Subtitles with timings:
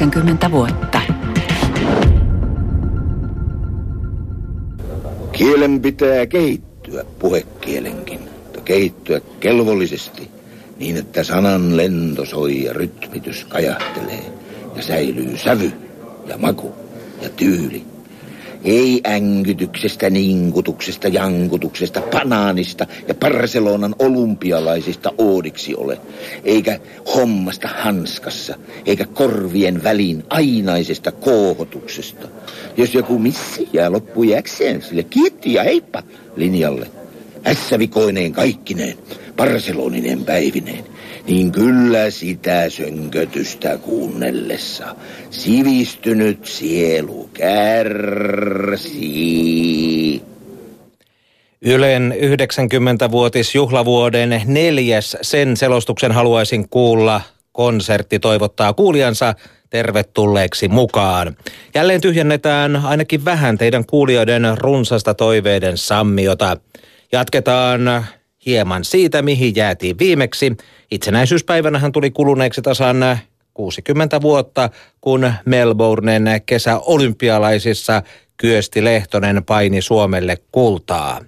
[0.00, 1.00] Ylen radio 90 vuotta.
[5.32, 10.30] Kielen pitää kehittyä, puhekielenkin, mutta kehittyä kelvollisesti,
[10.78, 14.32] niin että sanan lento soi ja rytmitys kajahtelee
[14.76, 15.72] ja säilyy sävy
[16.26, 16.74] ja maku
[17.22, 17.89] ja tyyli.
[18.64, 26.00] Ei änkytyksestä, ninkutuksesta, jankutuksesta, banaanista ja Barcelonan olympialaisista oodiksi ole.
[26.44, 26.80] Eikä
[27.14, 28.54] hommasta hanskassa,
[28.86, 32.28] eikä korvien väliin ainaisesta koohotuksesta.
[32.76, 36.02] Jos joku missi jää loppujäkseen sille kiitti ja heippa
[36.36, 36.90] linjalle.
[37.46, 38.98] Ässävikoineen kaikkineen,
[39.36, 40.84] Barceloninen päivineen
[41.26, 44.96] niin kyllä sitä sönkötystä kuunnellessa
[45.30, 48.70] sivistynyt sielu kärsii.
[51.62, 57.20] Ylen 90-vuotisjuhlavuoden neljäs sen selostuksen haluaisin kuulla.
[57.52, 59.34] Konsertti toivottaa kuulijansa
[59.70, 61.36] tervetulleeksi mukaan.
[61.74, 66.56] Jälleen tyhjennetään ainakin vähän teidän kuulijoiden runsasta toiveiden sammiota.
[67.12, 68.06] Jatketaan
[68.46, 70.56] hieman siitä, mihin jäätiin viimeksi.
[70.90, 72.96] Itsenäisyyspäivänähän tuli kuluneeksi tasan
[73.54, 74.70] 60 vuotta,
[75.00, 78.02] kun Melbournen kesäolympialaisissa
[78.36, 81.20] Kyösti Lehtonen paini Suomelle kultaa.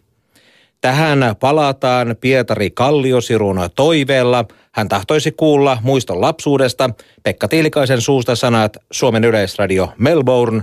[0.81, 4.45] Tähän palataan Pietari Kalliosirun toiveella.
[4.73, 6.91] Hän tahtoisi kuulla muiston lapsuudesta
[7.23, 10.63] Pekka Tiilikaisen suusta sanat Suomen yleisradio Melbourne.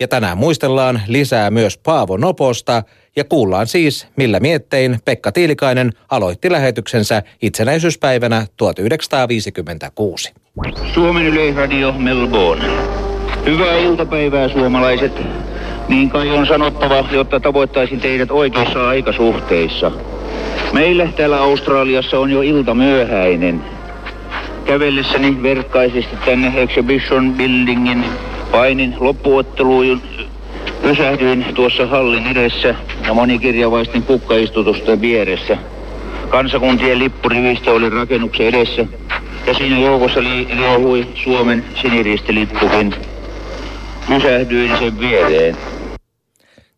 [0.00, 2.82] Ja tänään muistellaan lisää myös Paavo Noposta
[3.16, 10.32] ja kuullaan siis, millä miettein Pekka Tiilikainen aloitti lähetyksensä itsenäisyyspäivänä 1956.
[10.94, 12.64] Suomen Yleisradio Melbourne.
[13.46, 15.12] Hyvää iltapäivää suomalaiset.
[15.88, 19.92] Niin kai on sanottava, jotta tavoittaisin teidät oikeissa aikasuhteissa.
[20.72, 23.64] Meille täällä Australiassa on jo ilta myöhäinen.
[24.64, 28.04] Kävellessäni verkkaisesti tänne Exhibition Buildingin
[28.52, 30.02] painin loppuotteluun
[30.82, 32.74] Pysähdyin tuossa hallin edessä
[33.06, 35.58] ja monikirjavaisten kukkaistutusten vieressä.
[36.28, 38.86] Kansakuntien lippurivistä oli rakennuksen edessä
[39.46, 42.94] ja siinä joukossa li- liehui Suomen siniristilippukin.
[44.08, 45.56] Pysähdyin sen viereen.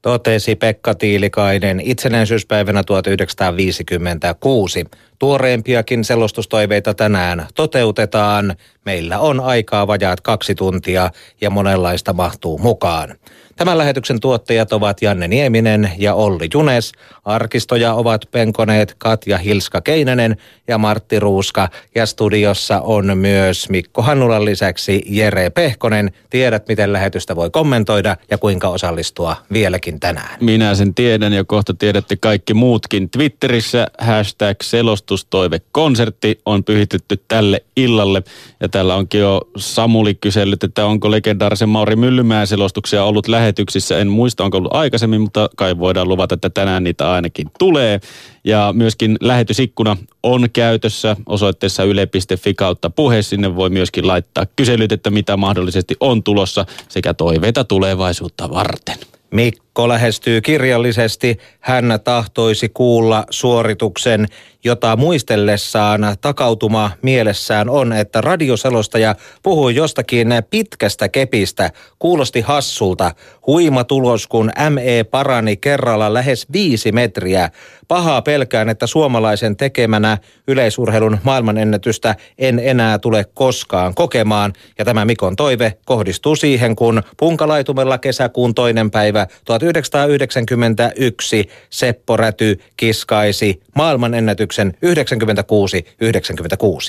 [0.02, 4.84] Totesi Pekka Tiilikainen itsenäisyyspäivänä 1956.
[5.18, 8.54] Tuoreempiakin selostustoiveita tänään toteutetaan.
[8.84, 11.10] Meillä on aikaa vajaat kaksi tuntia
[11.40, 13.14] ja monenlaista mahtuu mukaan.
[13.60, 16.92] Tämän lähetyksen tuottajat ovat Janne Nieminen ja Olli Junes.
[17.24, 20.36] Arkistoja ovat penkoneet Katja Hilska-Keinänen
[20.68, 21.68] ja Martti Ruuska.
[21.94, 26.12] Ja studiossa on myös Mikko Hannulan lisäksi Jere Pehkonen.
[26.30, 30.38] Tiedät, miten lähetystä voi kommentoida ja kuinka osallistua vieläkin tänään.
[30.40, 33.10] Minä sen tiedän ja kohta tiedätte kaikki muutkin.
[33.10, 38.22] Twitterissä hashtag selostustoivekonsertti on pyhitetty tälle illalle.
[38.60, 43.98] Ja täällä onkin jo Samuli kysellyt, että onko legendaarisen Mauri Myllymään selostuksia ollut lähetyksissä.
[43.98, 48.00] En muista, onko ollut aikaisemmin, mutta kai voidaan luvata, että tänään niitä ainakin tulee.
[48.44, 53.22] Ja myöskin lähetysikkuna on käytössä osoitteessa yle.fi kautta puhe.
[53.22, 58.96] Sinne voi myöskin laittaa kyselyt, että mitä mahdollisesti on tulossa sekä toiveita tulevaisuutta varten.
[59.30, 61.38] Mikko lähestyy kirjallisesti.
[61.60, 64.26] Hän tahtoisi kuulla suorituksen,
[64.64, 71.70] jota muistellessaan takautuma mielessään on, että radioselostaja puhui jostakin pitkästä kepistä.
[71.98, 73.12] Kuulosti hassulta.
[73.46, 77.50] Huima tulos, kun ME parani kerralla lähes viisi metriä.
[77.88, 84.52] Pahaa pelkään, että suomalaisen tekemänä yleisurheilun maailmanennätystä en enää tule koskaan kokemaan.
[84.78, 89.26] Ja tämä Mikon toive kohdistuu siihen, kun punkalaitumella kesäkuun toinen päivä
[89.60, 94.74] 1991 Seppo Räty kiskaisi maailmanennätyksen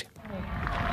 [0.04, 0.08] 96-96.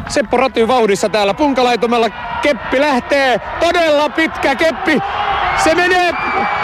[0.07, 2.09] Seppo Räty vauhdissa täällä punkalaitumella.
[2.41, 3.41] Keppi lähtee.
[3.59, 4.99] Todella pitkä keppi.
[5.63, 6.11] Se menee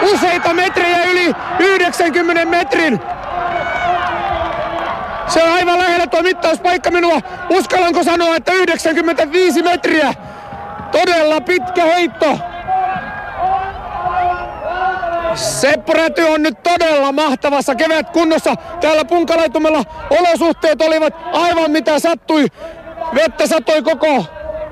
[0.02, 3.00] useita metrejä yli 90 metrin.
[5.28, 7.20] Se on aivan lähellä tuo mittauspaikka minua.
[7.50, 10.14] Uskallanko sanoa, että 95 metriä.
[10.92, 12.38] Todella pitkä heitto.
[15.36, 18.54] Seppo Räty on nyt todella mahtavassa kevätkunnossa.
[18.80, 22.46] Täällä punkalaitumella olosuhteet olivat aivan mitä sattui.
[23.14, 24.24] Vettä satoi koko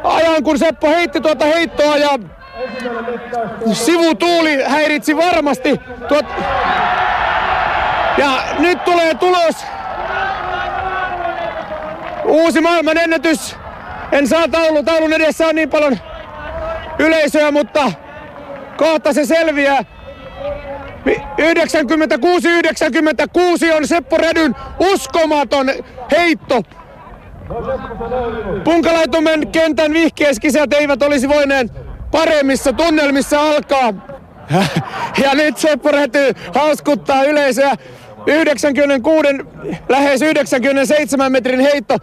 [0.05, 2.19] ajan, kun Seppo heitti tuota heittoa ja
[3.73, 5.81] sivutuuli häiritsi varmasti.
[6.09, 6.27] Tuot...
[8.19, 9.57] Ja nyt tulee tulos.
[12.25, 13.57] Uusi maailman ennätys.
[14.13, 15.99] En saa taulu, taulun edessä on niin paljon
[16.99, 17.93] yleisöä, mutta
[18.77, 19.94] kohta se selviää.
[21.07, 21.11] 96-96
[23.77, 25.71] on Seppo Rädyn uskomaton
[26.11, 26.63] heitto.
[28.65, 31.73] Punkalaitumen kentän vihkeiskisät eivät olisi voineet
[32.11, 33.95] paremmissa tunnelmissa alkaa.
[35.23, 37.75] Ja nyt Seppo Räty hauskuttaa yleisöä.
[38.27, 39.29] 96,
[39.89, 41.97] lähes 97 metrin heitto.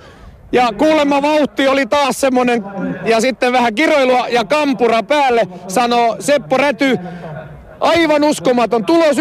[0.51, 2.63] Ja kuulemma vauhti oli taas semmonen,
[3.05, 6.99] ja sitten vähän kiroilua ja kampura päälle, sanoo Seppo Räty.
[7.81, 8.85] Aivan uskomaton.
[8.85, 9.19] Tulos 96-96.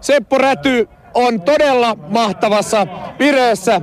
[0.00, 2.86] Seppo Räty on todella mahtavassa
[3.18, 3.80] vireessä.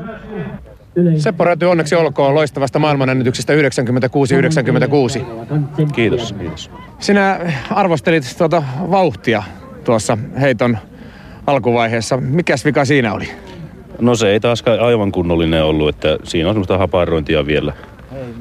[1.17, 3.57] Seppo Räty, onneksi olkoon loistavasta maailmanennätyksestä 96-96.
[5.93, 6.71] Kiitos, kiitos.
[6.99, 7.39] Sinä
[7.69, 9.43] arvostelit tuota vauhtia
[9.83, 10.77] tuossa heiton
[11.47, 12.17] alkuvaiheessa.
[12.17, 13.29] Mikäs vika siinä oli?
[13.99, 17.73] No se ei taaskaan aivan kunnollinen ollut, että siinä on semmoista haparointia vielä.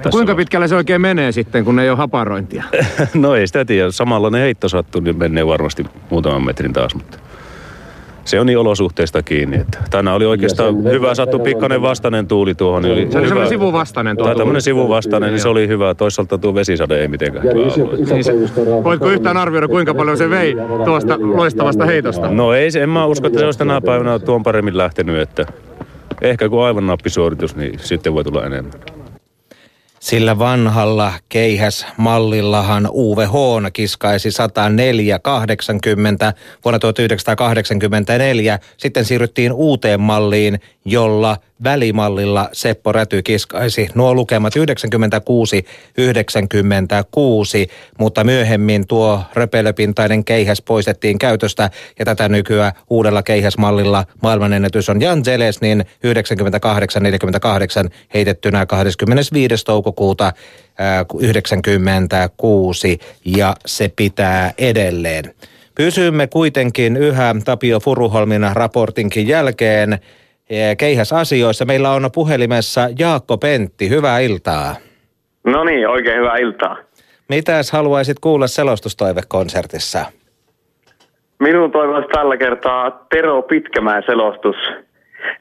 [0.02, 2.64] Tässä Kuinka pitkälle se oikein menee sitten, kun ei ole haparointia?
[3.14, 3.91] no ei sitä tiedä.
[3.91, 7.19] Samanlainen heitto sattuu, niin menee varmasti muutaman metrin taas, mutta
[8.25, 9.56] se on niin olosuhteista kiinni.
[9.56, 12.82] Että tänään oli oikeastaan hyvä sattu pikkainen vastainen tuuli tuohon.
[12.82, 13.47] Niin se oli hyvä.
[13.47, 15.94] sivuvastainen tuo Tai tämmöinen sivuvastainen, niin se oli hyvä.
[15.94, 17.55] Toisaalta tuo vesisade ei mitenkään hyvä.
[18.14, 18.32] Niin se,
[18.85, 22.31] voitko yhtään arvioida, kuinka paljon se vei tuosta loistavasta heitosta?
[22.31, 25.19] No ei, en mä usko, että se olisi tänä päivänä tuon paremmin lähtenyt.
[25.19, 25.46] Että
[26.23, 29.00] ehkä kun aivan nappisuoritus, niin sitten voi tulla enemmän.
[30.00, 32.88] Sillä vanhalla keihäsmallillahan
[33.32, 34.32] Hoon kiskaisi 104-80
[36.64, 38.58] vuonna 1984.
[38.76, 44.60] Sitten siirryttiin uuteen malliin, jolla välimallilla Seppo Räty kiskaisi nuo lukemat 96-96,
[47.98, 55.24] mutta myöhemmin tuo röpelöpintainen keihäs poistettiin käytöstä ja tätä nykyään uudella keihäsmallilla maailmanennätys on Jan
[55.24, 55.84] Zelesnin
[57.86, 59.64] 98-48 heitettynä 25.
[59.64, 60.32] toukokuuta
[61.20, 65.34] 96 ja se pitää edelleen.
[65.74, 69.98] Pysymme kuitenkin yhä Tapio Furuholmin raportinkin jälkeen
[70.79, 71.64] keihäsasioissa.
[71.64, 73.88] Meillä on puhelimessa Jaakko Pentti.
[73.88, 74.76] Hyvää iltaa.
[75.44, 76.76] No niin, oikein hyvää iltaa.
[77.29, 80.05] Mitäs haluaisit kuulla selostustoivekonsertissa?
[81.41, 84.56] Minun toivoisi tällä kertaa Tero Pitkämäen selostus.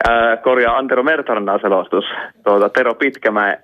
[0.09, 2.05] Ää, korjaa Antero Mertarannan selostus.
[2.43, 3.57] Tuota, Tero Pitkämäen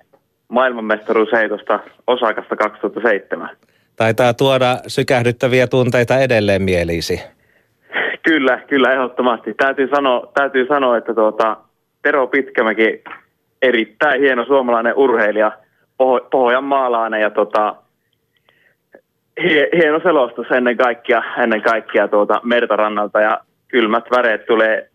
[0.48, 3.50] maailmanmestaruusheitosta Osakasta 2007.
[3.96, 7.35] Taitaa tuoda sykähdyttäviä tunteita edelleen mieliisi.
[8.26, 9.54] Kyllä, kyllä ehdottomasti.
[9.54, 11.56] Täytyy sanoa, täytyy sanoa että tuota,
[12.02, 13.04] Tero Pitkämäki
[13.62, 15.52] erittäin hieno suomalainen urheilija,
[16.02, 17.76] Poh- Pohjanmaalainen ja tota,
[19.42, 24.90] hie, hieno selostus ennen kaikkea, ennen kaikkea tuota Mertarannalta ja kylmät väreet tulee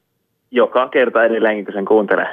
[0.52, 2.28] joka kerta edelleenkin, kun sen kuuntelee.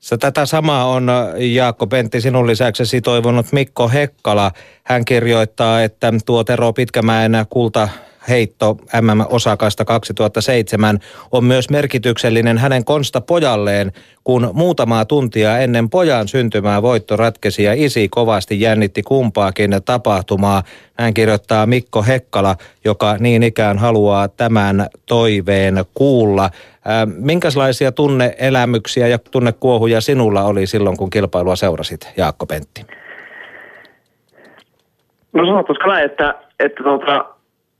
[0.00, 4.50] Sä tätä samaa on Jaakko Pentti sinun lisäksesi toivonut Mikko Hekkala.
[4.84, 7.88] Hän kirjoittaa, että tuo Tero Pitkämäen kulta
[8.28, 10.98] heitto MM-osakasta 2007
[11.32, 13.92] on myös merkityksellinen hänen konsta pojalleen,
[14.24, 20.62] kun muutamaa tuntia ennen pojan syntymää voitto ratkesi ja isi kovasti jännitti kumpaakin tapahtumaa.
[20.98, 26.50] Hän kirjoittaa Mikko Hekkala, joka niin ikään haluaa tämän toiveen kuulla.
[27.06, 32.86] Minkälaisia tunneelämyksiä ja tunnekuohuja sinulla oli silloin, kun kilpailua seurasit, Jaakko Pentti?
[35.32, 37.24] No sanottaisiko näin, että, että tuota,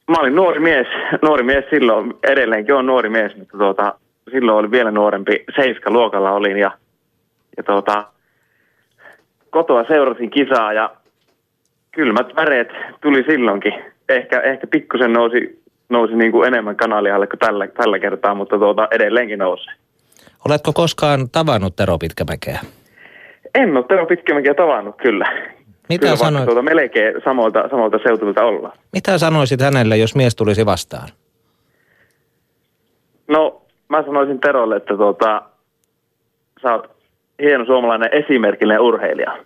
[0.08, 0.86] mä olin nuori mies,
[1.22, 3.94] nuori mies silloin, edelleenkin on nuori mies, mutta tuota,
[4.30, 6.70] silloin oli vielä nuorempi, seiska luokalla olin ja,
[7.56, 8.04] ja tuota,
[9.50, 10.90] kotoa seurasin kisaa ja
[11.92, 12.68] kylmät väreet
[13.00, 13.74] tuli silloinkin.
[14.08, 18.88] Ehkä, ehkä pikkusen nousi, nousi niin kuin enemmän kanalialle kuin tällä, tällä kertaa, mutta tuota,
[18.90, 19.70] edelleenkin nousi.
[20.48, 22.60] Oletko koskaan tavannut Tero Pitkämäkeä?
[23.54, 25.32] En ole Tero Pitkämäkeä tavannut kyllä.
[25.88, 26.44] Mitä kyllä sanoit?
[26.44, 28.72] Tuota, melkein samalta, samalta seutulta olla.
[28.92, 31.08] Mitä sanoisit hänelle, jos mies tulisi vastaan?
[33.28, 35.42] No, mä sanoisin Terolle, että tuota,
[36.62, 36.90] sä oot
[37.42, 39.38] hieno suomalainen esimerkillinen urheilija.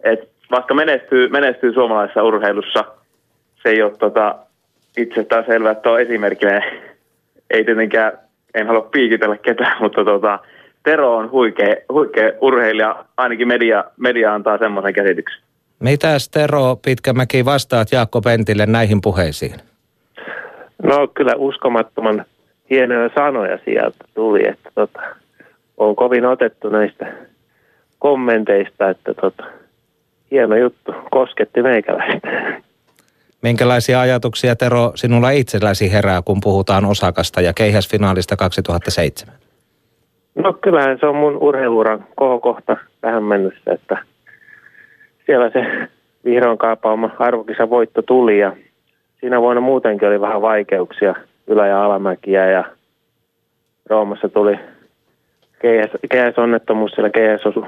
[0.00, 2.84] Et vaikka menestyy, menestyy suomalaisessa urheilussa,
[3.62, 4.34] se ei ole tota,
[4.96, 6.62] itsestään selvää, että on esimerkillinen.
[7.50, 8.12] Ei tietenkään,
[8.54, 10.38] en halua piikitellä ketään, mutta tota,
[10.82, 15.45] Tero on huikea, huikea urheilija, ainakin media, media antaa semmoisen käsityksen.
[15.80, 19.54] Mitäs Tero Pitkämäki vastaat Jaakko Pentille näihin puheisiin?
[20.82, 22.24] No kyllä uskomattoman
[22.70, 25.02] hienoja sanoja sieltä tuli, että tota,
[25.76, 27.12] on kovin otettu näistä
[27.98, 29.44] kommenteista, että tota,
[30.30, 32.28] hieno juttu, kosketti meikäläistä.
[33.42, 39.34] Minkälaisia ajatuksia Tero sinulla itselläsi herää, kun puhutaan Osakasta ja keihäsfinaalista 2007?
[40.34, 43.98] No kyllähän se on mun urheiluuran kohokohta tähän mennessä, että
[45.26, 45.88] siellä se
[46.24, 48.56] vihreän kaapaama arvokisa voitto tuli ja
[49.20, 51.14] siinä vuonna muutenkin oli vähän vaikeuksia
[51.46, 52.64] ylä- ja alamäkiä ja
[53.90, 54.58] Roomassa tuli
[55.58, 57.66] keihäs, keihäsonnettomuus siellä keihäs osu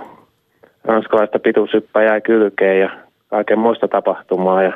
[0.85, 2.91] ranskalaista pituushyppäjää kylkeen ja
[3.29, 4.63] kaiken muista tapahtumaa.
[4.63, 4.73] Ja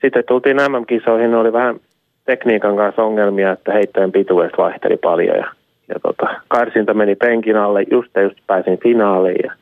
[0.00, 1.80] sitten tultiin MM-kisoihin, oli vähän
[2.24, 5.46] tekniikan kanssa ongelmia, että heittojen pituudesta vaihteli paljon ja,
[5.88, 9.40] ja tota, karsinta meni penkin alle, just just pääsin finaaliin.
[9.44, 9.52] Ja,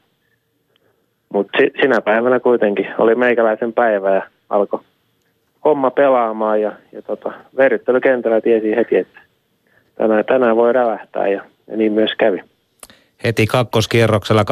[1.32, 4.80] mutta si, sinä päivänä kuitenkin oli meikäläisen päivä ja alkoi
[5.64, 9.20] homma pelaamaan ja, ja tota, verryttelykentällä tiesi heti, että
[9.94, 12.42] tänään, tänään voi rävähtää ja, ja niin myös kävi
[13.24, 14.42] heti kakkoskierroksella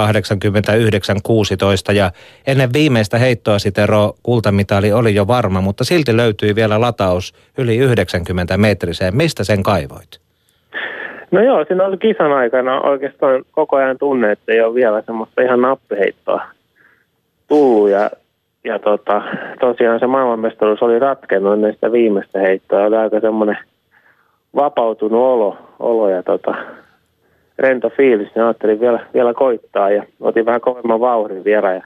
[1.91, 2.11] 89-16 ja
[2.47, 8.57] ennen viimeistä heittoa Sitero kultamitali oli jo varma, mutta silti löytyi vielä lataus yli 90
[8.57, 9.17] metriseen.
[9.17, 10.21] Mistä sen kaivoit?
[11.31, 15.43] No joo, siinä oli kisan aikana oikeastaan koko ajan tunne, että ei ole vielä semmoista
[15.43, 16.43] ihan nappiheittoa
[17.49, 18.11] tullut ja,
[18.65, 19.23] ja tota,
[19.61, 22.85] tosiaan se maailmanmestaruus oli ratkennut sitä viimeistä heittoa.
[22.85, 23.59] Oli aika semmoinen
[24.55, 26.55] vapautunut olo, olo ja tota,
[27.59, 31.83] rento fiilis, niin ajattelin vielä, vielä koittaa ja otin vähän kovemman vauhdin vielä ja,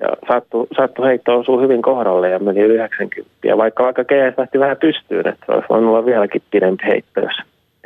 [0.00, 3.30] ja sattu, sattu heitto osuu hyvin kohdalle ja meni 90.
[3.44, 7.36] Ja vaikka vaikka keihäs lähti vähän pystyyn, että olisi voinut olla vieläkin pidempi heitto, jos,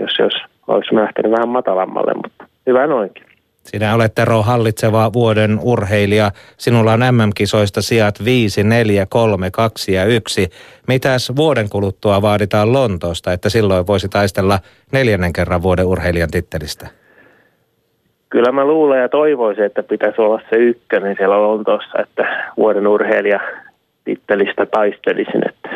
[0.00, 0.34] jos, jos
[0.68, 3.33] olisi lähtenyt vähän matalammalle, mutta hyvä noinkin.
[3.64, 6.30] Sinä olet Tero hallitseva vuoden urheilija.
[6.56, 10.49] Sinulla on MM-kisoista sijat 5, 4, 3, 2 ja 1.
[10.88, 14.59] Mitäs vuoden kuluttua vaaditaan Lontoosta, että silloin voisi taistella
[14.92, 16.88] neljännen kerran vuoden urheilijan tittelistä?
[18.30, 23.40] Kyllä mä luulen ja toivoisin, että pitäisi olla se ykkönen siellä Lontoossa, että vuoden urheilija
[24.04, 25.49] tittelistä taistelisin.
[25.49, 25.68] Että,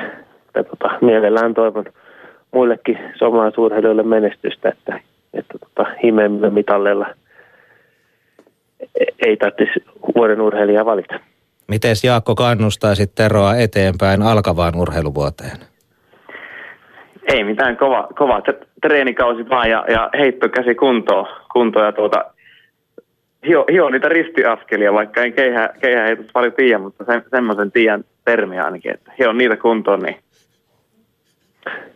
[0.47, 1.85] että tota, mielellään toivon
[2.51, 5.01] muillekin suomalaisurheilijoille menestystä, että,
[5.35, 7.07] että tota, himemme mitalleilla–
[9.27, 9.85] ei tarvitsisi
[10.17, 11.21] vuoden urheilijaa valita.
[11.69, 15.57] Miten Jaakko kannustaisit Teroa eteenpäin alkavaan urheiluvuoteen?
[17.29, 18.43] Ei mitään, kova, kova
[18.83, 22.25] treenikausi vaan ja, ja heittokäsi kuntoon, kuntoon ja tuota,
[23.47, 28.05] hio, hio niitä ristiaskelia, vaikka en keihä, keihä heitosta paljon tiedä, mutta se, semmoisen tiedän
[28.25, 30.17] termiä ainakin, että hio niitä kuntoon, niin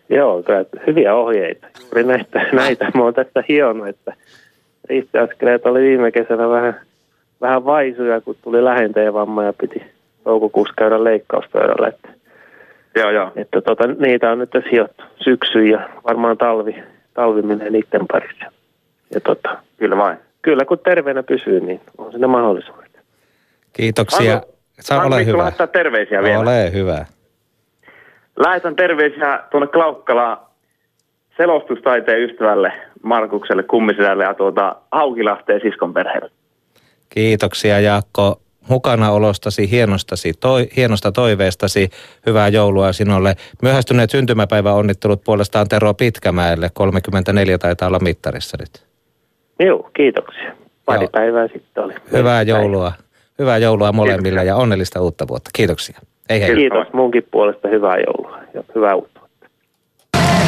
[0.08, 1.66] Joo, kyllä hyviä ohjeita.
[1.82, 4.14] Juuri näitä, näitä mä oon tässä hionut, että
[4.92, 6.80] ristiaskeleet oli viime kesänä vähän,
[7.40, 9.82] vähän vaisuja, kun tuli lähenteen vamma ja piti
[10.24, 11.88] toukokuussa käydä leikkauspöydällä.
[11.88, 12.08] Että,
[12.96, 13.32] joo, joo.
[13.36, 16.82] Että tota, niitä on nyt hiottu syksy ja varmaan talvi,
[17.14, 18.44] talvi menee niiden parissa.
[19.14, 20.18] Ja tota, kyllä vain.
[20.42, 22.92] Kyllä, kun terveenä pysyy, niin on siinä mahdollisuudet.
[23.72, 24.40] Kiitoksia.
[24.80, 25.38] Saa ole hyvä.
[25.38, 26.38] laittaa terveisiä vielä?
[26.38, 27.06] Ole hyvä.
[28.36, 30.38] Lähetän terveisiä tuonne Klaukkalaan
[31.36, 32.72] selostustaiteen ystävälle
[33.02, 36.30] Markukselle Kummiselälle ja tuota Haukilahteen siskon perheelle.
[37.08, 41.90] Kiitoksia Jaakko mukanaolostasi, hienostasi, toi, hienosta toiveestasi.
[42.26, 43.34] Hyvää joulua sinulle.
[43.62, 46.70] Myöhästyneet syntymäpäivä onnittelut puolestaan Tero Pitkämäelle.
[46.74, 48.86] 34 taitaa olla mittarissa nyt.
[49.66, 50.52] Joo, kiitoksia.
[50.84, 51.10] Pari Joo.
[51.12, 51.94] päivää sitten oli.
[52.12, 52.92] Hyvää joulua.
[53.38, 54.44] Hyvää joulua molemmille kiitoksia.
[54.44, 55.50] ja onnellista uutta vuotta.
[55.54, 55.98] Kiitoksia.
[56.30, 56.54] Hei hei.
[56.54, 57.68] Kiitos munkin puolesta.
[57.68, 59.20] Hyvää joulua ja hyvää uutta.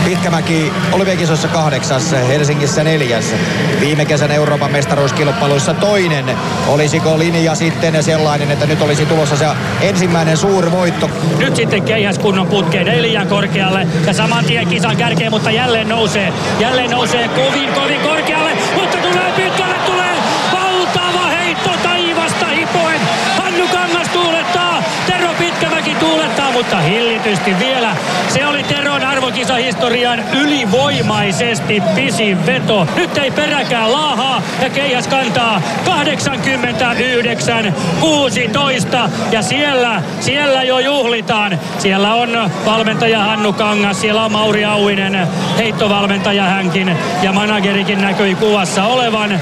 [0.05, 3.35] Pitkämäki olympiakisoissa kahdeksas, Helsingissä neljäs.
[3.81, 6.25] Viime kesän Euroopan mestaruuskilpailuissa toinen.
[6.69, 9.47] Olisiko linja sitten sellainen, että nyt olisi tulossa se
[9.81, 11.11] ensimmäinen suuri voitto?
[11.39, 15.89] Nyt sitten keihäs kunnon putkeen, ei liian korkealle ja saman tien kisan kärkeen, mutta jälleen
[15.89, 16.33] nousee.
[16.61, 20.17] Jälleen nousee kovin, kovin korkealle, mutta tulee pitkälle, tulee
[20.53, 23.01] valtava heitto taivasta hipoen.
[23.37, 27.97] Hannu Kangas tuulettaa, Tero Pitkämäki tuulettaa, mutta hillitysti vielä.
[28.28, 32.87] Se oli Teron arvokisahistorian ylivoimaisesti pisin veto.
[32.97, 41.59] Nyt ei peräkään laahaa ja Keijas kantaa 89 16 ja siellä, siellä jo juhlitaan.
[41.78, 45.28] Siellä on valmentaja Hannu Kangas, siellä on Mauri Auinen,
[45.59, 49.40] heittovalmentaja hänkin ja managerikin näkyi kuvassa olevan.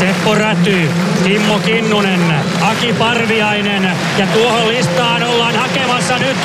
[0.00, 0.90] Seppo Räty,
[1.24, 6.36] Kimmo Kinnunen, Aki Parviainen ja tuohon listaan ollaan hakemassa nyt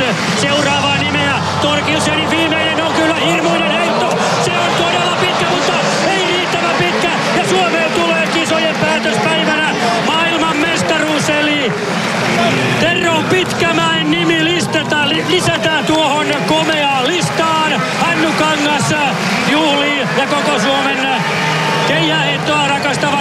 [0.42, 1.34] seuraavaa nimeä.
[1.62, 4.18] Torkilsenin viimeinen on kyllä hirmuinen heitto.
[4.46, 5.74] Se on todella pitkä, mutta
[6.08, 7.10] ei riittävän pitkä.
[7.38, 11.72] Ja Suomeen tulee kisojen päätöspäivänä maailman mestaruus eli
[12.80, 17.82] Terro Pitkämäen nimi listetaan, lisätään tuohon komeaan listaan.
[18.00, 18.94] Hannu Kangas
[19.52, 21.08] juhlii ja koko Suomen
[21.88, 23.15] keihäheittoa rakastava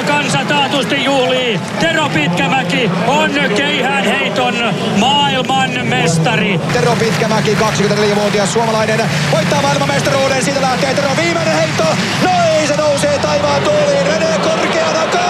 [1.80, 4.54] Tero Pitkämäki on keihään heiton
[4.96, 6.60] maailman mestari.
[6.72, 9.00] Tero Pitkämäki, 24-vuotias suomalainen,
[9.32, 10.44] voittaa maailmanmestaruuden.
[10.44, 11.84] Siitä lähtee Tero viimeinen heitto.
[12.22, 14.06] No ei, se nousee taivaan tuoliin.
[14.06, 15.23] Rene korkeana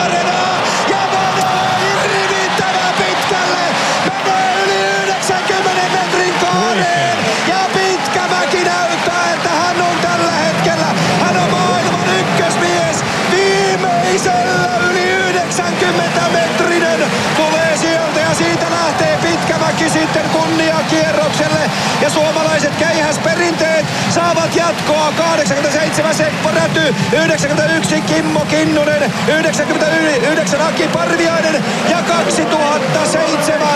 [20.33, 21.71] kunniakierrokselle.
[22.01, 31.99] Ja suomalaiset keihäsperinteet saavat jatkoa 87 Seppo Räty, 91 Kimmo Kinnunen, 99 Aki Parviainen ja
[32.03, 33.69] 2007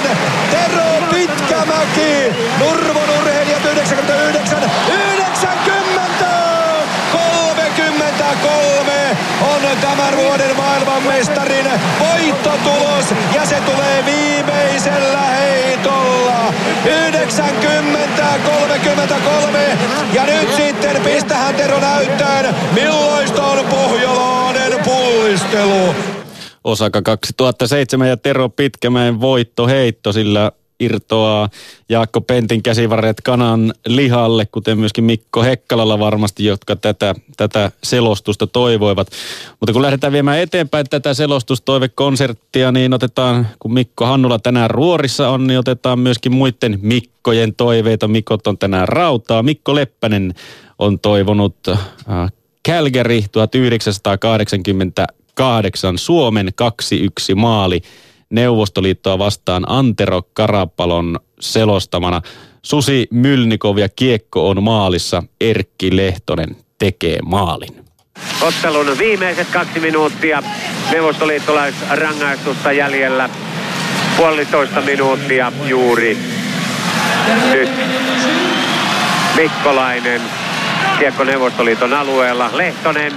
[0.50, 2.36] Tero Pitkämäki.
[2.58, 4.58] Nurmon urheilijat 99,
[4.88, 5.37] 90!
[7.98, 11.66] 33 on tämän vuoden maailmanmestarin
[12.00, 16.54] voittotulos ja se tulee viimeisellä heitolla.
[16.84, 16.90] 90-33
[20.14, 25.94] ja nyt sitten pistähän Tero näyttöön milloista on pohjolainen pullistelu.
[26.64, 31.48] Osaka 2007 ja Tero Pitkämäen voittoheitto, sillä irtoaa
[31.88, 39.08] Jaakko Pentin käsivarret kanan lihalle, kuten myöskin Mikko Hekkalalla varmasti, jotka tätä, tätä selostusta toivoivat.
[39.60, 45.46] Mutta kun lähdetään viemään eteenpäin tätä selostustoivekonserttia, niin otetaan, kun Mikko Hannula tänään ruorissa on,
[45.46, 48.08] niin otetaan myöskin muiden Mikkojen toiveita.
[48.08, 49.42] Mikot on tänään rautaa.
[49.42, 50.34] Mikko Leppänen
[50.78, 51.78] on toivonut äh,
[52.68, 56.50] Calgary 1988 Suomen 2-1
[57.34, 57.82] maali
[58.30, 62.20] Neuvostoliittoa vastaan Antero Karapalon selostamana.
[62.62, 65.22] Susi Mylnikov ja Kiekko on maalissa.
[65.40, 67.84] Erkki Lehtonen tekee maalin.
[68.40, 70.42] Ottelun viimeiset kaksi minuuttia.
[70.92, 73.30] Neuvostoliittolaisrangaistusta jäljellä.
[74.16, 76.18] Puolitoista minuuttia juuri.
[77.52, 77.70] Nyt
[79.36, 80.20] Mikkolainen
[80.98, 82.50] Kiekko Neuvostoliiton alueella.
[82.52, 83.12] Lehtonen,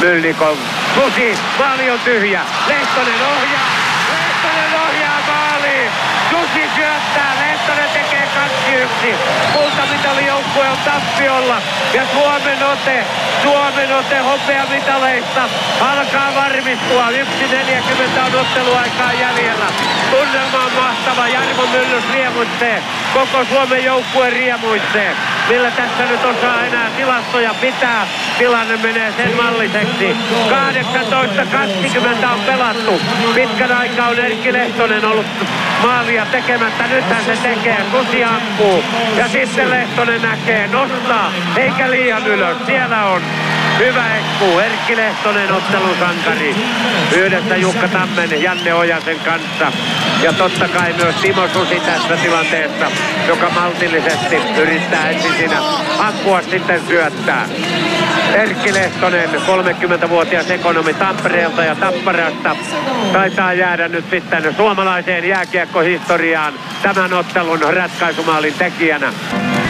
[0.00, 0.56] Mylnikov,
[0.94, 2.42] Susi, maali on tyhjä.
[2.68, 3.79] Lehtonen ohjaa.
[4.42, 5.90] Lehtonen ohjaa maaliin.
[6.30, 7.36] Susi syöttää.
[7.40, 8.28] Lehtonen tekee
[8.66, 8.69] 2-1.
[9.52, 11.62] Kultamitalijoukkue on tappiolla.
[11.94, 13.04] Ja Suomen ote,
[13.42, 15.42] Suomen ote hopeamitaleista
[15.80, 17.10] alkaa varmistua.
[17.10, 17.14] 1.40
[18.26, 19.66] on otteluaikaa jäljellä.
[20.10, 21.28] Tunnelma on mahtava.
[21.28, 22.82] Jarmo Myllys riemuitsee.
[23.14, 25.16] Koko Suomen joukkue riemuitsee.
[25.48, 28.06] Millä tässä nyt osaa enää tilastoja pitää.
[28.38, 30.16] Tilanne menee sen malliseksi.
[32.22, 33.00] 18.20 on pelattu.
[33.34, 35.26] Pitkän aikaa on Erkki Lehtonen ollut
[35.82, 36.86] maalia tekemättä.
[36.86, 37.76] Nythän se tekee.
[37.90, 38.69] Susi ampuu.
[39.16, 40.68] Ja sitten Lehtonen näkee.
[40.68, 41.32] Nostaa.
[41.56, 42.56] Eikä liian ylös.
[42.66, 43.22] Siellä on
[43.80, 46.56] Hyvä ekku, Erkki Lehtonen ottelusankari.
[47.16, 49.72] Yhdessä Jukka Tammen, Janne Ojasen kanssa.
[50.22, 52.86] Ja totta kai myös Timo Susi tässä tilanteessa,
[53.28, 55.62] joka maltillisesti yrittää ensin siinä
[55.98, 57.48] ampua sitten syöttää.
[58.34, 62.56] Erkki Lehtonen, 30-vuotias ekonomi Tampereelta ja Tapparasta,
[63.12, 69.12] taitaa jäädä nyt sitten suomalaiseen jääkiekkohistoriaan tämän ottelun ratkaisumaalin tekijänä.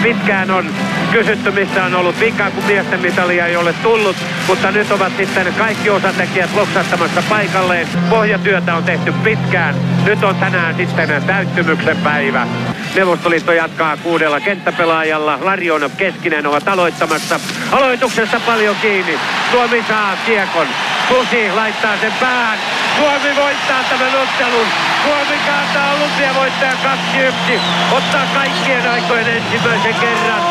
[0.03, 0.71] Pitkään on
[1.13, 4.17] kysytty, missä on ollut vika, kun miesten mitalia ei ole tullut,
[4.49, 7.89] mutta nyt ovat sitten kaikki osatekijät loksattamassa paikalleen.
[8.11, 9.75] Pohjatyötä on tehty pitkään.
[10.05, 12.47] Nyt on tänään sitten täyttymyksen päivä.
[12.95, 15.39] Neuvostoliitto jatkaa kuudella kenttäpelaajalla.
[15.43, 17.41] Larionov Keskinen ovat aloittamassa.
[17.73, 19.19] Aloituksesta paljon kiinni.
[19.51, 20.67] Suomi saa kiekon.
[21.09, 22.59] Susi laittaa sen päähän.
[22.97, 24.67] Suomi voittaa tämän ottelun.
[25.05, 27.61] Suomi kaataa olympiavoittaja 2-1.
[27.93, 30.43] Ottaa kaikkien aikojen ensimmäisen kerran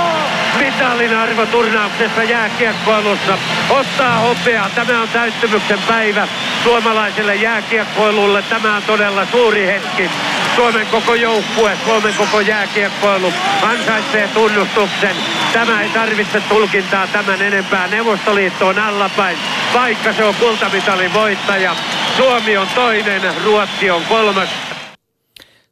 [0.60, 3.38] mitalin arvo turnauksessa jääkiekkoilussa.
[3.70, 4.70] Ottaa hopeaa.
[4.70, 6.28] Tämä on täyttymyksen päivä
[6.64, 8.42] suomalaiselle jääkiekkoilulle.
[8.42, 10.10] Tämä on todella suuri hetki.
[10.56, 15.16] Suomen koko joukkue, Suomen koko jääkiekkoilu ansaitsee tunnustuksen.
[15.54, 17.88] Tämä ei tarvitse tulkintaa tämän enempää.
[17.88, 19.38] Neuvostoliitto on allapäin,
[19.74, 21.76] vaikka se on kultamitalin voittaja.
[22.18, 24.69] Suomi on toinen, Ruotsi on kolmas.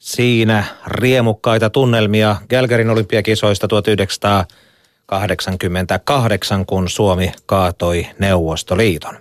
[0.08, 9.15] Siinä riemukkaita tunnelmia Gälgärin olympiakisoista 1988, kun Suomi kaatoi Neuvostoliiton.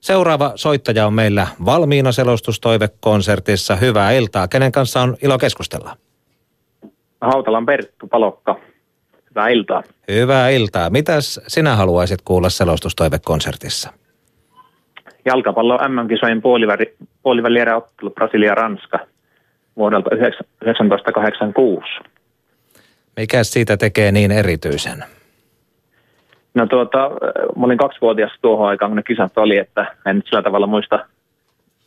[0.00, 3.76] Seuraava soittaja on meillä valmiina selostustoivekonsertissa.
[3.76, 4.48] Hyvää iltaa.
[4.48, 5.96] Kenen kanssa on ilo keskustella?
[7.20, 8.58] Hautalan Perttu Palokka.
[9.30, 9.82] Hyvää iltaa.
[10.08, 10.90] Hyvää iltaa.
[10.90, 13.92] Mitäs sinä haluaisit kuulla selostustoivekonsertissa?
[15.24, 19.15] Jalkapallo MM-kisojen puoliväli, puolivälierä ottelu Brasilia-Ranska
[19.76, 21.86] vuodelta 1986.
[23.16, 25.04] Mikä siitä tekee niin erityisen?
[26.54, 27.10] No tuota,
[27.56, 31.06] mä olin kaksivuotias tuohon aikaan, kun ne kisat oli, että en nyt sillä tavalla muista,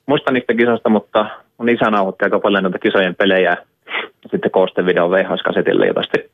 [0.06, 1.26] muista niistä kisoista, mutta
[1.58, 3.58] mun isä nauhoitti aika paljon noita kisojen pelejä ja
[4.32, 6.30] sitten koostevideo VHS-kasetille, jota sitten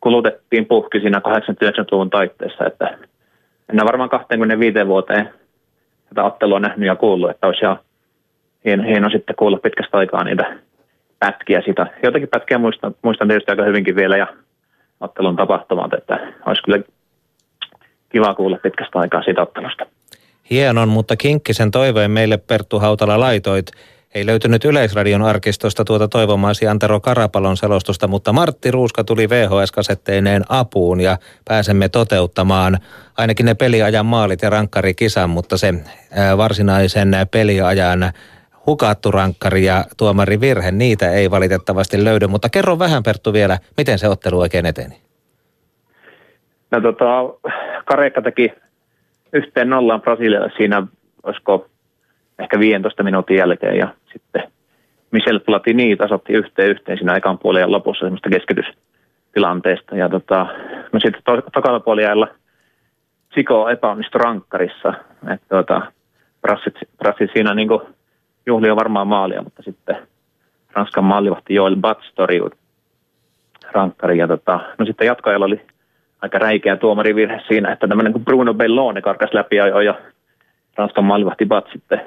[0.00, 2.98] kulutettiin puhki siinä 89-luvun taitteessa, että
[3.68, 5.28] en varmaan 25 vuoteen
[6.08, 7.78] tätä ottelua nähnyt ja kuullut, että olisi ihan
[8.64, 10.56] hieno, hieno sitten kuulla pitkästä aikaa niitä
[11.20, 11.86] pätkiä sitä.
[12.02, 14.26] Jotakin pätkiä muistan, muistan tietysti aika hyvinkin vielä ja
[15.00, 16.80] ottelun tapahtumat, että olisi kyllä
[18.08, 19.86] kiva kuulla pitkästä aikaa siitä ottelusta.
[20.50, 23.66] Hienon, mutta kinkkisen toiveen meille Perttu Hautala laitoit.
[24.14, 31.00] Ei löytynyt Yleisradion arkistosta tuota toivomaasi Antero Karapalon selostusta, mutta Martti Ruuska tuli VHS-kasetteineen apuun
[31.00, 32.78] ja pääsemme toteuttamaan
[33.16, 35.74] ainakin ne peliajan maalit ja rankkarikisan, mutta se
[36.36, 38.12] varsinaisen peliajan
[38.66, 42.26] hukattu rankkari ja tuomari virhe, niitä ei valitettavasti löydy.
[42.26, 45.00] Mutta kerro vähän Perttu vielä, miten se ottelu oikein eteni?
[46.70, 47.04] No tota,
[47.84, 48.52] Karekka teki
[49.32, 50.86] yhteen nollaan Brasilialle siinä,
[51.22, 51.66] olisiko
[52.38, 54.42] ehkä 15 minuutin jälkeen ja sitten
[55.10, 59.96] Michel Platini tasotti yhteen yhteen siinä ekan puolen lopussa semmoista keskitystilanteesta.
[59.96, 60.46] Ja tota,
[60.92, 62.28] no sitten to, tokalla puolella
[63.34, 64.94] Siko epäonnistui rankkarissa.
[65.34, 65.92] Että tota,
[66.40, 67.68] Brassit, Brassit siinä niin
[68.46, 69.96] juhli on varmaan maalia, mutta sitten
[70.72, 72.50] Ranskan maalivahti Joel Bats torjui
[73.72, 74.18] rankkari.
[74.18, 75.60] Ja tota, no sitten jatkoajalla oli
[76.22, 79.94] aika räikeä tuomarivirhe siinä, että tämmöinen kuin Bruno Bellone karkas läpi ajoi ja
[80.76, 82.00] Ranskan maalivahti Bats sitten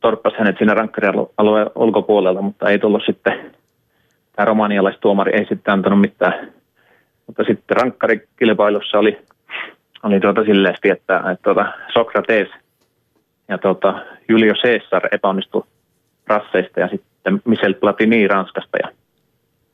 [0.00, 3.50] torppasi hänet siinä rankkarialueen ulkopuolella, mutta ei tullut sitten,
[4.36, 6.52] tämä romanialaistuomari ei sitten antanut mitään.
[7.26, 9.18] Mutta sitten rankkarikilpailussa oli,
[10.02, 12.48] oli tuota silleen, että, että tuota Sokrates
[13.48, 13.94] ja tuota
[14.28, 15.62] Julio Cesar epäonnistui
[16.26, 18.88] rasseista ja sitten Michel Platini Ranskasta ja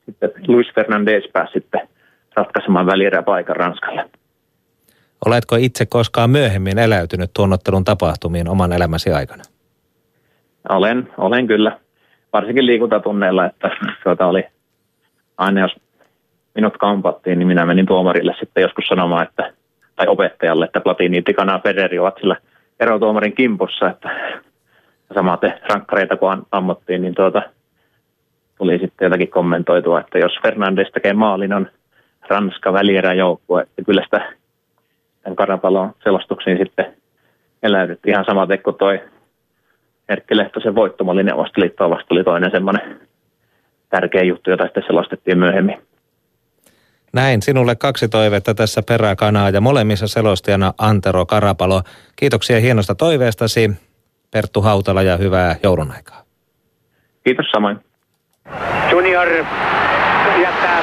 [0.07, 1.89] sitten Luis Fernandez pääsi sitten
[2.37, 2.87] ratkaisemaan
[3.25, 4.11] paikan Ranskalle.
[5.27, 9.43] Oletko itse koskaan myöhemmin eläytynyt tuon ottelun tapahtumiin oman elämäsi aikana?
[10.69, 11.79] Olen, olen kyllä.
[12.33, 13.71] Varsinkin liikuntatunneilla, että
[14.05, 14.45] tuota oli
[15.39, 15.77] aina jos
[16.55, 19.53] minut kampattiin, niin minä menin tuomarille sitten joskus sanomaan, että,
[19.97, 22.37] tai opettajalle, että Platini, Tikana ja Federi ovat sillä
[22.81, 24.11] erotuomarin kimpussa, että
[25.14, 27.43] samaten rankkareita kun ammottiin, niin tuota,
[28.59, 31.71] tuli sitten jotakin kommentoitua, että jos Fernandes tekee maalin, on
[32.29, 34.33] Ranska välieräjoukkue, että kyllä sitä
[35.23, 36.95] tämän karapalon selostuksiin sitten
[37.62, 39.01] eläydyt ihan sama teko toi
[40.09, 43.01] Erkki Lehtosen voittomalli Neuvostoliittoa vasta oli toinen semmoinen
[43.88, 45.89] tärkeä juttu, jota sitten selostettiin myöhemmin.
[47.12, 51.83] Näin, sinulle kaksi toivetta tässä peräkanaa ja molemmissa selostajana Antero Karapalo.
[52.16, 53.70] Kiitoksia hienosta toiveestasi,
[54.31, 56.23] Perttu Hautala ja hyvää joulun aikaa.
[57.25, 57.79] Kiitos samoin.
[58.90, 59.29] Junior
[60.42, 60.81] jättää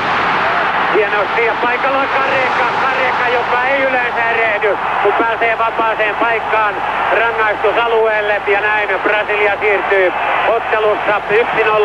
[0.96, 4.07] hienosti ja paikalla on Kareka, Kareka, joka ei yleensä
[4.38, 6.76] erehdy, kun pääsee vapaaseen paikkaan
[7.20, 10.14] rangaistusalueelle ja näin Brasilia siirtyy
[10.48, 11.22] ottelussa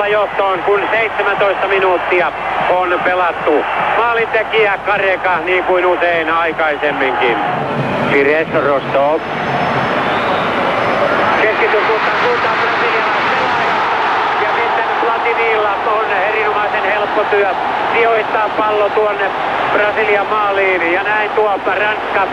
[0.03, 2.33] 1-0 johtoon, kun 17 minuuttia
[2.71, 3.65] on pelattu.
[3.97, 7.37] Maalintekijä Kareka niin kuin usein aikaisemminkin.
[8.13, 9.21] Pires Rostov.
[11.43, 12.57] Keskitys suuntaan suuntaan
[14.43, 16.07] ja sitten Platinilla on
[17.13, 17.49] erinomaisen helppo työ
[17.93, 19.31] sijoittaa pallo tuonne
[19.73, 22.27] Brasilian maaliin ja näin tuo Ranska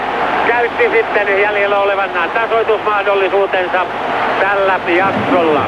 [0.47, 3.85] käytti sitten jäljellä olevan tasoitusmahdollisuutensa
[4.39, 5.65] tällä jaksolla.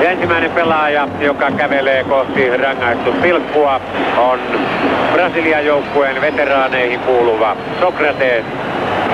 [0.00, 3.80] Ensimmäinen pelaaja, joka kävelee kohti rangaistuspilkkua,
[4.16, 4.40] on
[5.12, 8.44] Brasilian joukkueen veteraaneihin kuuluva Sokrates,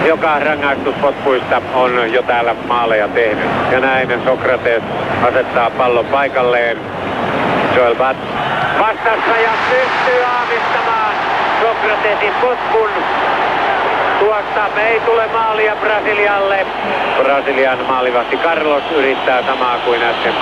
[0.07, 3.51] joka rangaistuspotkuista on jo täällä maaleja tehnyt.
[3.73, 4.83] Ja näin Sokrates
[5.23, 6.79] asettaa pallon paikalleen.
[7.77, 8.19] Joel Bats
[8.79, 11.15] vastassa ja pystyy aavistamaan
[11.61, 12.91] Sokratesin potkun.
[14.19, 16.67] Tuosta ei tule maalia Brasilialle.
[17.23, 20.35] Brasilian maalivahti Carlos yrittää samaa kuin äsken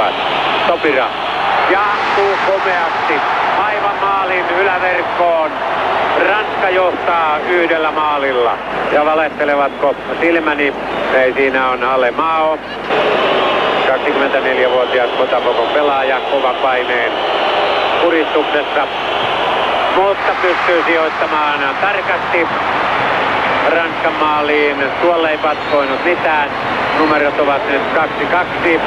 [0.67, 1.07] Topira
[1.71, 3.15] jatkuu komeasti
[3.59, 5.51] aivan maalin yläverkkoon.
[6.29, 8.59] Ranska johtaa yhdellä maalilla.
[8.93, 10.75] Ja valehtelevatko silmäni?
[11.15, 12.59] Ei siinä on Ale Mao.
[14.09, 17.13] 24-vuotias Kotapokon pelaaja, kova paineen
[18.03, 18.87] puristuksessa,
[19.97, 22.47] mutta pystyy sijoittamaan tarkasti
[23.69, 24.77] Ranskan maaliin.
[25.03, 26.51] Tuolle ei patkoinut mitään.
[26.99, 27.83] Numerot ovat nyt
[28.75, 28.81] 2-2.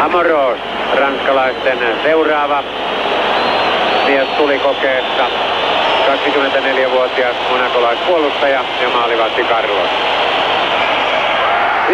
[0.00, 0.58] Amoros,
[0.98, 2.64] ranskalaisten seuraava
[4.06, 5.26] mies tuli kokeessa.
[6.06, 9.90] 24-vuotias monakolaispuolustaja ja maalivahti Carlos.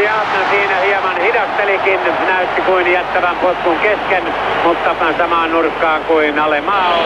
[0.05, 0.13] Ja
[0.51, 6.99] siinä hieman hidastelikin, näytti kuin jättävän potkun kesken, mutta samaan nurkkaan kuin Ale Mao.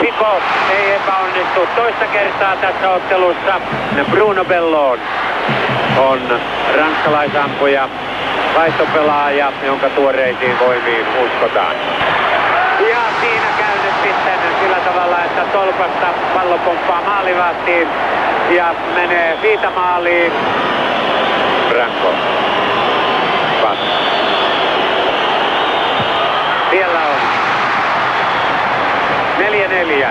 [0.00, 3.60] Piko ei epäonnistu toista kertaa tässä ottelussa.
[4.10, 4.98] Bruno Bellon
[5.98, 6.40] on
[6.78, 7.88] ranskalaisampuja,
[8.54, 11.76] vaihtopelaaja, jonka tuoreisiin voimiin uskotaan.
[12.90, 14.76] Ja siinä käy nyt sitten sillä
[15.36, 17.88] että tolpasta pallo pomppaa maalivahtiin
[18.50, 20.32] ja menee viitamaaliin.
[21.68, 22.14] Branko.
[23.62, 23.78] Pas.
[26.70, 27.16] Siellä on
[29.38, 30.06] 4-4.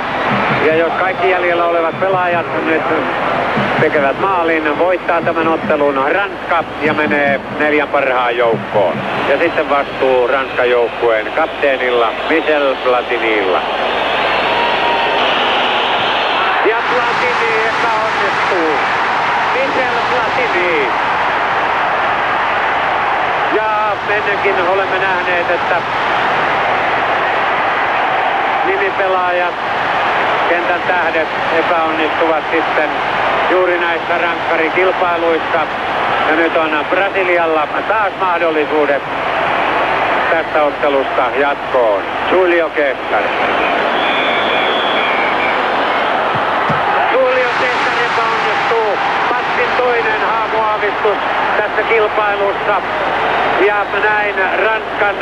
[0.65, 2.83] Ja jos kaikki jäljellä olevat pelaajat nyt
[3.79, 8.97] tekevät maalin, voittaa tämän ottelun Ranska ja menee neljän parhaan joukkoon.
[9.29, 13.61] Ja sitten vastuu Ranskan joukkueen kapteenilla Michel Platinilla.
[16.65, 18.77] Ja Platini epäonnistuu.
[19.53, 20.87] Michel Platini.
[23.53, 25.75] Ja ennenkin olemme nähneet, että
[28.65, 29.53] nimipelaajat,
[30.49, 31.27] kentän tähdet
[31.59, 32.89] epäonnistuvat sitten
[33.49, 35.59] juuri näissä rankkarikilpailuissa.
[36.29, 39.01] Ja nyt on Brasilialla taas mahdollisuudet
[40.29, 42.03] tästä ottelusta jatkoon.
[42.31, 43.23] Julio Cesar.
[47.11, 48.97] Julio Cesar epäonnistuu.
[49.29, 50.21] Matsin toinen
[51.03, 51.17] haamuaavistus
[51.57, 52.81] tässä kilpailussa.
[53.65, 54.35] Ja näin
[54.65, 55.15] Ranskan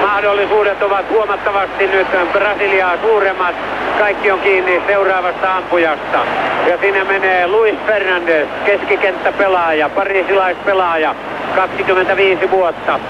[0.00, 3.54] mahdollisuudet ovat huomattavasti nyt Brasiliaa suuremmat.
[3.98, 6.18] Kaikki on kiinni seuraavasta ampujasta.
[6.66, 11.14] Ja sinne menee Luis Fernandez, keskikenttäpelaaja, parisilaispelaaja,
[11.54, 13.00] 25 vuotta.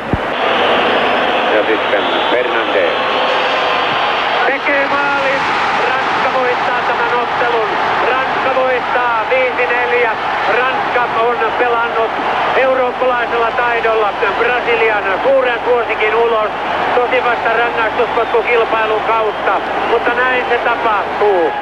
[1.54, 2.92] Ja sitten Fernandez.
[4.46, 5.40] Tekee maalin.
[5.88, 7.68] Ranska voittaa tämän ottelun.
[8.10, 10.08] Ranska voittaa 5-4.
[10.58, 12.10] Ranska on pelannut
[12.56, 16.50] eurooppalaisella taidolla Brasilian suuren suosikin ulos.
[16.94, 21.52] Tosi vasta rangaistuspotkukilpailun kautta, mutta näin se tapahtuu.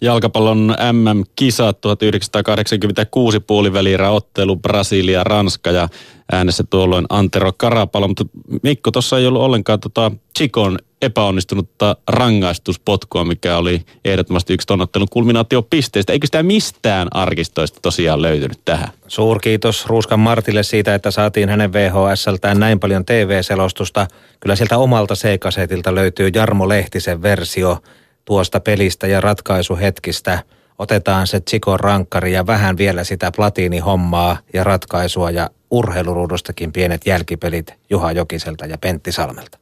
[0.00, 5.88] Jalkapallon MM-kisat 1986 puolivälierä ottelu Brasilia-Ranska ja
[6.32, 8.08] äänessä tuolloin Antero Karapalo.
[8.08, 8.24] Mutta
[8.62, 16.12] Mikko, tuossa ei ollut ollenkaan tota Chikon epäonnistunutta rangaistuspotkua, mikä oli ehdottomasti yksi tonnottelun kulminaatiopisteistä.
[16.12, 18.88] Eikö sitä mistään arkistoista tosiaan löytynyt tähän?
[19.06, 24.06] Suurkiitos Ruuskan Martille siitä, että saatiin hänen VHSltään näin paljon TV-selostusta.
[24.40, 27.78] Kyllä sieltä omalta seikasetilta löytyy Jarmo Lehtisen versio
[28.24, 30.42] tuosta pelistä ja ratkaisuhetkistä.
[30.78, 37.74] Otetaan se Chikon rankkari ja vähän vielä sitä platiinihommaa ja ratkaisua ja urheiluruudustakin pienet jälkipelit
[37.90, 39.58] Juha Jokiselta ja Pentti Salmelta.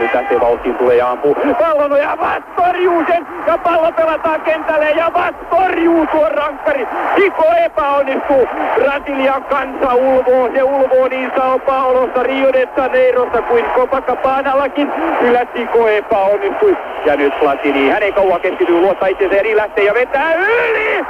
[0.00, 1.36] Nyt lähtee vauhtiin, tulee ja ampuu.
[1.58, 2.16] Pallon ja
[2.56, 6.88] torjuu sen ja pallo pelataan kentälle ja Vast torjuu rankkari.
[7.14, 8.48] Tiko epäonnistuu.
[8.74, 14.92] Brasilian kansa ulvoo, se ulvoo niin Sao Paulossa, Rio de Janeirossa kuin Copacabanallakin.
[15.18, 16.76] Kyllä Tiko epäonnistui.
[17.04, 21.04] Ja nyt Platini, hän ei kauan keskity, luottaa itseensä eri lähtee ja vetää yli!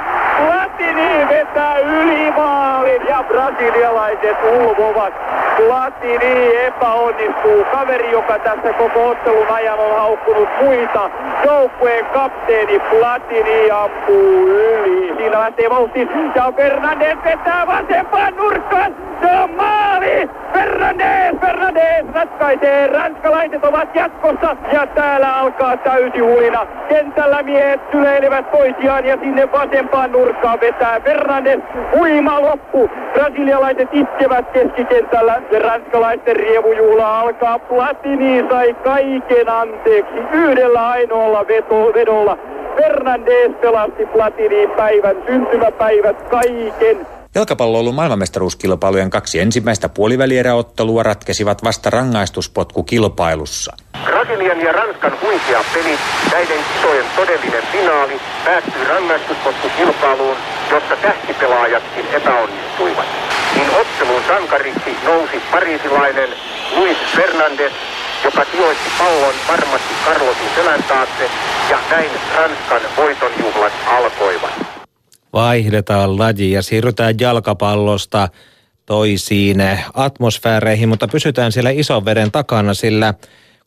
[0.45, 5.13] Platini vetää yli maalin ja brasilialaiset ulvovat.
[5.57, 7.65] Platini epäonnistuu.
[7.71, 11.09] Kaveri, joka tässä koko ottelun ajan on haukkunut muita.
[11.45, 15.13] Joukkueen kapteeni Platini ampuu yli.
[15.17, 18.95] Siinä lähtee vauhtiin ja Fernandes vetää vasempaan nurkkaan.
[19.21, 20.29] Se on maali!
[20.53, 22.87] Fernandes, Fernandes ratkaisee.
[22.87, 26.67] Ranskalaiset ovat jatkossa ja täällä alkaa täysi huina.
[26.89, 31.59] Kentällä miehet syleilevät toisiaan ja sinne vasempaan nurkkaan vetää Fernandes.
[31.97, 32.89] Huima loppu.
[33.13, 37.59] Brasilialaiset iskevät keskikentällä ranskalaisten rievujuhla alkaa.
[37.59, 42.37] Platini sai kaiken anteeksi yhdellä ainoalla veto, vedolla.
[42.75, 47.07] Fernandes pelasti Platiniin päivän syntymäpäivät kaiken.
[47.35, 53.73] Jalkapalloilun maailmanmestaruuskilpailujen kaksi ensimmäistä puolivälieräottelua ratkesivat vasta rangaistuspotkukilpailussa.
[54.03, 55.97] Brasilian ja Ranskan huikea peli,
[56.31, 60.37] näiden kisojen todellinen finaali, päättyi rangaistuspotkukilpailuun,
[60.71, 63.05] jossa tähtipelaajatkin epäonnistuivat.
[63.55, 66.29] Niin ottelun sankariksi nousi parisilainen
[66.75, 67.73] Luis Fernandes,
[68.23, 71.29] joka sijoitti pallon varmasti Carlosin selän taakse,
[71.69, 74.51] ja näin Ranskan voitonjuhlat alkoivat.
[75.33, 78.29] Vaihdetaan laji ja siirrytään jalkapallosta
[78.85, 79.57] toisiin
[79.93, 83.13] atmosfääreihin, mutta pysytään siellä ison veden takana, sillä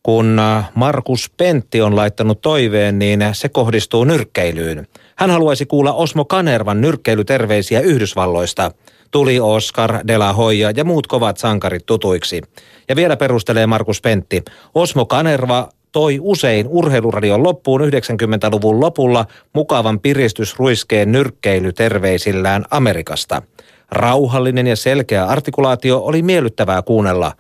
[0.03, 0.41] kun
[0.75, 4.87] Markus Pentti on laittanut toiveen, niin se kohdistuu nyrkkeilyyn.
[5.17, 8.71] Hän haluaisi kuulla Osmo Kanervan nyrkkeilyterveisiä Yhdysvalloista.
[9.15, 12.43] Tuli Oscar, De La Hoya ja muut kovat sankarit tutuiksi.
[12.89, 14.43] Ja vielä perustelee Markus Pentti.
[14.75, 23.43] Osmo Kanerva toi usein urheiluradion loppuun 90-luvun lopulla mukavan piristysruiskeen nyrkkeilyterveisillään Amerikasta.
[23.91, 27.33] Rauhallinen ja selkeä artikulaatio oli miellyttävää kuunnella.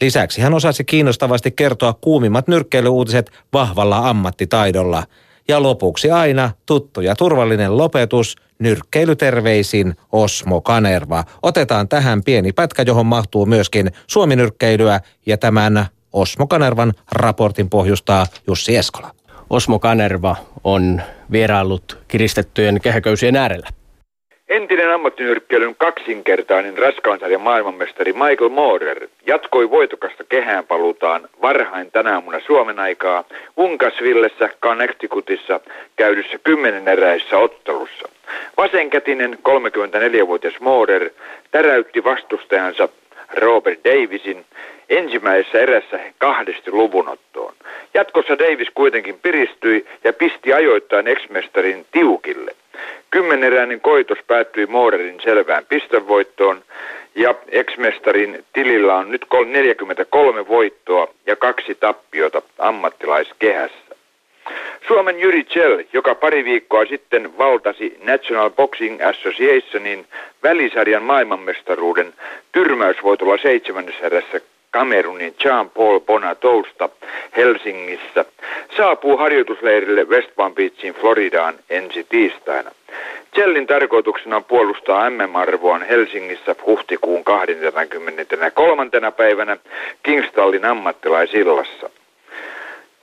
[0.00, 5.02] Lisäksi hän osasi kiinnostavasti kertoa kuumimmat nyrkkeilyyutiset vahvalla ammattitaidolla.
[5.48, 11.24] Ja lopuksi aina tuttu ja turvallinen lopetus nyrkkeilyterveisin Osmo Kanerva.
[11.42, 18.76] Otetaan tähän pieni pätkä, johon mahtuu myöskin suominyrkkeilyä ja tämän Osmo Kanervan raportin pohjustaa Jussi
[18.76, 19.10] Eskola.
[19.50, 23.68] Osmo Kanerva on vieraillut kiristettyjen kehäköysien äärellä.
[24.48, 32.78] Entinen ammattinyrkkeilyn kaksinkertainen raskaansarjan maailmanmestari Michael Moorer jatkoi voitokasta kehään paluutaan varhain tänä aamuna Suomen
[32.78, 33.24] aikaa
[33.56, 35.60] Unkasvillessä Connecticutissa
[35.96, 38.08] käydyssä kymmenen eräissä ottelussa.
[38.56, 41.10] Vasenkätinen 34-vuotias Moorer
[41.50, 42.88] täräytti vastustajansa
[43.34, 44.44] Robert Davisin
[44.88, 47.54] ensimmäisessä erässä kahdesti luvunottoon.
[47.94, 52.54] Jatkossa Davis kuitenkin piristyi ja pisti ajoittain ex-mestarin tiukille.
[53.10, 56.62] Kymmeneräinen koitos päättyi Moorerin selvään pistevoittoon
[57.14, 63.88] ja ex-mestarin tilillä on nyt 43 voittoa ja kaksi tappiota ammattilaiskehässä.
[64.88, 70.06] Suomen Jyri Chell, joka pari viikkoa sitten valtasi National Boxing Associationin
[70.42, 72.14] välisarjan maailmanmestaruuden
[72.52, 74.40] tyrmäysvoitolla seitsemännessä erässä
[74.70, 76.88] Kamerunin Jean-Paul Bonatousta
[77.36, 78.24] Helsingissä,
[78.76, 82.70] saapuu harjoitusleirille West Palm Beachin Floridaan ensi tiistaina.
[83.34, 88.90] Chellin tarkoituksena on puolustaa MM-arvoaan Helsingissä huhtikuun 23.
[89.16, 89.56] päivänä
[90.02, 91.90] Kingstallin ammattilaisillassa.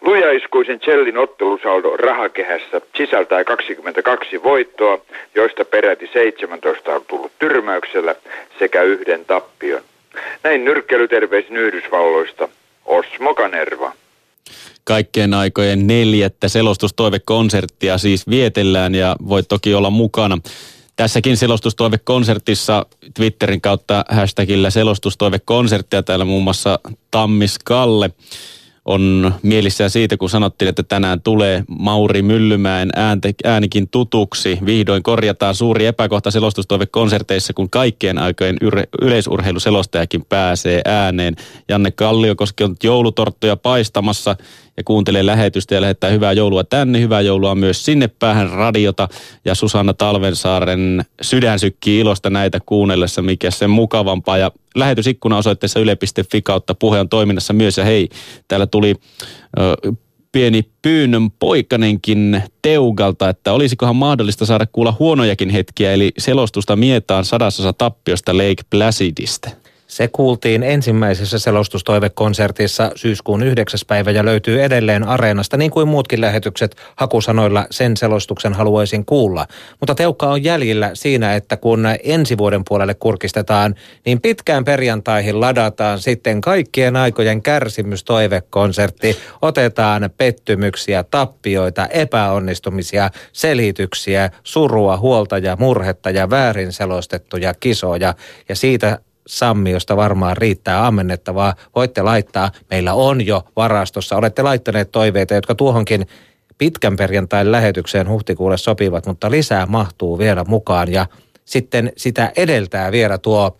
[0.01, 4.99] Lujaiskuisen Chellin ottelusaldo rahakehässä sisältää 22 voittoa,
[5.35, 8.15] joista peräti 17 on tullut tyrmäyksellä
[8.59, 9.81] sekä yhden tappion.
[10.43, 12.49] Näin nyrkkeilyterveisin Yhdysvalloista
[12.85, 13.93] Osmo Kanerva.
[14.83, 20.37] Kaikkien aikojen neljättä selostustoivekonserttia siis vietellään ja voit toki olla mukana.
[20.95, 26.79] Tässäkin selostustoivekonsertissa Twitterin kautta hashtagillä selostustoivekonserttia täällä muun muassa
[27.11, 28.09] Tammis Kalle
[28.85, 34.59] on mielissään siitä, kun sanottiin, että tänään tulee Mauri Myllymäen äänte, äänikin tutuksi.
[34.65, 41.35] Vihdoin korjataan suuri epäkohta selostustoivekonserteissa, kun kaikkien aikojen yle, yleisurheiluselostajakin pääsee ääneen.
[41.69, 44.35] Janne Kalliokoski on joulutorttuja paistamassa
[44.77, 46.99] ja kuuntelee lähetystä ja lähettää hyvää joulua tänne.
[46.99, 49.07] Hyvää joulua myös sinne päähän radiota.
[49.45, 54.37] Ja Susanna Talvensaaren sydän sykkii ilosta näitä kuunnellessa, mikä sen mukavampaa.
[54.37, 57.77] Ja lähetysikkuna osoitteessa yle.fi kautta puhe on toiminnassa myös.
[57.77, 58.09] Ja hei,
[58.47, 58.95] täällä tuli
[59.59, 59.91] ö,
[60.31, 67.73] pieni pyynnön poikanenkin Teugalta, että olisikohan mahdollista saada kuulla huonojakin hetkiä, eli selostusta mietaan sadasosa
[67.73, 69.64] tappiosta Lake Placidista.
[69.87, 73.79] Se kuultiin ensimmäisessä selostustoivekonsertissa syyskuun 9.
[73.87, 79.45] päivä ja löytyy edelleen areenasta, niin kuin muutkin lähetykset hakusanoilla sen selostuksen haluaisin kuulla.
[79.79, 85.99] Mutta teukka on jäljillä siinä, että kun ensi vuoden puolelle kurkistetaan, niin pitkään perjantaihin ladataan
[85.99, 89.17] sitten kaikkien aikojen kärsimystoivekonsertti.
[89.41, 98.13] Otetaan pettymyksiä, tappioita, epäonnistumisia, selityksiä, surua, huolta ja murhetta ja väärin selostettuja kisoja.
[98.49, 101.53] Ja siitä Sammi, josta varmaan riittää ammennettavaa.
[101.75, 106.07] Voitte laittaa, meillä on jo varastossa, olette laittaneet toiveita, jotka tuohonkin
[106.57, 111.05] pitkän perjantain lähetykseen huhtikuulle sopivat, mutta lisää mahtuu vielä mukaan ja
[111.45, 113.57] sitten sitä edeltää vielä tuo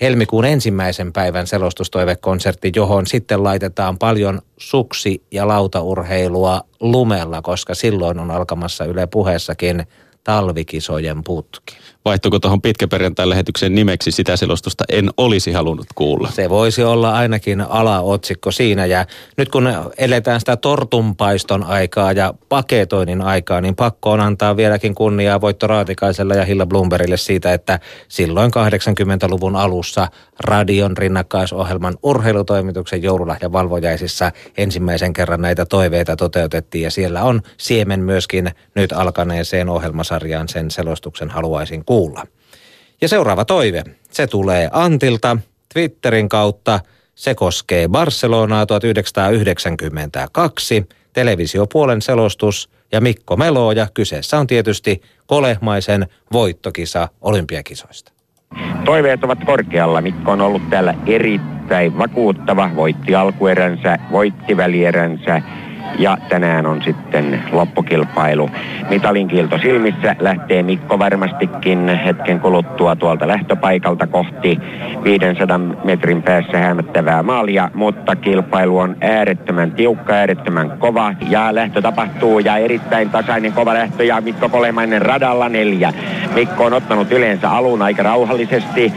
[0.00, 8.30] helmikuun ensimmäisen päivän selostustoivekonsertti, johon sitten laitetaan paljon suksi- ja lautaurheilua lumella, koska silloin on
[8.30, 9.86] alkamassa Yle puheessakin
[10.24, 11.76] talvikisojen putki.
[12.04, 16.30] Vaihtuuko tuohon pitkäperjantain lähetyksen nimeksi sitä selostusta en olisi halunnut kuulla?
[16.30, 23.22] Se voisi olla ainakin alaotsikko siinä ja nyt kun eletään sitä tortunpaiston aikaa ja paketoinnin
[23.22, 28.50] aikaa, niin pakko on antaa vieläkin kunniaa Voitto Raatikaiselle ja Hilla Bloombergille siitä, että silloin
[28.50, 30.08] 80-luvun alussa
[30.40, 38.50] radion rinnakkaisohjelman urheilutoimituksen joululahjan valvojaisissa ensimmäisen kerran näitä toiveita toteutettiin ja siellä on siemen myöskin
[38.74, 41.91] nyt alkaneeseen ohjelmasarjaan sen selostuksen haluaisin kuulla.
[43.00, 45.36] Ja seuraava toive, se tulee Antilta
[45.74, 46.80] Twitterin kautta.
[47.14, 57.08] Se koskee Barcelonaa 1992, televisiopuolen selostus ja Mikko Melo ja kyseessä on tietysti kolehmaisen voittokisa
[57.20, 58.12] olympiakisoista.
[58.84, 60.00] Toiveet ovat korkealla.
[60.00, 62.70] Mikko on ollut täällä erittäin vakuuttava.
[62.76, 65.42] Voitti alkueränsä, voitti välieränsä
[65.98, 68.50] ja tänään on sitten loppukilpailu.
[68.90, 74.60] Mitalin kiilto silmissä lähtee Mikko varmastikin hetken kuluttua tuolta lähtöpaikalta kohti
[75.04, 82.38] 500 metrin päässä hämättävää maalia, mutta kilpailu on äärettömän tiukka, äärettömän kova ja lähtö tapahtuu
[82.38, 85.92] ja erittäin tasainen kova lähtö ja Mikko Kolemainen radalla neljä.
[86.34, 88.92] Mikko on ottanut yleensä alun aika rauhallisesti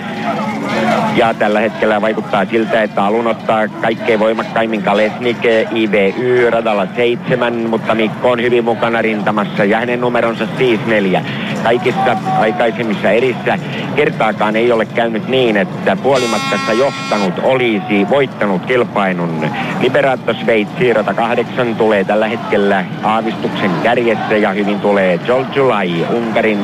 [1.15, 5.37] ja tällä hetkellä vaikuttaa siltä, että alun ottaa kaikkein voimakkaimmin Kalesnik
[5.75, 11.25] IVY radalla seitsemän, mutta Mikko on hyvin mukana rintamassa ja hänen numeronsa siis neljä.
[11.63, 13.59] Kaikissa aikaisemmissa erissä
[13.95, 19.49] kertaakaan ei ole käynyt niin, että puolimatkassa johtanut olisi voittanut kilpailun.
[19.81, 26.59] Liberato Sveitsi, rata kahdeksan, tulee tällä hetkellä aavistuksen kärjessä ja hyvin tulee Joel July, Unkarin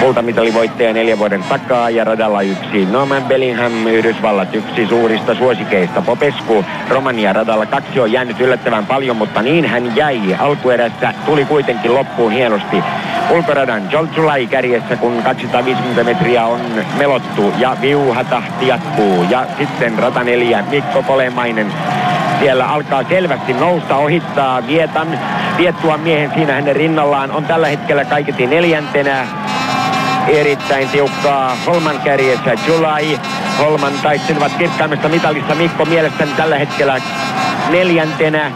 [0.00, 6.02] kultamitalivoittaja neljä vuoden takaa ja radalla yksi Norman Bellingham, Yhdysvallat yksi suurista suosikeista.
[6.02, 10.36] Popescu, Romania radalla kaksi on jäänyt yllättävän paljon, mutta niin hän jäi.
[10.38, 12.76] Alkuerässä tuli kuitenkin loppuun hienosti.
[13.30, 16.60] Ulkoradan Joltsulai kärjessä, kun 250 metriä on
[16.98, 19.26] melottu ja viuhatahti jatkuu.
[19.30, 21.72] Ja sitten rata neljä, Mikko Kolemainen
[22.40, 25.18] siellä alkaa selvästi nousta, ohittaa Vietan,
[25.58, 29.26] Viettua miehen siinä hänen rinnallaan on tällä hetkellä kaiketi neljäntenä.
[30.28, 33.18] Erittäin tiukkaa Holman kärjessä July.
[33.58, 37.00] Holman taistelevat kirkkaimmasta mitalista Mikko mielestäni tällä hetkellä
[37.70, 38.52] neljäntenä.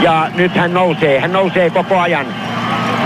[0.00, 2.26] Ja nyt hän nousee, hän nousee koko ajan.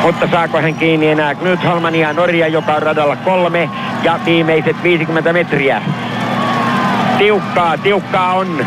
[0.03, 3.71] Mutta saako hän kiinni enää Knut Holmania Norja, joka on radalla kolme
[4.03, 5.83] ja viimeiset 50 metriä.
[7.19, 8.67] Tiukkaa, tiukkaa on.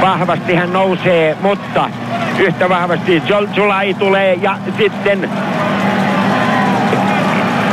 [0.00, 1.90] Vahvasti hän nousee, mutta
[2.38, 5.30] yhtä vahvasti Jolculai tulee ja sitten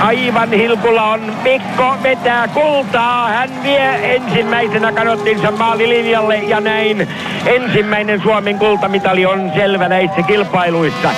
[0.02, 3.28] aivan hilkulla on Mikko vetää kultaa.
[3.28, 7.08] Hän vie ensimmäisenä kanottinsa maalilinjalle ja näin
[7.46, 11.10] ensimmäinen Suomen kultamitali on selvä näissä kilpailuissa.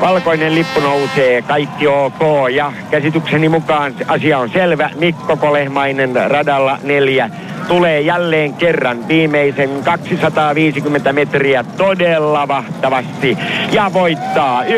[0.00, 4.90] Valkoinen lippu nousee, kaikki ok ja käsitykseni mukaan asia on selvä.
[4.98, 7.30] Mikko Kolehmainen radalla neljä
[7.68, 13.38] tulee jälleen kerran viimeisen 250 metriä todella vahtavasti
[13.72, 14.68] ja voittaa 1.40,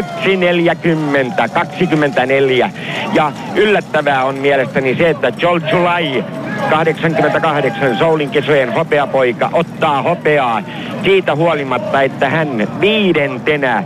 [1.55, 2.71] 24.
[3.15, 6.25] Ja yllättävää on mielestäni se, että July
[6.71, 10.63] 88 Soulin kisojen hopeapoika ottaa hopeaa
[11.05, 13.85] siitä huolimatta, että hän viidentenä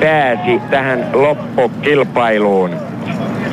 [0.00, 2.70] pääsi tähän loppukilpailuun.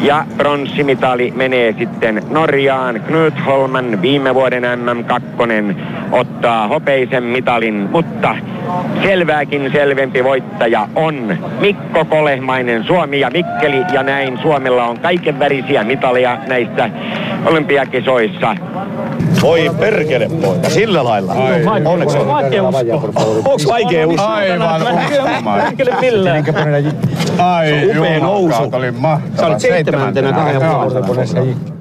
[0.01, 3.01] Ja pronssimitali menee sitten Norjaan.
[3.07, 5.75] Knut Holman viime vuoden MM2
[6.11, 8.35] ottaa hopeisen mitalin, mutta
[9.03, 15.83] selvääkin selvempi voittaja on Mikko Kolehmainen Suomi ja Mikkeli ja näin Suomella on kaiken värisiä
[15.83, 16.89] mitaleja näistä
[17.45, 18.55] olympiakisoissa.
[19.41, 21.33] Voi perkele poika, sillä lailla.
[21.33, 21.85] Ai.
[21.85, 22.27] Onneksi on.
[23.45, 24.33] Onks vaikea uskoa?
[24.33, 24.81] Aivan
[25.63, 26.43] Perkele millään.
[27.37, 28.71] Ai Upea nousu.
[29.39, 31.78] Sä olit seitsemäntenä kahden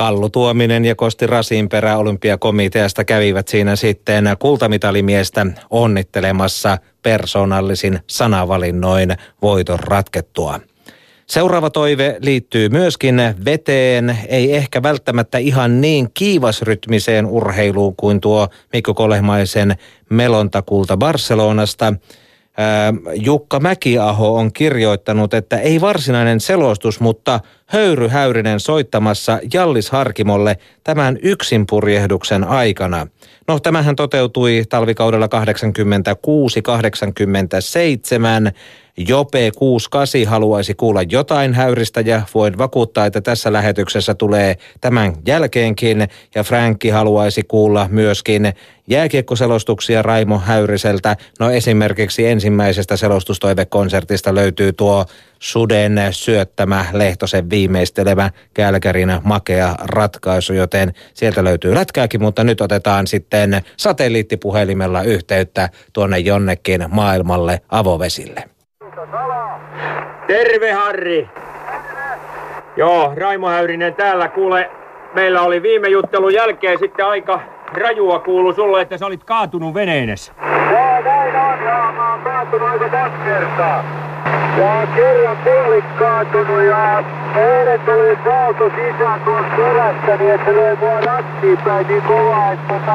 [0.00, 10.60] Kallu Tuominen ja Kosti Rasinperä olympiakomiteasta kävivät siinä sitten kultamitalimiestä onnittelemassa persoonallisin sanavalinnoin voiton ratkettua.
[11.26, 18.94] Seuraava toive liittyy myöskin veteen, ei ehkä välttämättä ihan niin kiivasrytmiseen urheiluun kuin tuo Mikko
[18.94, 19.76] Kolehmaisen
[20.10, 21.94] melontakulta Barcelonasta.
[23.14, 31.18] Jukka Mäkiaho on kirjoittanut, että ei varsinainen selostus, mutta Höyry Häyrinen soittamassa Jallis Harkimolle tämän
[31.22, 33.06] yksinpurjehduksen aikana.
[33.48, 35.30] No tämähän toteutui talvikaudella 86-87
[38.96, 46.08] Jope 68 haluaisi kuulla jotain häyristä ja voin vakuuttaa, että tässä lähetyksessä tulee tämän jälkeenkin.
[46.34, 48.52] Ja Frankki haluaisi kuulla myöskin
[48.86, 51.16] jääkiekkoselostuksia Raimo Häyriseltä.
[51.38, 55.04] No esimerkiksi ensimmäisestä selostustoivekonsertista löytyy tuo
[55.38, 63.60] Suden syöttämä Lehtosen viimeistelevä Kälkärin makea ratkaisu, joten sieltä löytyy lätkääkin, mutta nyt otetaan sitten
[63.76, 68.59] satelliittipuhelimella yhteyttä tuonne jonnekin maailmalle avovesille.
[70.26, 71.28] Terve Harri.
[72.76, 74.28] Joo, Raimo Häyrinen täällä.
[74.28, 74.70] Kuule,
[75.14, 77.40] meillä oli viime juttelun jälkeen sitten aika
[77.74, 80.32] rajua kuulu sulle, että sä olit kaatunut veneenessä.
[80.70, 81.64] Joo, näin on.
[81.64, 83.84] Joo, mä oon kaatunut aika monta kertaa.
[84.58, 87.04] Ja kerran puolik kaatunut ja
[87.36, 92.74] eilen tuli auto sisään tuossa perästä, niin että löi mua rattiin päin niin kovaa, että
[92.74, 92.92] tota,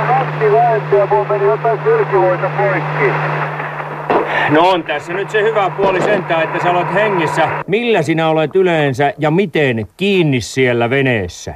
[0.00, 3.12] on ratti väänti ja mun meni jotain sylkivoita poikki.
[4.48, 7.48] No on tässä nyt se hyvä puoli sentään, että sä olet hengissä.
[7.66, 11.54] Millä sinä olet yleensä ja miten kiinni siellä veneessä?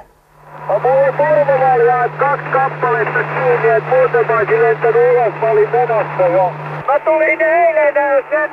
[0.68, 5.68] No mulla on turvaväliä kaksi kappaletta kiinni, että muuten mä olisin lentänyt ulos, mä olin
[5.68, 6.52] menossa jo.
[6.86, 8.50] Mä tulin eilen sen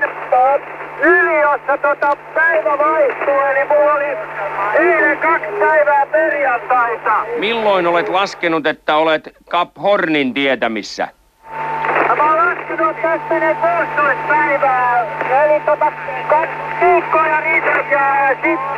[1.01, 4.17] yli, jossa tota päivä vaihtuu, eli mulla oli
[4.79, 7.25] eilen kaksi päivää perjantaita.
[7.37, 11.07] Milloin olet laskenut, että olet Cap Hornin tietämissä?
[12.17, 12.40] Mä oon
[12.89, 15.05] että tässä menee 16 päivää,
[15.43, 15.91] eli tota
[16.29, 17.41] kaksi viikkoa ja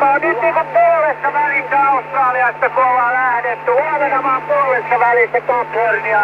[0.02, 3.72] oon nyt niinku puolessa välissä Australiasta, kun ollaan lähdetty.
[3.72, 6.20] Huomenna oon puolessa välissä Kaphornia.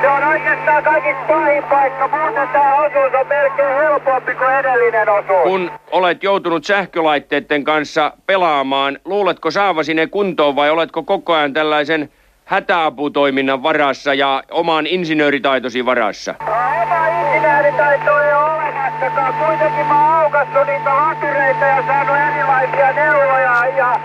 [0.00, 5.42] Se on oikeastaan kaikista pahin paikka, muuten tää osuus on melkein helpompi kuin edellinen osuus.
[5.42, 12.08] Kun olet joutunut sähkölaitteiden kanssa pelaamaan, luuletko saavasi ne kuntoon vai oletko koko ajan tällaisen
[12.44, 16.34] hätäaputoiminnan varassa ja oman insinööritaitosi varassa?
[16.46, 18.82] Oma insinööritaito ei ole olemassa.
[19.02, 19.34] puhumattakaan.
[19.34, 20.30] Kuitenkin mä oon
[20.66, 24.00] niitä latureita ja saanut erilaisia neuvoja ja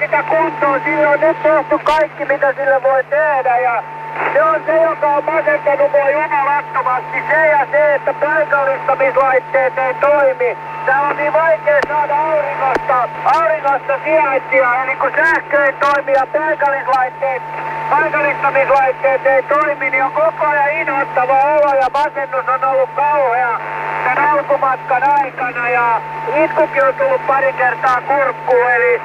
[0.00, 0.80] sitä kuntoon.
[0.84, 3.82] Sillä on nyt tehty kaikki, mitä sille voi tehdä ja
[4.32, 7.18] se on se, joka on masentanut mua jumalattomasti.
[7.30, 10.56] Se ja se, että paikallistamislaitteet ei toimi.
[10.86, 14.82] Tää on niin vaikea saada auringosta, auringosta sijaintia.
[14.84, 17.42] Eli kun sähkö ei toimi ja paikallislaitteet,
[17.90, 23.60] paikallistamislaitteet ei toimi, niin on koko ajan inhottava olo ja masennus on ollut kauhea
[24.04, 25.68] sen alkumatkan aikana.
[25.68, 26.00] Ja
[26.44, 29.00] itkukin on tullut pari kertaa kurkkuun, eli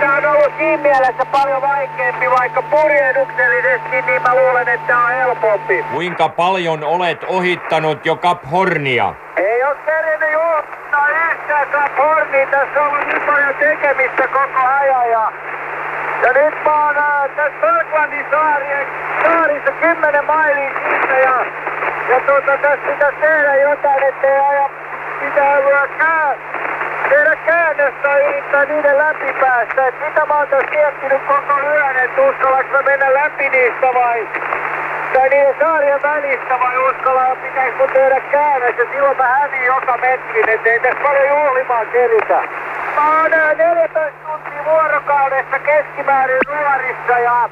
[0.00, 5.12] Tämä on ollut siinä mielessä paljon vaikeampi, vaikka purjehduksellisesti, niin mä luulen, että tämä on
[5.12, 5.84] helpompi.
[5.92, 9.14] Kuinka paljon olet ohittanut jo Cap Hornia?
[9.36, 12.46] Ei ole kerinyt juottaa yhtään Cap Hornia.
[12.46, 15.10] Tässä on ollut niin paljon tekemistä koko ajan.
[15.10, 15.32] Ja,
[16.22, 18.86] ja nyt mä oon äh, tässä Falklandin saarien,
[19.22, 21.18] saarissa 10 mailia siitä.
[21.18, 21.46] Ja,
[22.08, 24.70] ja tuota, tässä pitäisi tehdä jotain, ettei aja
[25.20, 26.36] pitää lyökään
[27.10, 29.86] tehdä käännöstä ja yrittää niiden läpi päästä.
[29.86, 34.28] Et mitä mä oon tässä miettinyt koko yön, että uskallanko mä mennä läpi niistä vai
[35.14, 39.96] tai niiden saarien välistä vai uskalla pitäis mun tehdä käännös ja silloin mä häviin joka
[39.96, 42.38] metrin, ettei tässä paljon juhlimaan keritä.
[42.96, 47.48] Mä oon 14 tuntia vuorokaudessa keskimäärin nuorissa ja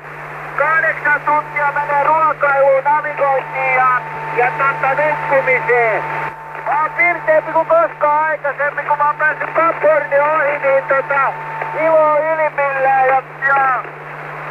[0.56, 4.00] kahdeksan tuntia menee ruokailuun, navigointiin ja,
[4.36, 6.27] ja tota nukkumiseen.
[6.68, 11.32] Oon pirteempi kuin koskaan aikaisemmin, kun mä oon päässyt Kapporni ohi, niin tota,
[11.84, 13.82] ilo ylimmillään ja, ja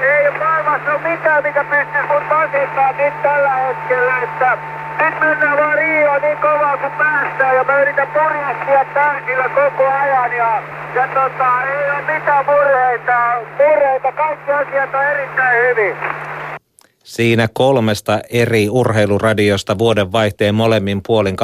[0.01, 4.57] ei maailmassa ole mitään, mikä pystyisi mut masentamaan nyt tällä hetkellä, että
[4.99, 10.33] nyt mennään vaan Rio niin kovaa kuin päästään ja mä yritän purjehtia täysillä koko ajan
[10.33, 10.61] ja,
[10.95, 13.17] ja tota, ei ole mitään murheita,
[13.59, 15.95] murheita, kaikki asiat on erittäin hyvin.
[17.07, 21.35] Siinä kolmesta eri urheiluradiosta vuoden vaihteen molemmin puolin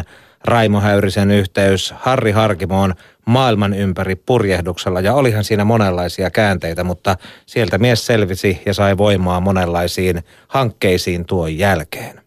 [0.00, 0.04] 86-87
[0.44, 7.16] Raimo Häyrisen yhteys Harri Harkimoon maailman ympäri purjehduksella ja olihan siinä monenlaisia käänteitä, mutta
[7.46, 12.25] sieltä mies selvisi ja sai voimaa monenlaisiin hankkeisiin tuon jälkeen.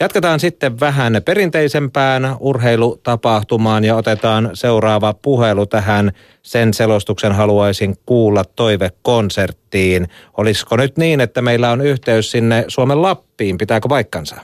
[0.00, 6.10] Jatketaan sitten vähän perinteisempään urheilutapahtumaan ja otetaan seuraava puhelu tähän.
[6.42, 10.06] Sen selostuksen haluaisin kuulla toivekonserttiin.
[10.36, 13.58] Olisiko nyt niin, että meillä on yhteys sinne Suomen Lappiin?
[13.58, 14.36] Pitääkö paikkansa?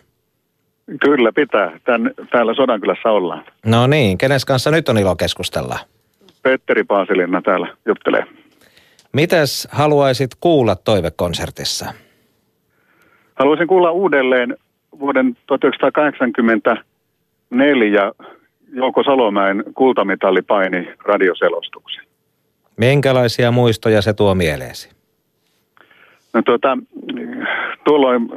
[1.01, 1.79] Kyllä pitää.
[1.85, 3.45] Tän, täällä Sodankylässä ollaan.
[3.67, 5.79] No niin, kenes kanssa nyt on ilo keskustella?
[6.43, 8.25] Petteri Paasilinna täällä juttelee.
[9.13, 11.87] Mitäs haluaisit kuulla toivekonsertissa?
[13.35, 14.57] Haluaisin kuulla uudelleen
[15.01, 18.13] vuoden 1984
[18.73, 22.05] Jouko Salomäen kultamitallipaini radioselostuksen.
[22.77, 24.91] Minkälaisia muistoja se tuo mieleesi?
[26.35, 26.79] No tuota,
[27.85, 28.29] tuolloin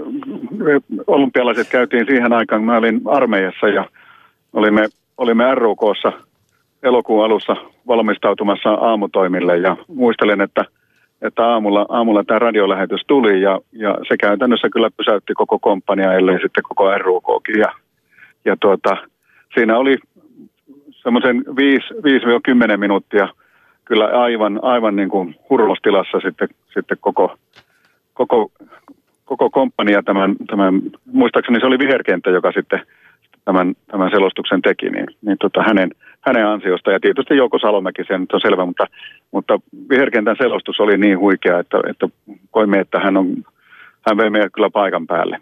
[1.08, 3.90] olympialaiset käytiin siihen aikaan, kun mä olin armeijassa ja
[4.54, 4.88] olimme,
[5.18, 6.12] olimme RUKssa
[6.84, 7.56] elokuun alussa
[7.88, 10.66] valmistautumassa aamutoimille ja muistelen, että,
[11.22, 16.42] että aamulla, aamulla tämä radiolähetys tuli ja, ja se käytännössä kyllä pysäytti koko komppania, ellei
[16.42, 17.72] sitten koko RUKkin ja,
[18.46, 18.98] ja tuota,
[19.54, 19.98] siinä oli
[20.92, 21.44] semmoisen
[22.74, 23.28] 5-10 minuuttia
[23.86, 27.38] kyllä aivan, aivan niin kuin hurmostilassa sitten, sitten koko,
[28.14, 28.52] koko,
[29.26, 32.82] koko komppania tämän, tämän, muistaakseni se oli viherkenttä, joka sitten
[33.46, 35.90] tämän, tämän selostuksen teki, niin, niin tota hänen,
[36.26, 36.92] hänen ansiosta.
[36.92, 38.88] Ja tietysti Jouko Salomäki, se nyt on selvä, mutta,
[39.32, 39.60] mutta
[39.90, 42.08] viherkentän selostus oli niin huikea, että, että
[42.52, 43.28] koimme, että hän, on,
[44.08, 45.38] hän vei meidät kyllä paikan päälle.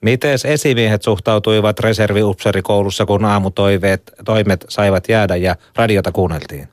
[0.00, 6.68] Miten esimiehet suhtautuivat reserviupserikoulussa, kun aamutoiveet, toimet saivat jäädä ja radiota kuunneltiin?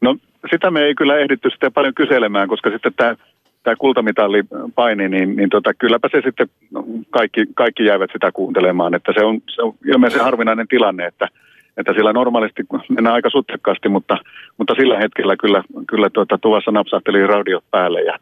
[0.00, 0.16] No
[0.50, 3.16] sitä me ei kyllä ehditty sitten paljon kyselemään, koska sitten tämä
[3.62, 4.42] tämä kultamitalli
[4.74, 8.94] paini, niin, niin tota, kylläpä se sitten no, kaikki, kaikki jäivät sitä kuuntelemaan.
[8.94, 11.28] Että se on, se on ilmeisen harvinainen tilanne, että,
[11.78, 14.16] että sillä normaalisti mennään aika sutjakkaasti, mutta,
[14.58, 18.18] mutta sillä hetkellä kyllä, kyllä tuota, tuvassa napsahteli radiot päälle ja,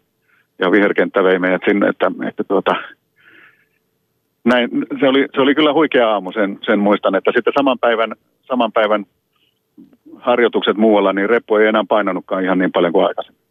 [0.58, 2.74] ja viherkenttä vei meidät sinne, että, että tuota,
[4.44, 8.12] näin, se, oli, se oli kyllä huikea aamu, sen, sen muistan, että sitten saman päivän,
[8.42, 9.04] saman päivän
[10.16, 13.45] harjoitukset muualla, niin reppu ei enää painanutkaan ihan niin paljon kuin aikaisemmin.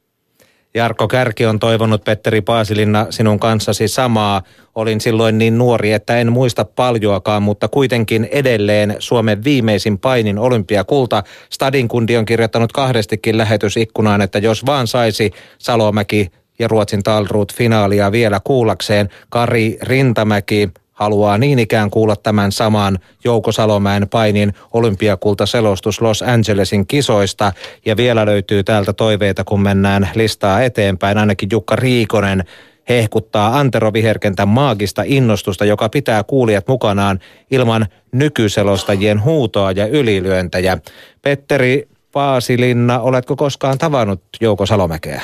[0.76, 4.42] Jarkko Kärki on toivonut Petteri Paasilinna sinun kanssasi samaa.
[4.76, 11.24] Olin silloin niin nuori, että en muista paljoakaan, mutta kuitenkin edelleen Suomen viimeisin painin olympiakulta.
[11.50, 18.40] Stadinkundi on kirjoittanut kahdestikin lähetysikkunaan, että jos vaan saisi Salomäki ja Ruotsin Talruut finaalia vielä
[18.44, 19.10] kuullakseen.
[19.30, 27.52] Kari Rintamäki haluaa niin ikään kuulla tämän saman Jouko Salomäen painin olympiakultaselostus Los Angelesin kisoista.
[27.86, 31.18] Ja vielä löytyy täältä toiveita, kun mennään listaa eteenpäin.
[31.18, 32.44] Ainakin Jukka Riikonen
[32.90, 37.20] hehkuttaa Antero Viherkentän maagista innostusta, joka pitää kuulijat mukanaan
[37.52, 40.78] ilman nykyselostajien huutoa ja ylilyöntejä.
[41.22, 45.22] Petteri Paasilinna, oletko koskaan tavannut Jouko Salomäkeä?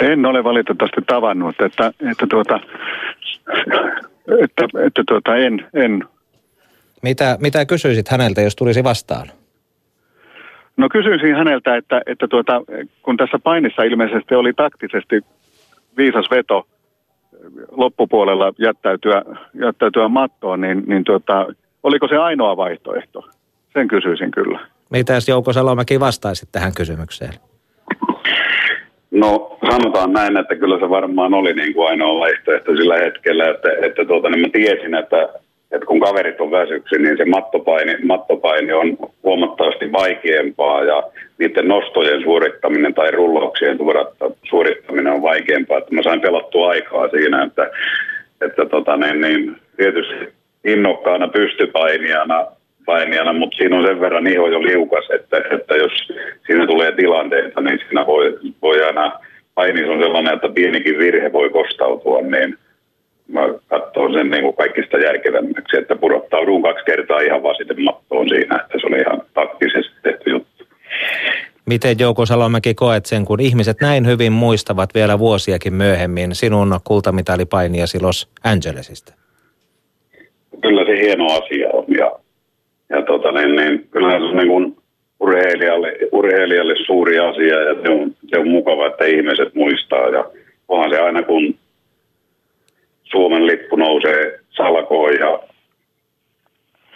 [0.00, 2.60] En ole valitettavasti tavannut, että, että, tuota,
[4.40, 6.04] että, että tuota, en, en.
[7.02, 9.26] Mitä, mitä kysyisit häneltä, jos tulisi vastaan?
[10.76, 12.62] No kysyisin häneltä, että, että tuota,
[13.02, 15.20] kun tässä painissa ilmeisesti oli taktisesti
[15.96, 16.66] viisas veto
[17.70, 19.22] loppupuolella jättäytyä,
[19.54, 21.46] jättäytyä mattoon, niin, niin tuota,
[21.82, 23.28] oliko se ainoa vaihtoehto?
[23.72, 24.60] Sen kysyisin kyllä.
[24.90, 27.32] Mitäs Jouko Salomäki vastaisi tähän kysymykseen?
[29.12, 33.68] No sanotaan näin, että kyllä se varmaan oli niin kuin ainoa vaihtoehto sillä hetkellä, että,
[33.82, 35.28] että tuota, niin mä tiesin, että,
[35.72, 41.02] että kun kaverit on väsyksi, niin se mattopaini, mattopaini on huomattavasti vaikeampaa ja
[41.38, 43.78] niiden nostojen suorittaminen tai rullauksien
[44.42, 47.70] suorittaminen on vaikeampaa, että mä sain pelattua aikaa siinä, että,
[48.40, 50.32] että tota, niin, niin, tietysti
[50.64, 52.46] innokkaana pystypainijana
[52.86, 55.92] painijana, mutta siinä on sen verran iho jo liukas, että, että jos
[56.46, 59.12] siinä tulee tilanteita, niin siinä voi, voi aina,
[59.54, 62.58] painis on sellainen, että pienikin virhe voi kostautua, niin
[63.28, 68.28] mä katson sen niin kuin kaikista järkevämmäksi, että pudottaudun kaksi kertaa ihan vaan sitten mattoon
[68.28, 70.64] siinä, että se oli ihan taktisesti tehty juttu.
[71.66, 78.00] Miten Jouko Salomäki koet sen, kun ihmiset näin hyvin muistavat vielä vuosiakin myöhemmin sinun kultamitalipainiasi
[78.00, 79.14] Los Angelesista?
[80.62, 82.12] Kyllä se hieno asia on ja
[82.92, 84.76] ja tota, niin, niin, kyllähän se on niin kuin
[85.20, 90.24] urheilijalle, urheilijalle suuri asia ja se on, se on mukava, että ihmiset muistaa ja
[90.68, 91.54] onhan se aina kun
[93.04, 95.38] Suomen lippu nousee salkoon ja,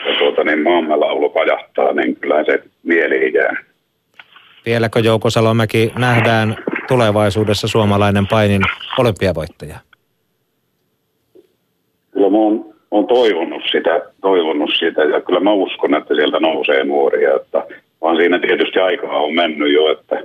[0.07, 3.57] ja tuota, niin maamme laulu kajahtaa, niin kyllä se mieli jää.
[4.67, 6.57] Vieläkö Jouko Salomäki nähdään
[6.89, 8.63] tulevaisuudessa suomalainen painin
[8.99, 9.79] olympiavoittaja?
[12.13, 16.85] Kyllä mä oon on toivonut sitä, toivonut sitä ja kyllä mä uskon, että sieltä nousee
[16.85, 17.67] nuoria, että
[18.03, 20.23] vaan siinä tietysti aikaa on mennyt jo, että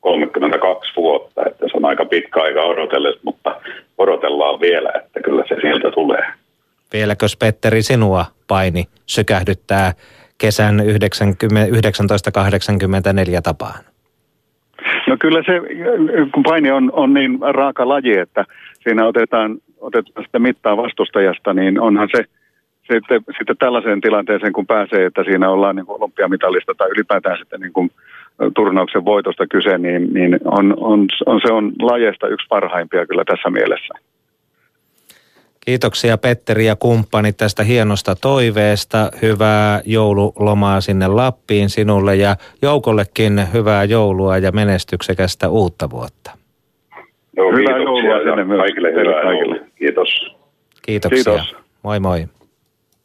[0.00, 3.60] 32 vuotta, että se on aika pitkä aika odotellessa, mutta
[3.98, 6.24] odotellaan vielä, että kyllä se sieltä tulee.
[6.92, 9.92] Vieläkö Petteri sinua paini sykähdyttää
[10.38, 13.84] kesän 90, 1984 tapaan?
[15.06, 15.60] No kyllä se,
[16.34, 18.44] kun paini on, on niin raaka laji, että
[18.82, 22.24] siinä otetaan otetaan sitä mittaa vastustajasta, niin onhan se
[22.92, 27.72] sitten, sitten tällaiseen tilanteeseen, kun pääsee, että siinä ollaan niin olympiamitalista tai ylipäätään sitten niin
[27.72, 27.90] kuin
[28.54, 33.50] turnauksen voitosta kyse, niin, niin on, on, on, se on lajeista yksi parhaimpia kyllä tässä
[33.50, 33.94] mielessä.
[35.66, 39.10] Kiitoksia Petteri ja kumppani tästä hienosta toiveesta.
[39.22, 46.43] Hyvää joululomaa sinne Lappiin sinulle ja Joukollekin hyvää joulua ja menestyksekästä uutta vuotta.
[47.36, 49.60] Joo, hyvää joulua sinne kaikille hyvää kaikille.
[49.74, 50.34] Kiitos.
[50.82, 51.24] Kiitoksia.
[51.24, 51.56] Kiitos.
[51.82, 52.26] Moi moi.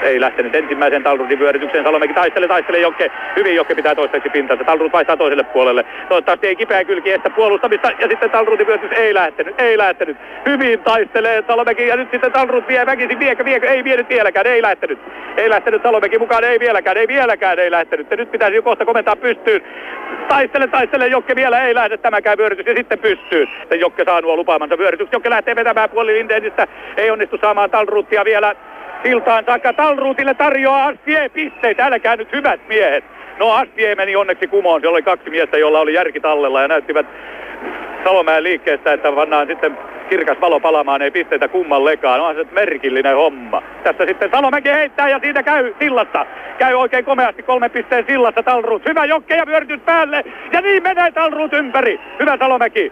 [0.04, 1.84] Ei lähtenyt ensimmäisen Talrutin vyörytykseen.
[1.84, 3.12] Salomäki taistelee, taistelee Jokke.
[3.36, 4.64] Hyvin Jokke pitää toistaiseksi pintansa.
[4.64, 5.84] Talrut vaihtaa toiselle puolelle.
[6.10, 7.92] Toivottavasti ei kipeä kylki estä puolustamista.
[8.00, 9.62] Ja sitten Talrutin vyörytys ei lähtenyt.
[9.62, 10.18] Ei lähtenyt.
[10.46, 11.88] Hyvin taistelee Salomäki.
[11.88, 13.20] Ja nyt sitten Talrut vie väkisin.
[13.20, 13.68] Viekö, viekö?
[13.68, 14.48] Ei vienyt vieläkään.
[14.48, 15.00] Ei lähtenyt.
[15.38, 16.44] Ei lähtenyt Salomäki mukaan.
[16.44, 16.98] Ei vieläkään.
[16.98, 17.60] Ei vieläkään.
[17.60, 18.12] Ei lähtenyt.
[18.12, 19.62] Ja nyt pitäisi jo kohta komentaa pystyyn.
[20.28, 21.08] Taistele, taistele.
[21.08, 22.66] Jokke vielä ei lähde tämäkään vyörytys.
[22.66, 23.48] Ja sitten pystyy.
[23.80, 25.08] Jokke saa nuo lupaamansa vyörytys.
[25.12, 26.68] Jokke lähtee vetämään puoli Lindeenistä.
[26.98, 28.56] Ei onnistu saamaan Talruttia vielä
[29.04, 31.86] siltaan saakka Talruutille tarjoaa Astie pisteitä.
[31.86, 33.04] Älkää nyt hyvät miehet.
[33.40, 34.82] No Astie meni onneksi kumoon.
[34.82, 37.06] Siellä oli kaksi miestä, jolla oli järki tallella ja näyttivät
[38.04, 39.78] Salomäen liikkeestä, että pannaan sitten
[40.10, 42.22] kirkas valo palamaan, ei pisteitä kummallekaan.
[42.22, 43.62] Onhan se merkillinen homma.
[43.84, 46.26] Tässä sitten Salomäki heittää ja siitä käy sillassa.
[46.58, 48.86] Käy oikein komeasti kolme pisteen sillassa Talruut.
[48.86, 50.24] Hyvä jokke ja vyörytys päälle.
[50.54, 52.00] Ja niin menee Talruut ympäri.
[52.20, 52.92] Hyvä Salomäki.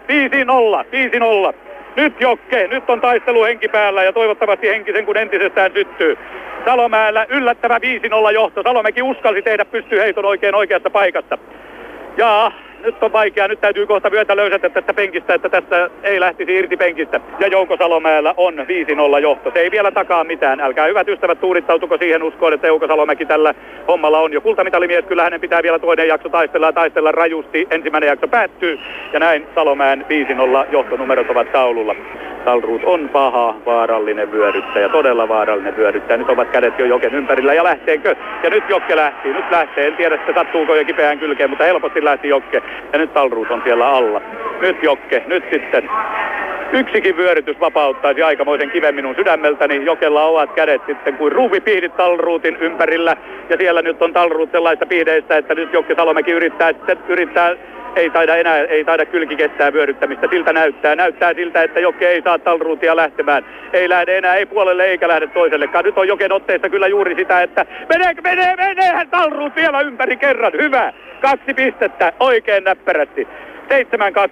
[1.50, 1.67] 5-0.
[1.98, 6.18] Nyt Jokke, nyt on taistelu henki päällä ja toivottavasti henki sen kun entisestään syttyy.
[6.64, 7.78] Salomäellä yllättävä
[8.28, 8.62] 5-0 johto.
[8.62, 11.38] Salomäki uskalsi tehdä pystyheiton oikein oikeassa paikassa.
[12.16, 12.52] Ja
[12.82, 13.48] nyt on vaikea.
[13.48, 17.20] Nyt täytyy kohta vyötä löysätä tästä penkistä, että tästä ei lähtisi irti penkistä.
[17.40, 18.54] Ja Jouko Salomäellä on
[19.18, 19.50] 5-0 johto.
[19.50, 20.60] Se ei vielä takaa mitään.
[20.60, 23.54] Älkää hyvät ystävät tuurittautuko siihen uskoon, että Jouko Salomäki tällä
[23.88, 25.04] hommalla on jo kultamitalimies.
[25.04, 27.66] Kyllä hänen pitää vielä toinen jakso taistella ja taistella rajusti.
[27.70, 28.78] Ensimmäinen jakso päättyy
[29.12, 30.06] ja näin Salomäen
[30.66, 31.94] 5-0 johtonumerot ovat taululla.
[32.44, 36.16] Talruut on paha, vaarallinen vyöryttäjä, todella vaarallinen vyöryttäjä.
[36.16, 38.14] Nyt ovat kädet jo Joken ympärillä ja lähteekö?
[38.42, 39.86] Ja nyt Jokke lähti, nyt lähtee.
[39.86, 42.62] En tiedä, että sattuuko jo kipeään kylkeen, mutta helposti lähti Jokke.
[42.92, 44.20] Ja nyt Talruut on siellä alla.
[44.60, 45.90] Nyt Jokke, nyt sitten
[46.72, 49.84] yksikin vyörytys vapauttaisi aikamoisen kiven minun sydämeltäni.
[49.84, 53.16] Jokella ovat kädet sitten kuin ruuvipihdit Talruutin ympärillä.
[53.48, 56.72] Ja siellä nyt on Talruut sellaista pihdeistä, että nyt Jokke Salomäki yrittää
[57.08, 57.56] yrittää
[57.98, 60.96] ei taida enää, ei taida kylki kestää vyöryttämistä, siltä näyttää.
[60.96, 63.44] Näyttää siltä, että Jokke ei saa talruutia lähtemään.
[63.72, 65.84] Ei lähde enää, ei puolelle eikä lähde toisellekaan.
[65.84, 70.52] Nyt on Joken otteessa kyllä juuri sitä, että menee, menee, meneehän talruut vielä ympäri kerran.
[70.52, 70.92] Hyvä.
[71.20, 73.28] Kaksi pistettä, oikein näppärästi.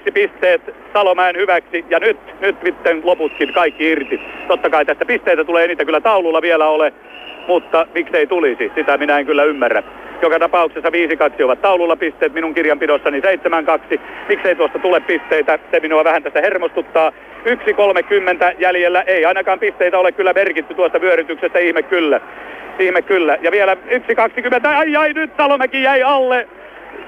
[0.08, 4.20] 7-2 pisteet Salomäen hyväksi ja nyt, nyt sitten loputkin kaikki irti.
[4.48, 6.92] Totta kai tästä pisteitä tulee, niitä kyllä taululla vielä ole,
[7.46, 9.82] mutta miksei tulisi, sitä minä en kyllä ymmärrä.
[10.22, 10.88] Joka tapauksessa
[11.40, 14.00] 5-2 ovat taululla pisteet minun kirjanpidossani 7-2.
[14.28, 17.12] Miksei tuosta tule pisteitä, se minua vähän tästä hermostuttaa.
[17.46, 22.20] 1.30 jäljellä, ei ainakaan pisteitä ole kyllä merkitty tuosta vyörytyksestä, ihme kyllä.
[22.78, 23.38] Ihme kyllä.
[23.42, 26.48] Ja vielä 1.20, ai ai nyt Salomäki jäi alle,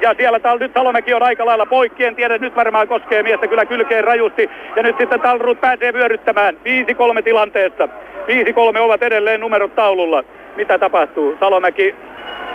[0.01, 2.05] ja siellä tal, nyt Salomäki on aika lailla poikki.
[2.05, 4.51] En tiedä, nyt varmaan koskee miestä kyllä kylkeen rajusti.
[4.77, 6.57] Ja nyt sitten Talrut pääsee vyöryttämään.
[7.19, 7.89] 5-3 tilanteessa.
[8.77, 10.25] 5-3 ovat edelleen numerot taululla.
[10.57, 11.37] Mitä tapahtuu?
[11.41, 11.95] Salomäki,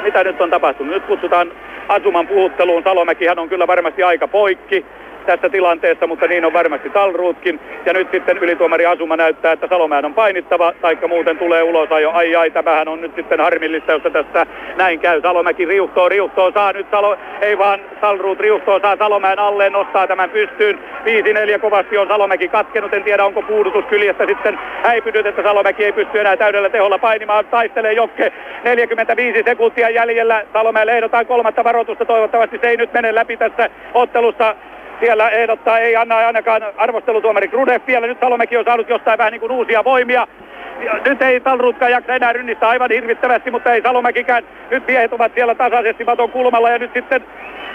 [0.04, 0.94] mitä nyt on tapahtunut?
[0.94, 1.52] Nyt kutsutaan
[1.88, 2.84] Asuman puhutteluun.
[2.84, 4.86] Salomäkihän on kyllä varmasti aika poikki
[5.26, 7.60] tässä tilanteessa, mutta niin on varmasti Talruutkin.
[7.86, 12.12] Ja nyt sitten ylituomari Asuma näyttää, että Salomäen on painittava, taikka muuten tulee ulos ajo.
[12.12, 14.46] Ai ai, tämähän on nyt sitten harmillista, jos tässä
[14.76, 15.22] näin käy.
[15.22, 20.30] Salomäki riuhtoo, riuhtoo, saa nyt Salo, ei vaan Talruut riuhtoo, saa Salomäen alleen, nostaa tämän
[20.30, 20.80] pystyyn.
[21.56, 25.92] 5-4 kovasti on Salomäki katkenut, en tiedä onko puudutus kyljestä sitten häipynyt, että Salomäki ei
[25.92, 27.46] pysty enää täydellä teholla painimaan.
[27.46, 28.32] Taistelee Jokke,
[28.64, 30.46] 45 sekuntia jäljellä.
[30.54, 34.56] Salomäelle ehdotaan kolmatta varoitusta, toivottavasti se ei nyt mene läpi tässä ottelussa.
[35.04, 38.08] Siellä ehdottaa, ei anna ainakaan arvostelutuomari Grudev vielä.
[38.08, 40.28] Nyt Salomäki on saanut jostain vähän niin kuin uusia voimia.
[41.06, 44.44] Nyt ei Talruutkaan jaksa enää rynnistää aivan hirvittävästi, mutta ei Salomäkikään.
[44.72, 47.24] Nyt miehet ovat siellä tasaisesti maton kulmalla ja nyt sitten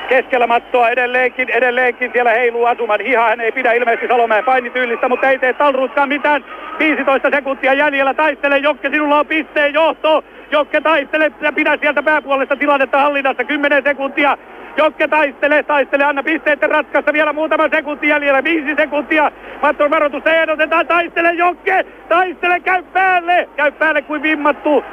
[0.08, 3.28] keskellä mattoa edelleenkin, edelleenkin siellä heiluu asuman hiha.
[3.28, 6.44] Hän ei pidä ilmeisesti Salomäen painityylistä, mutta ei tee Talruutkaan mitään.
[6.78, 10.24] 15 sekuntia jäljellä taistele Jokke, sinulla on pisteen johto.
[10.50, 14.38] Jokke taistele ja pidä sieltä pääpuolesta tilannetta hallinnassa 10 sekuntia.
[14.78, 19.32] Jokke taistelee, taistelee, anna pisteiden ratkaista vielä muutama sekunti jäljellä, viisi sekuntia.
[19.62, 24.84] Matton varoitusta ehdotetaan, taistele Jokke, taistele, käy päälle, käy päälle kuin vimmattu.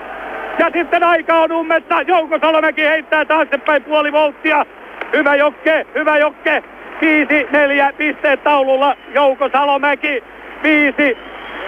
[0.60, 4.66] Ja sitten aika on ummessa, Jouko Salomäki heittää taaksepäin puoli volttia.
[5.14, 6.64] Hyvä Jokke, hyvä Jokke,
[7.02, 10.24] viisi, neljä pisteet taululla, Jouko Salomäki,
[10.64, 11.18] viisi,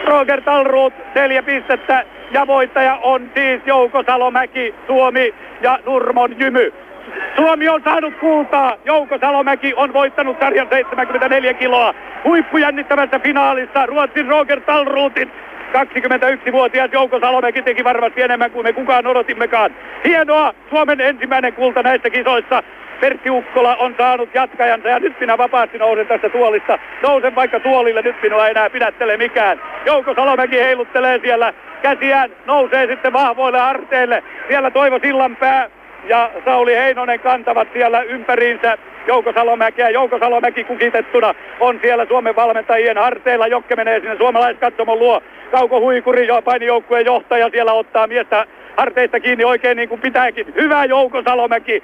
[0.05, 2.05] Roger Talruut, neljä pistettä.
[2.31, 6.86] Ja voittaja on siis Jouko Salomäki, Suomi ja Nurmon Jymy.
[7.35, 8.77] Suomi on saanut kultaa.
[8.85, 11.93] Jouko Salomäki on voittanut sarjan 74 kiloa.
[12.23, 15.31] Huippujännittävässä finaalissa Ruotsin Roger Talruutin
[15.73, 19.75] 21-vuotias Jouko Salomäki teki varmasti enemmän kuin me kukaan odotimmekaan.
[20.05, 22.63] Hienoa, Suomen ensimmäinen kulta näissä kisoissa.
[22.99, 26.79] Pertti Ukkola on saanut jatkajansa ja nyt minä vapaasti nousen tästä tuolista.
[27.03, 29.61] Nousen vaikka tuolille, nyt minua ei enää pidättele mikään.
[29.85, 34.23] Jouko Salomäki heiluttelee siellä käsiään, nousee sitten vahvoille harteille.
[34.47, 35.69] Siellä Toivo Sillanpää
[36.09, 38.77] ja Sauli Heinonen kantavat siellä ympäriinsä
[39.07, 43.47] Jouko Salomäki ja Jouko Salomäki kukitettuna on siellä Suomen valmentajien harteilla.
[43.47, 45.21] Jokke menee sinne suomalaiskatsomon luo.
[45.51, 48.45] Kauko Huikuri, jo painijoukkueen johtaja, siellä ottaa miestä
[48.77, 50.53] harteista kiinni oikein niin kuin pitääkin.
[50.55, 51.83] Hyvä Jouko Salomäki.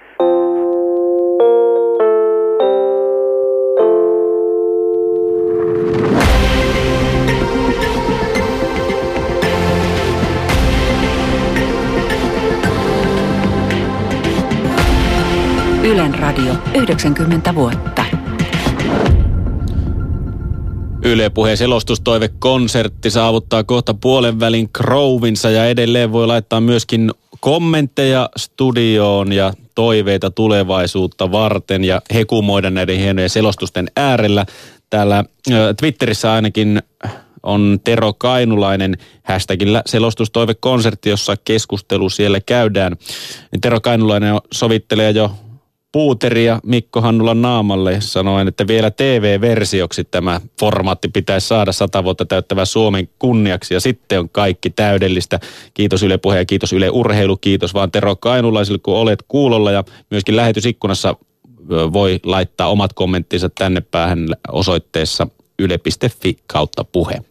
[15.84, 18.05] Ylen radio 90 vuotta.
[21.05, 29.34] Yle Puheen selostustoivekonsertti saavuttaa kohta puolen välin Crovinsa ja edelleen voi laittaa myöskin kommentteja studioon
[29.34, 34.45] ja toiveita tulevaisuutta varten ja hekumoida näiden hienojen selostusten äärellä.
[34.89, 35.23] Täällä
[35.79, 36.81] Twitterissä ainakin
[37.43, 42.95] on Tero Kainulainen hashtagillä selostustoivekonsertti, jossa keskustelu siellä käydään.
[43.61, 45.31] Tero Kainulainen sovittelee jo
[45.94, 52.66] puuteria Mikko Hannulan naamalle sanoen, että vielä TV-versioksi tämä formaatti pitäisi saada sata vuotta täyttävä
[52.66, 55.39] Suomen kunniaksi ja sitten on kaikki täydellistä.
[55.74, 59.84] Kiitos Yle Puhe ja kiitos Yle Urheilu, kiitos vaan Tero Kainulaisille kun olet kuulolla ja
[60.10, 61.16] myöskin lähetysikkunassa
[61.70, 65.28] voi laittaa omat kommenttinsa tänne päähän osoitteessa
[65.60, 67.22] yle.fi kautta puhe.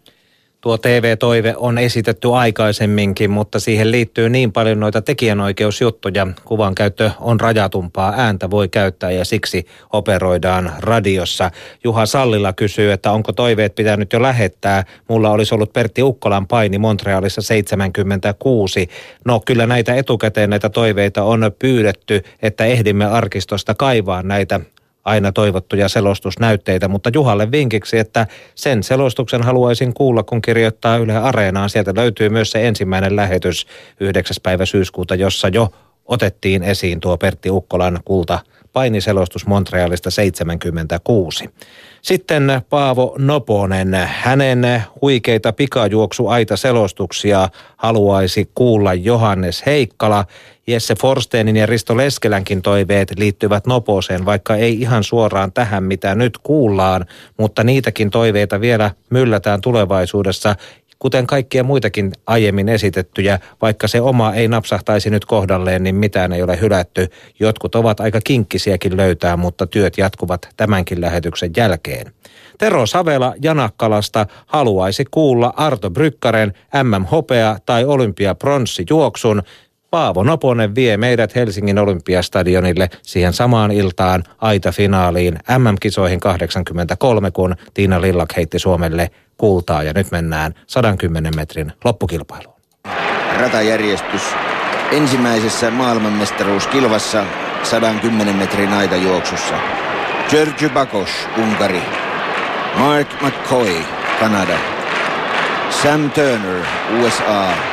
[0.62, 6.26] Tuo TV-toive on esitetty aikaisemminkin, mutta siihen liittyy niin paljon noita tekijänoikeusjuttuja.
[6.44, 11.50] Kuvan käyttö on rajatumpaa, ääntä voi käyttää ja siksi operoidaan radiossa.
[11.84, 14.84] Juha Sallila kysyy, että onko toiveet pitänyt jo lähettää.
[15.08, 18.88] Mulla olisi ollut Pertti Ukkolan paini Montrealissa 76.
[19.24, 24.60] No kyllä näitä etukäteen näitä toiveita on pyydetty, että ehdimme arkistosta kaivaa näitä
[25.04, 31.70] aina toivottuja selostusnäytteitä, mutta Juhalle vinkiksi, että sen selostuksen haluaisin kuulla, kun kirjoittaa Yle Areenaan.
[31.70, 33.66] Sieltä löytyy myös se ensimmäinen lähetys
[34.00, 34.36] 9.
[34.42, 35.68] päivä syyskuuta, jossa jo
[36.04, 38.38] otettiin esiin tuo Pertti Ukkolan kulta
[38.72, 41.50] painiselostus Montrealista 76.
[42.02, 43.94] Sitten Paavo Noponen.
[44.06, 50.24] Hänen huikeita pikajuoksuaita selostuksia haluaisi kuulla Johannes Heikkala.
[50.66, 56.38] Jesse Forsteinin ja Risto Leskelänkin toiveet liittyvät Noposeen, vaikka ei ihan suoraan tähän, mitä nyt
[56.38, 57.06] kuullaan,
[57.38, 60.56] mutta niitäkin toiveita vielä myllätään tulevaisuudessa
[61.02, 66.42] kuten kaikkia muitakin aiemmin esitettyjä, vaikka se oma ei napsahtaisi nyt kohdalleen, niin mitään ei
[66.42, 67.08] ole hylätty.
[67.40, 72.12] Jotkut ovat aika kinkkisiäkin löytää, mutta työt jatkuvat tämänkin lähetyksen jälkeen.
[72.58, 79.42] Tero Savela Janakkalasta haluaisi kuulla Arto Brykkaren MM-hopea tai olympiapronssi-juoksun.
[79.92, 88.36] Paavo Noponen vie meidät Helsingin olympiastadionille siihen samaan iltaan aita-finaaliin MM-kisoihin 83, kun Tiina Lillak
[88.36, 92.56] heitti Suomelle kultaa ja nyt mennään 110 metrin loppukilpailuun.
[93.40, 94.22] Ratajärjestys
[94.92, 97.24] ensimmäisessä maailmanmestaruuskilvassa
[97.62, 99.54] 110 metrin aitajuoksussa.
[100.30, 101.10] George Bakos,
[101.42, 101.82] Unkari.
[102.78, 103.76] Mark McCoy,
[104.20, 104.58] Kanada.
[105.82, 106.64] Sam Turner,
[107.00, 107.71] USA.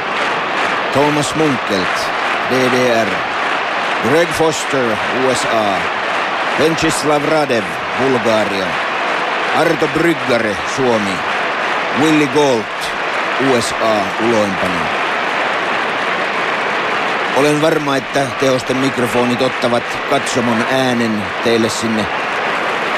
[0.94, 1.96] Thomas Munkelt,
[2.50, 3.10] DDR.
[4.10, 5.78] Greg Foster, USA.
[6.60, 7.64] Venchislav Radev,
[8.00, 8.66] Bulgaria.
[9.58, 11.14] Arto Bryggare, Suomi.
[12.02, 12.80] Willy Gold,
[13.50, 14.82] USA, uloimpana.
[17.38, 22.06] Olen varma, että teosten mikrofonit ottavat katsomon äänen teille sinne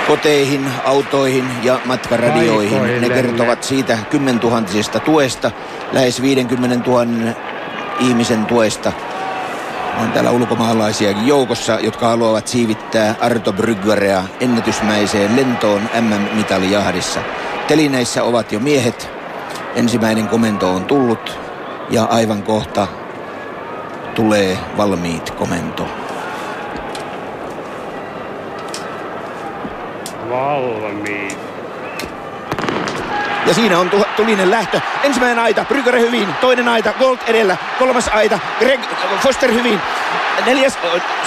[0.07, 3.01] koteihin, autoihin ja matkaradioihin.
[3.01, 5.51] Ne kertovat siitä kymmentuhantisesta tuesta,
[5.91, 7.05] lähes 50 000
[8.01, 8.91] ihmisen tuesta.
[10.01, 17.19] On täällä ulkomaalaisiakin joukossa, jotka haluavat siivittää Arto Bryggarea ennätysmäiseen lentoon MM-mitalijahdissa.
[17.67, 19.09] Telineissä ovat jo miehet.
[19.75, 21.39] Ensimmäinen komento on tullut
[21.89, 22.87] ja aivan kohta
[24.15, 25.87] tulee valmiit komento.
[30.29, 31.50] Valmiit.
[33.45, 34.81] Ja siinä on tulinen lähtö.
[35.03, 36.33] Ensimmäinen aita, Brygger hyvin.
[36.41, 37.57] Toinen aita, Gold edellä.
[37.79, 38.81] Kolmas aita, Greg
[39.19, 39.81] Foster hyvin.
[40.45, 40.77] Neljäs,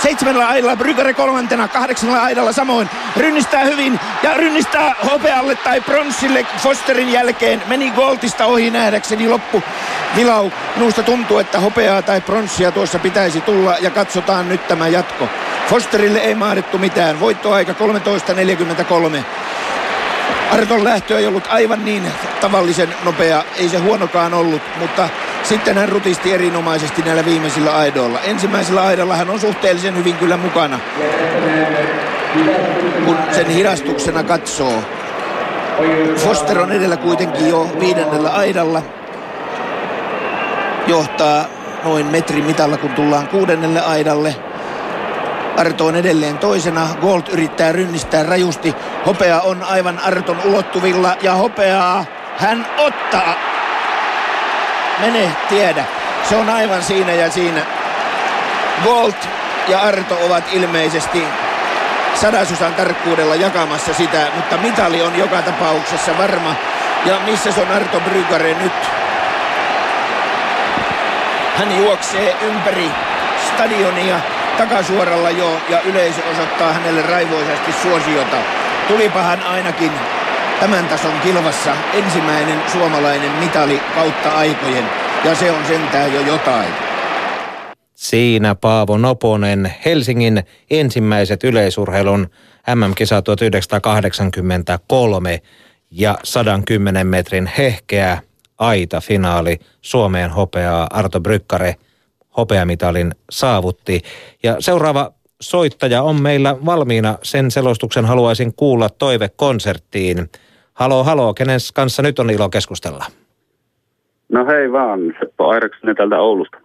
[0.03, 2.91] seitsemännellä aidalla Brygger kolmantena, kahdeksannella aidalla samoin.
[3.17, 7.63] Rynnistää hyvin ja rynnistää hopealle tai pronssille Fosterin jälkeen.
[7.67, 9.63] Meni Goldista ohi nähdäkseni loppu.
[10.17, 15.29] Vilau, minusta tuntuu, että hopeaa tai pronssia tuossa pitäisi tulla ja katsotaan nyt tämä jatko.
[15.69, 17.21] Fosterille ei mahdettu mitään.
[17.21, 19.25] Voittoaika 13.43.
[20.55, 22.03] Arton lähtö ei ollut aivan niin
[22.41, 25.09] tavallisen nopea, ei se huonokaan ollut, mutta
[25.43, 28.21] sitten hän rutisti erinomaisesti näillä viimeisillä aidoilla.
[28.21, 30.79] Ensimmäisellä aidalla hän on suhteellisen hyvin kyllä mukana,
[33.05, 34.83] kun sen hidastuksena katsoo.
[36.17, 38.83] Foster on edellä kuitenkin jo viidennellä aidalla.
[40.87, 41.45] Johtaa
[41.85, 44.37] noin metrin mitalla, kun tullaan kuudennelle aidalle.
[45.57, 46.89] Arto on edelleen toisena.
[47.01, 48.75] Gold yrittää rynnistää rajusti.
[49.07, 52.05] Hopea on aivan Arton ulottuvilla ja hopeaa
[52.39, 53.35] hän ottaa.
[55.01, 55.85] Mene tiedä.
[56.29, 57.61] Se on aivan siinä ja siinä.
[58.85, 59.13] Gold
[59.69, 61.25] ja Arto ovat ilmeisesti
[62.15, 66.55] sadasosan tarkkuudella jakamassa sitä, mutta mitali on joka tapauksessa varma.
[67.05, 68.73] Ja missä se on Arto Brygare nyt?
[71.57, 72.91] Hän juoksee ympäri
[73.55, 74.21] stadionia
[74.59, 78.37] takasuoralla jo ja yleisö osoittaa hänelle raivoisasti suosiota.
[78.89, 79.93] Tulipahan ainakin
[80.61, 84.85] tämän tason kilvassa ensimmäinen suomalainen mitali kautta aikojen
[85.25, 86.69] ja se on sentään jo jotain.
[87.95, 92.31] Siinä Paavo Noponen, Helsingin ensimmäiset yleisurheilun
[92.75, 95.43] MM-kisa 1983
[95.91, 98.19] ja 110 metrin hehkeä
[98.59, 101.77] aita finaali Suomeen hopeaa Arto Brykkare
[102.37, 104.01] hopeamitalin saavutti.
[104.43, 107.19] Ja seuraava soittaja on meillä valmiina.
[107.23, 110.29] Sen selostuksen haluaisin kuulla toivekonserttiin.
[110.75, 113.05] Halo, halo, kenen kanssa nyt on ilo keskustella?
[114.33, 116.59] No hei vaan, Seppo Airaksinen täältä Oulusta.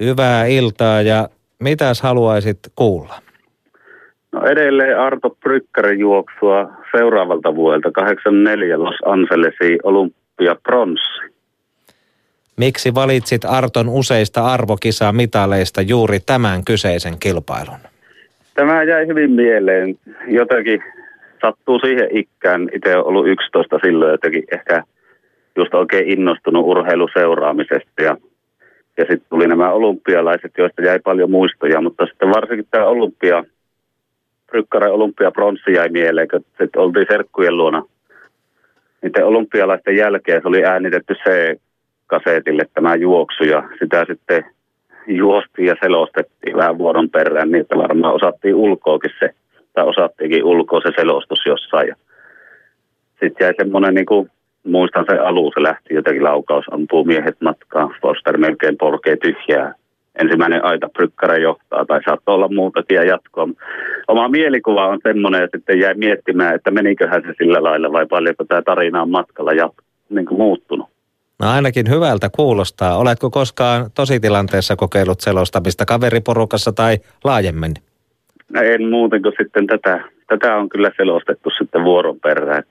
[0.00, 1.28] Hyvää iltaa ja
[1.58, 3.14] mitäs haluaisit kuulla?
[4.32, 11.34] No edelleen Arto Brykkärin juoksua seuraavalta vuodelta 84 Los Angelesin Olympia Pronssi.
[12.60, 17.78] Miksi valitsit Arton useista arvokisamitaleista juuri tämän kyseisen kilpailun?
[18.54, 19.98] Tämä jäi hyvin mieleen.
[20.26, 20.82] Jotenkin
[21.40, 22.68] sattuu siihen ikään.
[22.74, 24.82] Itse olen ollut 11 silloin jotenkin ehkä
[25.56, 28.02] just oikein innostunut urheiluseuraamisesta.
[28.02, 28.16] Ja,
[28.96, 33.44] ja sitten tuli nämä olympialaiset, joista jäi paljon muistoja, mutta sitten varsinkin tämä olympia,
[34.46, 37.82] Brykkaren olympiapronssi jäi mieleen, kun sitten oltiin serkkujen luona.
[39.02, 41.56] Niiden olympialaisten jälkeen se oli äänitetty se
[42.10, 44.44] kasetille tämä juoksu ja sitä sitten
[45.06, 49.30] juostiin ja selostettiin vähän vuoron perään, niin että varmaan osattiin ulkoakin se,
[49.72, 51.88] tai osattiinkin ulkoa se selostus jossain.
[51.88, 51.96] Ja
[53.20, 54.30] sitten jäi semmoinen, niin kuin,
[54.64, 59.74] muistan se alus, se lähti jotenkin laukaus, ampuu miehet matkaan, Foster melkein polkee tyhjää.
[60.22, 63.48] Ensimmäinen aita prykkärä johtaa, tai saattoi olla muutakin ja jatkoa.
[64.08, 68.44] Oma mielikuva on semmoinen, että sitten jäi miettimään, että meniköhän se sillä lailla vai paljonko
[68.44, 69.70] tämä tarina on matkalla ja
[70.08, 70.88] niin kuin muuttunut.
[71.40, 72.96] No ainakin hyvältä kuulostaa.
[72.98, 77.74] Oletko koskaan tositilanteessa kokeillut selostamista kaveriporukassa tai laajemmin?
[78.52, 82.62] No en muuten kuin sitten tätä, tätä on kyllä selostettu sitten vuoron perään.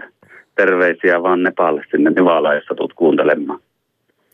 [0.55, 3.59] Terveisiä vaan Nepalle sinne Nivalaan, jos tulet kuuntelemaan.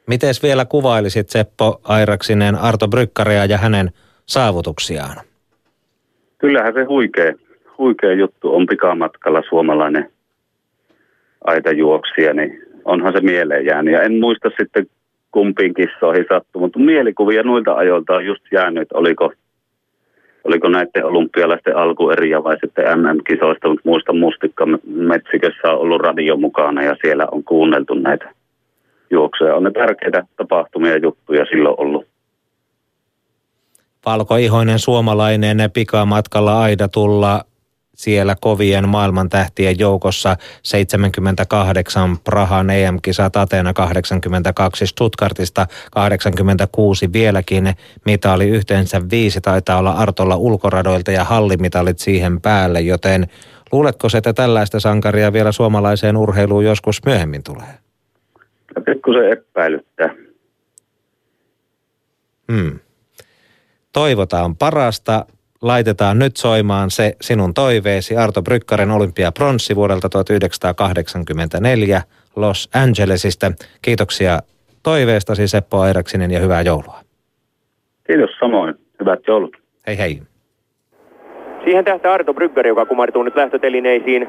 [0.07, 3.91] Miten vielä kuvailisit Seppo Airaksinen Arto Brykkaria ja hänen
[4.25, 5.17] saavutuksiaan?
[6.37, 7.33] Kyllähän se huikea,
[7.77, 10.11] huikea juttu on pikamatkalla suomalainen
[11.43, 13.93] aitajuoksija, niin onhan se mieleen jäänyt.
[13.93, 14.87] Ja en muista sitten
[15.31, 19.31] kumpiin kissoihin sattuu, mutta mielikuvia noilta ajoilta on just jäänyt, oliko,
[20.43, 26.83] oliko näiden olympialaisten alkueriä vai sitten MM-kisoista, mutta muista Mustikka Metsikössä on ollut radio mukana
[26.83, 28.33] ja siellä on kuunneltu näitä
[29.11, 29.55] juoksuja.
[29.55, 32.05] On ne tärkeitä tapahtumia ja juttuja silloin ollut.
[34.05, 37.41] Valkoihoinen suomalainen pikamatkalla aida tulla
[37.95, 47.73] siellä kovien maailman tähtien joukossa 78 Prahan EM-kisat Atena 82 Stuttgartista 86 vieläkin
[48.05, 53.27] mitali yhteensä viisi taitaa olla Artolla ulkoradoilta ja hallimitalit siihen päälle, joten
[53.71, 57.73] luuletko se, että tällaista sankaria vielä suomalaiseen urheiluun joskus myöhemmin tulee?
[58.85, 60.15] Pikkusen epäilyttää.
[62.51, 62.79] Hmm.
[63.93, 65.25] Toivotaan parasta
[65.65, 72.01] laitetaan nyt soimaan se sinun toiveesi Arto Brykkaren olympiapronssi vuodelta 1984
[72.35, 73.51] Los Angelesista.
[73.81, 74.39] Kiitoksia
[74.83, 76.99] toiveestasi Seppo Airaksinen ja hyvää joulua.
[78.07, 78.75] Kiitos samoin.
[78.99, 79.57] Hyvät joulut.
[79.87, 80.21] Hei hei.
[81.63, 84.27] Siihen tähtää Arto Bryggare, joka kumartuu nyt lähtötelineisiin.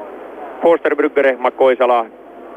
[0.61, 2.05] Forster Bryggare, Makkoisala,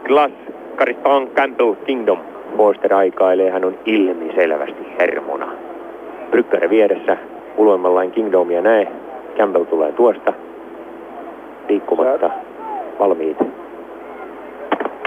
[0.04, 0.34] Glass,
[0.76, 2.18] Karistan, Campbell, Kingdom.
[2.56, 5.52] Forster aikailee, hän on ilmiselvästi hermona.
[6.30, 7.16] Bryggare vieressä,
[7.61, 8.88] uloimmallain Kingdomia näe.
[9.36, 10.32] Campbell tulee tuosta.
[11.68, 12.30] Liikkumatta.
[12.98, 13.59] Valmiit.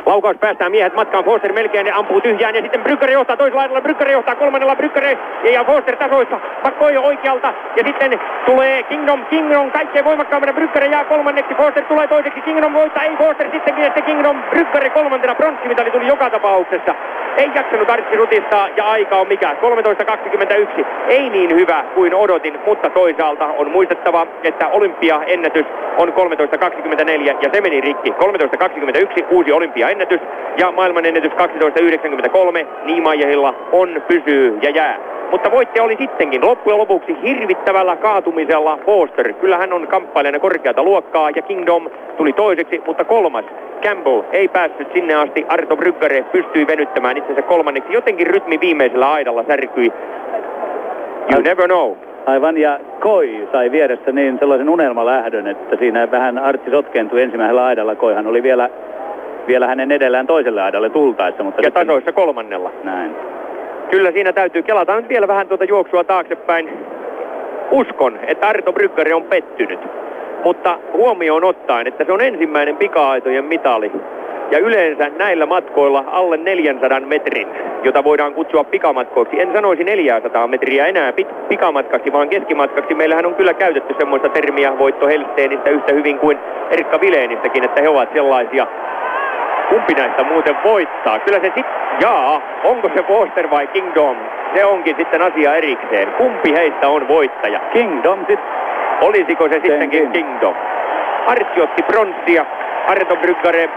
[0.05, 1.23] Laukaus päästään miehet matkaan.
[1.23, 3.81] Foster melkein ne ampuu tyhjään ja sitten Brykkari johtaa toisella laidalla.
[3.81, 5.17] Brykkari johtaa kolmannella Brykkari
[5.53, 6.39] ja Foster tasoissa.
[6.63, 9.25] Pakkoja oikealta ja sitten tulee Kingdom.
[9.25, 11.55] Kingdom kaikkein voimakkaammana Brykkari jää kolmanneksi.
[11.55, 12.41] Foster tulee toiseksi.
[12.41, 13.03] Kingdom voittaa.
[13.03, 14.43] Ei Foster sittenkin sitten Kingdom.
[14.49, 15.35] Brykkari kolmantena.
[15.35, 16.95] Pronssimitali tuli joka tapauksessa.
[17.37, 19.55] Ei jaksanut Artsi rutistaa ja aika on mikä?
[20.79, 20.85] 13.21.
[21.07, 25.65] Ei niin hyvä kuin odotin, mutta toisaalta on muistettava, että olympiaennätys
[25.97, 28.09] on 13.24 ja se meni rikki.
[28.09, 29.51] 13.21 uusi
[29.93, 30.21] olympiaennätys
[30.57, 34.99] ja maailmanennätys 12.93 Niimajehilla on, pysyy ja jää.
[35.31, 39.33] Mutta voittaja oli sittenkin loppujen lopuksi hirvittävällä kaatumisella Foster.
[39.33, 43.45] Kyllä hän on kamppailijana korkeata luokkaa ja Kingdom tuli toiseksi, mutta kolmas.
[43.81, 45.45] Campbell ei päässyt sinne asti.
[45.47, 47.93] Arto Bryggare pystyi venyttämään itsensä kolmanneksi.
[47.93, 49.91] Jotenkin rytmi viimeisellä aidalla särkyi.
[51.31, 51.93] You never know.
[52.25, 57.95] Aivan, ja Koi sai vieressä niin sellaisen unelmalähdön, että siinä vähän Artsi sotkeentui ensimmäisellä aidalla.
[57.95, 58.69] Koihan oli vielä,
[59.47, 61.43] vielä hänen edellään toiselle aidalle tultaessa.
[61.43, 61.87] Mutta ja sitten...
[61.87, 62.71] tasoissa kolmannella.
[62.83, 63.15] Näin.
[63.91, 66.69] Kyllä siinä täytyy kelata nyt vielä vähän tuota juoksua taaksepäin.
[67.71, 69.79] Uskon, että Arto Bryggari on pettynyt.
[70.43, 73.91] Mutta huomioon ottaen, että se on ensimmäinen pika-aitojen mitali.
[74.51, 77.47] Ja yleensä näillä matkoilla alle 400 metrin,
[77.83, 79.41] jota voidaan kutsua pikamatkoiksi.
[79.41, 82.95] En sanoisi 400 metriä enää pit- pikamatkaksi, vaan keskimatkaksi.
[82.95, 86.37] Meillähän on kyllä käytetty semmoista termiä Voitto Helsteenistä yhtä hyvin kuin
[86.69, 88.67] Erkka Vileenistäkin, että he ovat sellaisia.
[89.73, 91.19] Kumpi näistä muuten voittaa?
[91.19, 91.65] Kyllä se sitten,
[91.99, 94.17] jaa, onko se Foster vai Kingdom?
[94.55, 96.07] Se onkin sitten asia erikseen.
[96.11, 97.59] Kumpi heistä on voittaja?
[97.59, 98.47] Kingdom sitten.
[99.01, 100.55] Olisiko se sittenkin Kingdom?
[101.27, 102.45] Artsi otti pronssia,
[102.87, 103.69] Arto Bryggare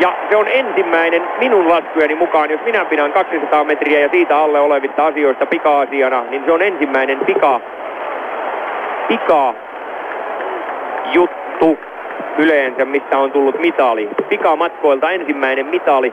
[0.00, 4.60] ja se on ensimmäinen minun laskujeni mukaan, jos minä pidän 200 metriä ja siitä alle
[4.60, 7.60] olevista asioista pika-asiana, niin se on ensimmäinen pika,
[9.08, 9.54] pika
[11.12, 11.78] juttu
[12.38, 14.08] yleensä, mistä on tullut mitali.
[14.28, 16.12] Pikamatkoilta ensimmäinen mitali.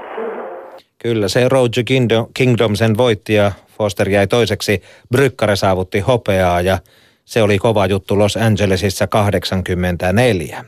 [1.01, 4.81] Kyllä, se Roger Kingdom, Kingdom sen voitti ja Foster jäi toiseksi.
[5.11, 6.77] Brykkare saavutti hopeaa ja
[7.25, 10.65] se oli kova juttu Los Angelesissa 84.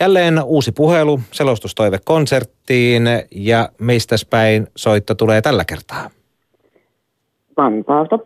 [0.00, 3.02] Jälleen uusi puhelu selostustoive konserttiin
[3.34, 6.10] ja mistä päin soitto tulee tällä kertaa?
[7.56, 8.18] Vantaalta.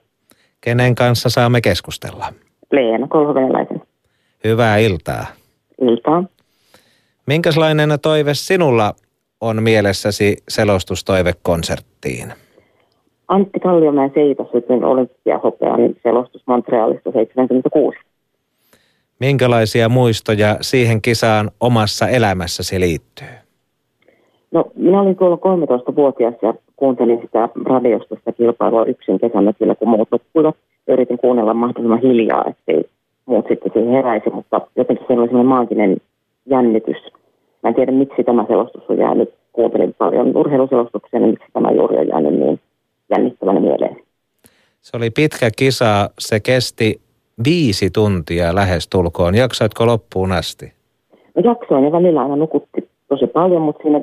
[0.61, 2.33] Kenen kanssa saamme keskustella?
[2.73, 3.83] Leena Kolhoveelaisen.
[4.45, 5.27] Hyvää iltaa.
[5.81, 6.25] Iltaa.
[7.27, 8.93] Minkälainen toive sinulla
[9.41, 12.33] on mielessäsi selostustoive konserttiin?
[13.29, 17.99] Antti Kalliomäen seipäsytyn olympiahopean selostus Montrealista 76.
[19.21, 23.29] Minkälaisia muistoja siihen kisaan omassa elämässäsi liittyy?
[24.53, 30.09] No, minä olin tuolla 13-vuotias ja kuuntelin sitä radiosta sitä kilpailua yksin kesämökillä, kun muut
[30.13, 30.57] loppuivat.
[30.89, 32.85] Yritin kuunnella mahdollisimman hiljaa, ettei
[33.27, 35.97] muut sitten siihen heräisi, mutta jotenkin se oli sellainen maaginen
[36.47, 36.97] jännitys.
[37.63, 39.35] Mä en tiedä, miksi tämä selostus on jäänyt.
[39.53, 42.61] Kuuntelin paljon urheiluselostuksia, niin miksi tämä juuri on jäänyt niin
[43.11, 43.97] jännittävänä mieleen.
[44.81, 47.01] Se oli pitkä kisa, se kesti
[47.45, 49.35] viisi tuntia lähestulkoon.
[49.35, 50.73] Jaksoitko loppuun asti?
[51.35, 54.01] No jaksoin ja välillä aina nukutti tosi paljon, mutta siinä,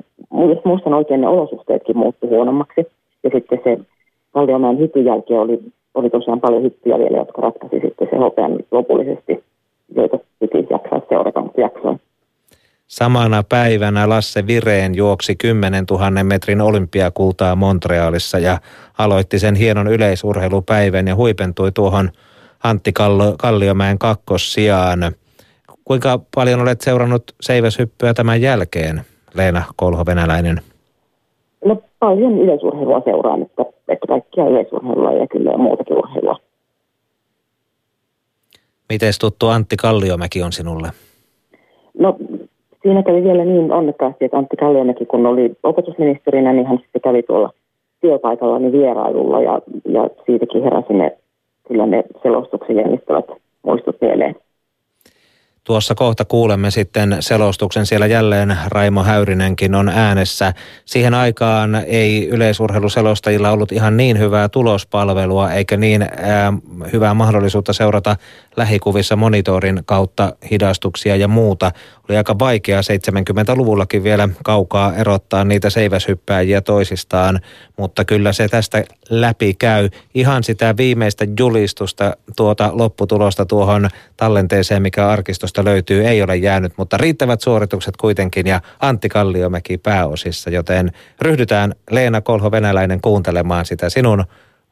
[0.50, 2.88] jos muistan oikein, ne olosuhteetkin muuttui huonommaksi.
[3.24, 3.78] Ja sitten se
[4.32, 5.60] Kalliomäen hypyn jälkeen oli,
[5.94, 9.44] oli tosiaan paljon hyppyjä vielä, jotka ratkaisi sitten se hopean lopullisesti,
[9.96, 12.00] joita piti jaksaa seurata, mutta jaksoin.
[12.92, 18.58] Samana päivänä Lasse Vireen juoksi 10 000 metrin olympiakultaa Montrealissa ja
[18.98, 22.10] aloitti sen hienon yleisurheilupäivän ja huipentui tuohon
[22.64, 22.92] Antti
[23.38, 25.00] Kalliomäen kakkossijaan.
[25.86, 29.02] Kuinka paljon olet seurannut seiväshyppyä tämän jälkeen,
[29.34, 30.62] Leena Kolho-Venäläinen?
[31.66, 36.38] No paljon yleisurheilua seuraan, että, että kaikkia yleisurheilua ja kyllä muutakin urheilua.
[38.89, 40.89] Miten tuttu Antti Kalliomäki on sinulle?
[42.00, 42.18] No
[42.82, 47.23] siinä kävi vielä niin onnekkaasti, että Antti Kalliomäki, kun oli opetusministerinä, niin hän sitten kävi
[47.23, 47.49] tuolla
[48.01, 51.17] työpaikallani vierailulla ja, ja siitäkin heräsi ne,
[51.67, 53.25] kyllä ne selostuksen jännittävät
[53.63, 54.36] muistut mieleen.
[55.64, 57.86] Tuossa kohta kuulemme sitten selostuksen.
[57.86, 60.53] Siellä jälleen Raimo Häyrinenkin on äänessä.
[60.86, 66.53] Siihen aikaan ei yleisurheiluselostajilla ollut ihan niin hyvää tulospalvelua eikä niin ää,
[66.93, 68.16] hyvää mahdollisuutta seurata
[68.57, 71.72] lähikuvissa monitorin kautta hidastuksia ja muuta.
[72.09, 77.39] Oli aika vaikeaa 70-luvullakin vielä kaukaa erottaa niitä seiväshyppääjiä toisistaan,
[77.78, 79.89] mutta kyllä se tästä läpi käy.
[80.14, 86.97] Ihan sitä viimeistä julistusta, tuota lopputulosta tuohon tallenteeseen, mikä arkistosta löytyy, ei ole jäänyt, mutta
[86.97, 90.91] riittävät suoritukset kuitenkin ja Antti Kalliomäki pääosissa, joten
[91.22, 94.24] ryhdytään Leena Kolho-Venäläinen kuuntelemaan sitä sinun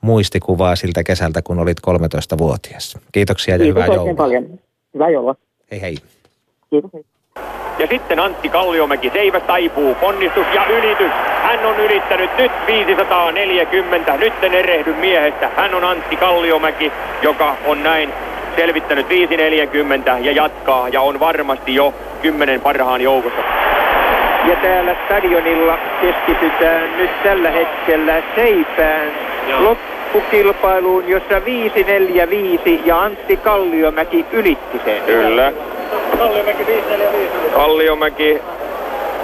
[0.01, 2.97] muistikuvaa siltä kesältä, kun olit 13-vuotias.
[3.11, 4.13] Kiitoksia ja Kiitos hyvää joulua.
[4.15, 4.59] paljon.
[4.93, 5.35] Hyvää joulua.
[5.71, 5.97] Hei hei.
[6.69, 6.91] Kiitos.
[7.79, 11.11] Ja sitten Antti Kalliomäki, Seiväs taipuu, ponnistus ja ylitys.
[11.43, 14.17] Hän on ylittänyt nyt 540.
[14.17, 15.51] Nyt en erehdy miehestä.
[15.55, 18.09] Hän on Antti Kalliomäki, joka on näin
[18.59, 23.41] selvittänyt 540 ja jatkaa ja on varmasti jo 10 parhaan joukossa.
[24.49, 29.11] Ja täällä stadionilla keskitytään nyt tällä hetkellä Seipään
[29.59, 35.01] loppukilpailuun, jossa 545 ja Antti Kalliomäki ylitti sen.
[35.01, 35.53] Kyllä.
[36.17, 37.55] Kalliomäki 545.
[37.55, 38.41] Kalliomäki,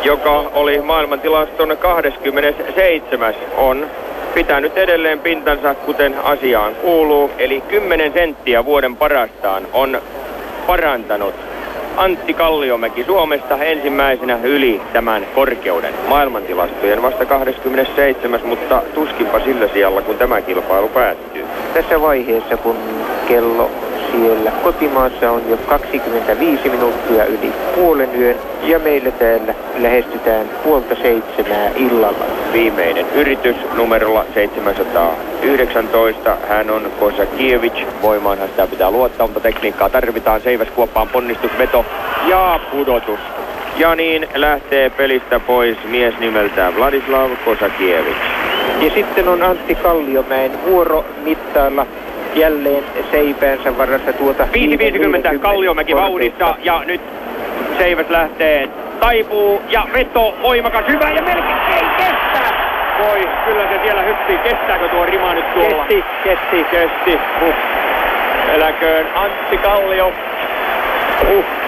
[0.03, 3.33] joka oli maailmantilaston 27.
[3.57, 3.87] on
[4.35, 10.01] pitänyt edelleen pintansa kuten asiaan kuuluu, eli 10 senttiä vuoden parastaan on
[10.67, 11.35] parantanut
[11.97, 20.17] Antti Kalliomäki Suomesta ensimmäisenä yli tämän korkeuden maailmantilastojen vasta 27, mutta tuskinpa sillä sijalla, kun
[20.17, 21.45] tämä kilpailu päättyy.
[21.73, 22.75] Tässä vaiheessa, kun
[23.27, 23.71] kello
[24.15, 31.69] siellä kotimaassa on jo 25 minuuttia yli puolen yön ja meillä täällä lähestytään puolta seitsemää
[31.75, 32.25] illalla.
[32.53, 36.37] Viimeinen yritys numerolla 719.
[36.49, 37.75] Hän on Kosakiewicz.
[38.01, 40.41] Voimaanhan sitä pitää luottaa, mutta tekniikkaa tarvitaan.
[40.41, 41.85] Seiväskuoppaan ponnistusveto
[42.27, 43.19] ja pudotus.
[43.77, 48.17] Ja niin lähtee pelistä pois mies nimeltään Vladislav Kosakiewicz.
[48.81, 51.85] Ja sitten on Antti Kalliomäen vuoro mittailla
[52.35, 57.01] jälleen seipäänsä varassa tuota 550 Kalliomäki vauhdissa ja nyt
[57.77, 62.53] Seiväs lähtee taipuu ja veto voimakas hyvä ja melkein ei kestä.
[62.99, 64.37] Voi, kyllä se siellä hyppii.
[64.37, 65.85] Kestääkö tuo rima nyt tuolla?
[65.85, 66.63] Kesti, kesti.
[66.71, 67.19] Kesti.
[67.39, 67.53] Huh.
[68.53, 70.13] Eläköön Antti Kallio.
[71.27, 71.64] Huh.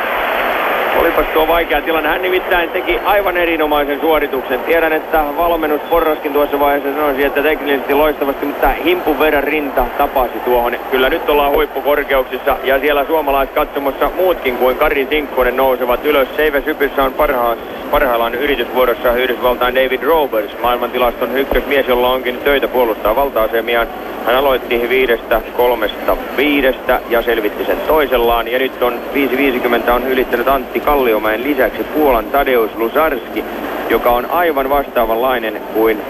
[1.07, 2.09] Olipas tuo vaikea tilanne.
[2.09, 4.59] Hän nimittäin teki aivan erinomaisen suorituksen.
[4.59, 10.75] Tiedän, että valmennusporraskin tuossa vaiheessa sanoisi, että teknisesti loistavasti, mutta himpun verran rinta tapasi tuohon.
[10.91, 16.27] Kyllä nyt ollaan huippukorkeuksissa ja siellä suomalaiskatsomossa muutkin kuin Kari Sinkkonen nousevat ylös.
[16.35, 17.57] Seive Sypyssä on parhaas,
[17.91, 23.87] parhaillaan yritysvuorossa Yhdysvaltain David Roberts, maailmantilaston ykkösmies, jolla onkin töitä puolustaa valta-asemiaan.
[24.25, 28.47] Hän aloitti viidestä, kolmesta, viidestä ja selvitti sen toisellaan.
[28.47, 33.43] Ja nyt on 5.50 on ylittänyt Antti Kalliomäen lisäksi Puolan Tadeus Lusarski,
[33.89, 36.01] joka on aivan vastaavanlainen kuin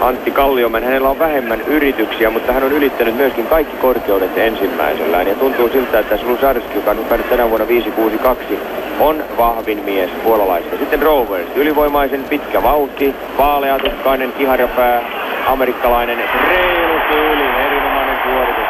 [0.00, 0.84] Antti Kalliomäen.
[0.84, 5.26] Hänellä on vähemmän yrityksiä, mutta hän on ylittänyt myöskin kaikki korkeudet ensimmäisellään.
[5.26, 8.58] Ja tuntuu siltä, että Slusarski, joka on hypännyt tänä vuonna 562,
[9.00, 10.76] on vahvin mies puolalaisista.
[10.78, 15.02] Sitten Rovers, ylivoimaisen pitkä vauhti, vaaleatukkainen kiharjapää,
[15.46, 16.18] amerikkalainen
[16.48, 18.68] reilu tyyli, erinomainen suoritus.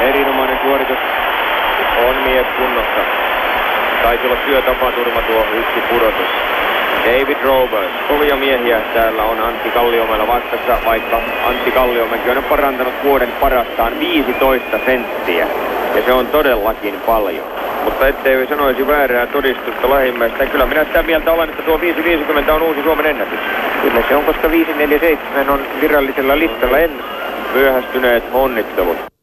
[0.00, 0.98] Erinomainen suoritus
[2.08, 3.24] on mies kunnossa.
[4.04, 6.28] Taisi olla työtapaturma tuo yksi pudotus.
[7.04, 7.94] David Roberts.
[8.08, 14.78] Kovia miehiä täällä on Antti Kalliomäellä vastassa, vaikka Antti Kalliomäki on parantanut vuoden parastaan 15
[14.86, 15.46] senttiä.
[15.94, 17.44] Ja se on todellakin paljon.
[17.84, 22.62] Mutta ettei sanoisi väärää todistusta lähimmäistä, kyllä minä sitä mieltä olen, että tuo 5.50 on
[22.62, 23.40] uusi Suomen ennätys.
[23.82, 26.90] Kyllä se on, koska 5.47 on virallisella listalla en
[27.54, 29.13] myöhästyneet onnittelut.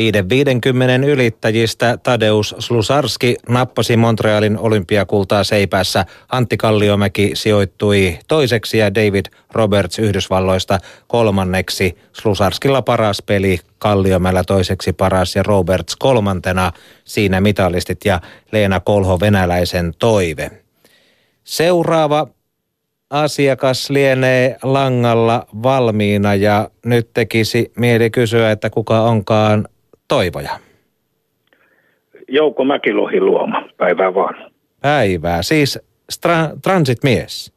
[0.00, 6.06] 5.50 ylittäjistä Tadeus Slusarski nappasi Montrealin olympiakultaa seipäässä.
[6.28, 11.98] Antti Kalliomäki sijoittui toiseksi ja David Roberts Yhdysvalloista kolmanneksi.
[12.12, 16.72] Slusarskilla paras peli, Kalliomäellä toiseksi paras ja Roberts kolmantena.
[17.04, 18.20] Siinä mitalistit ja
[18.52, 20.50] Leena Kolho venäläisen toive.
[21.44, 22.26] Seuraava
[23.10, 29.68] asiakas lienee langalla valmiina ja nyt tekisi mieli kysyä, että kuka onkaan
[30.10, 30.50] toivoja?
[32.28, 34.50] Jouko Mäkilohi luoma, päivää vaan.
[34.80, 35.78] Päivää, siis
[36.12, 37.52] stra- transit-mies.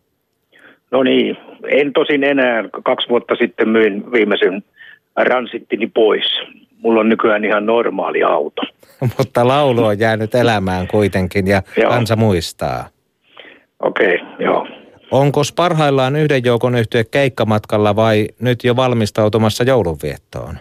[0.92, 2.64] No niin, en tosin enää.
[2.84, 4.64] Kaksi vuotta sitten myin viimeisen
[5.16, 6.26] ransittini pois.
[6.78, 8.62] Mulla on nykyään ihan normaali auto.
[9.18, 12.90] Mutta laulu on jäänyt elämään kuitenkin ja kansa muistaa.
[13.80, 14.68] Okei, okay, joo.
[15.12, 20.58] Onko parhaillaan yhden joukon yhtyä keikkamatkalla vai nyt jo valmistautumassa joulunviettoon?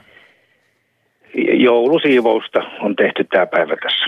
[1.34, 4.04] Joulusiivousta on tehty tämä päivä tässä.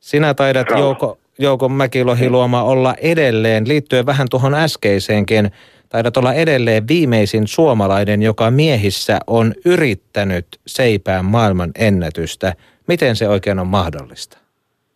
[0.00, 5.50] Sinä taidat Jouko, Jouko Mäkilohiluoma olla edelleen, liittyen vähän tuohon äskeiseenkin,
[5.88, 12.52] taidat olla edelleen viimeisin suomalainen, joka miehissä on yrittänyt seipään maailman ennätystä.
[12.88, 14.38] Miten se oikein on mahdollista?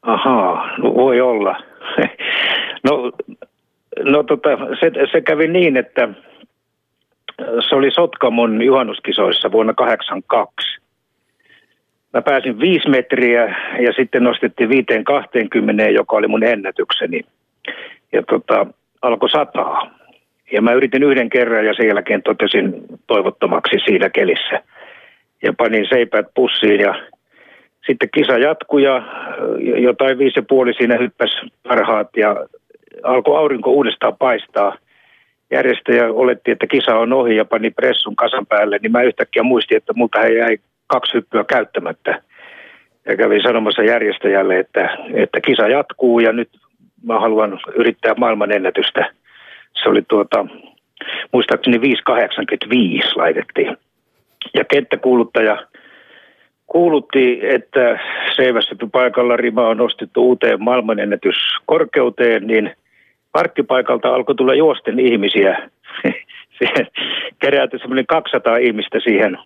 [0.03, 1.57] Ahaa, no voi olla.
[2.85, 3.13] no
[4.03, 4.49] no tota,
[4.81, 6.09] se, se kävi niin, että
[7.69, 10.84] se oli Sotkamon juhannuskisoissa vuonna 1982
[12.15, 17.21] mä pääsin viisi metriä ja sitten nostettiin viiteen 20, joka oli mun ennätykseni.
[18.13, 18.67] Ja tota,
[19.03, 19.91] alkoi sataa.
[20.53, 22.75] Ja mä yritin yhden kerran ja sen jälkeen totesin
[23.07, 24.63] toivottomaksi siinä kelissä.
[25.43, 26.95] Ja panin seipäät pussiin ja
[27.87, 29.03] sitten kisa jatkui ja
[29.79, 32.37] jotain viisi ja puoli siinä hyppäsi parhaat ja
[33.03, 34.77] alkoi aurinko uudestaan paistaa.
[35.51, 39.77] Järjestäjä oletti, että kisa on ohi ja pani pressun kasan päälle, niin mä yhtäkkiä muistin,
[39.77, 40.59] että multa jäi
[40.95, 42.23] kaksi hyppyä käyttämättä.
[43.07, 46.49] Ja kävin sanomassa järjestäjälle, että, että kisa jatkuu ja nyt
[47.07, 49.11] mä haluan yrittää maailmanennätystä.
[49.83, 50.47] Se oli tuota,
[51.33, 53.77] muistaakseni 5.85 laitettiin.
[54.55, 55.67] Ja kenttäkuuluttaja
[56.67, 57.99] kuulutti, että
[58.37, 62.77] Seivässä paikalla rima on nostettu uuteen maailmanennätyskorkeuteen, niin
[63.33, 65.71] parkkipaikalta alkoi tulla juosten ihmisiä.
[67.43, 69.39] kerätyi semmoinen 200 ihmistä siihen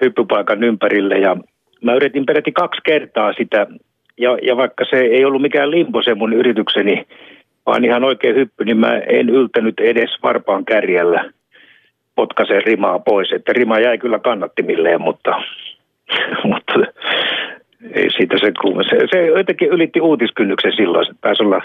[0.00, 1.36] hyppypaikan ympärille ja
[1.82, 3.66] mä yritin peräti kaksi kertaa sitä
[4.18, 7.06] ja, ja vaikka se ei ollut mikään limpo se mun yritykseni,
[7.66, 11.30] vaan ihan oikein hyppy, niin mä en yltänyt edes varpaan kärjellä
[12.14, 13.32] potkasen rimaa pois.
[13.32, 15.30] Että rima jäi kyllä kannattimilleen, mutta,
[16.50, 16.74] mutta
[17.92, 18.82] ei siitä se kuume.
[18.82, 21.62] Se, se jotenkin ylitti uutiskynnyksen silloin, että pääsi olla.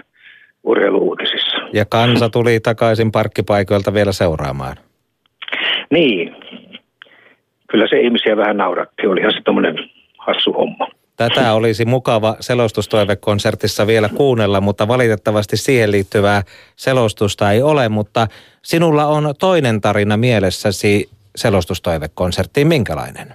[1.73, 4.75] Ja kansa tuli takaisin parkkipaikoilta vielä seuraamaan.
[5.91, 6.35] Niin,
[7.73, 9.07] kyllä se ihmisiä vähän nauratti.
[9.07, 9.75] Olihan se tuommoinen
[10.17, 10.87] hassu homma.
[11.17, 16.41] Tätä olisi mukava selostustoivekonsertissa vielä kuunnella, mutta valitettavasti siihen liittyvää
[16.75, 17.89] selostusta ei ole.
[17.89, 18.27] Mutta
[18.61, 22.67] sinulla on toinen tarina mielessäsi selostustoivekonserttiin.
[22.67, 23.27] Minkälainen?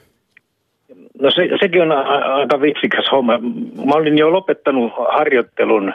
[1.21, 1.93] No se, sekin on
[2.33, 3.39] aika vitsikäs homma.
[3.85, 5.95] Mä olin jo lopettanut harjoittelun,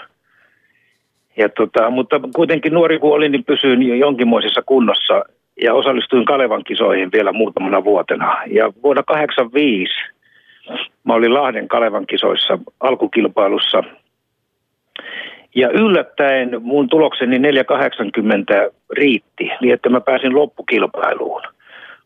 [1.37, 5.23] ja tota, mutta kuitenkin nuori kun olin, niin pysyin jonkinmoisessa kunnossa
[5.61, 8.37] ja osallistuin Kalevan kisoihin vielä muutamana vuotena.
[8.47, 9.93] Ja vuonna 1985
[11.03, 13.83] mä olin Lahden Kalevan kisoissa alkukilpailussa.
[15.55, 21.41] Ja yllättäen mun tulokseni 480 riitti, niin että mä pääsin loppukilpailuun.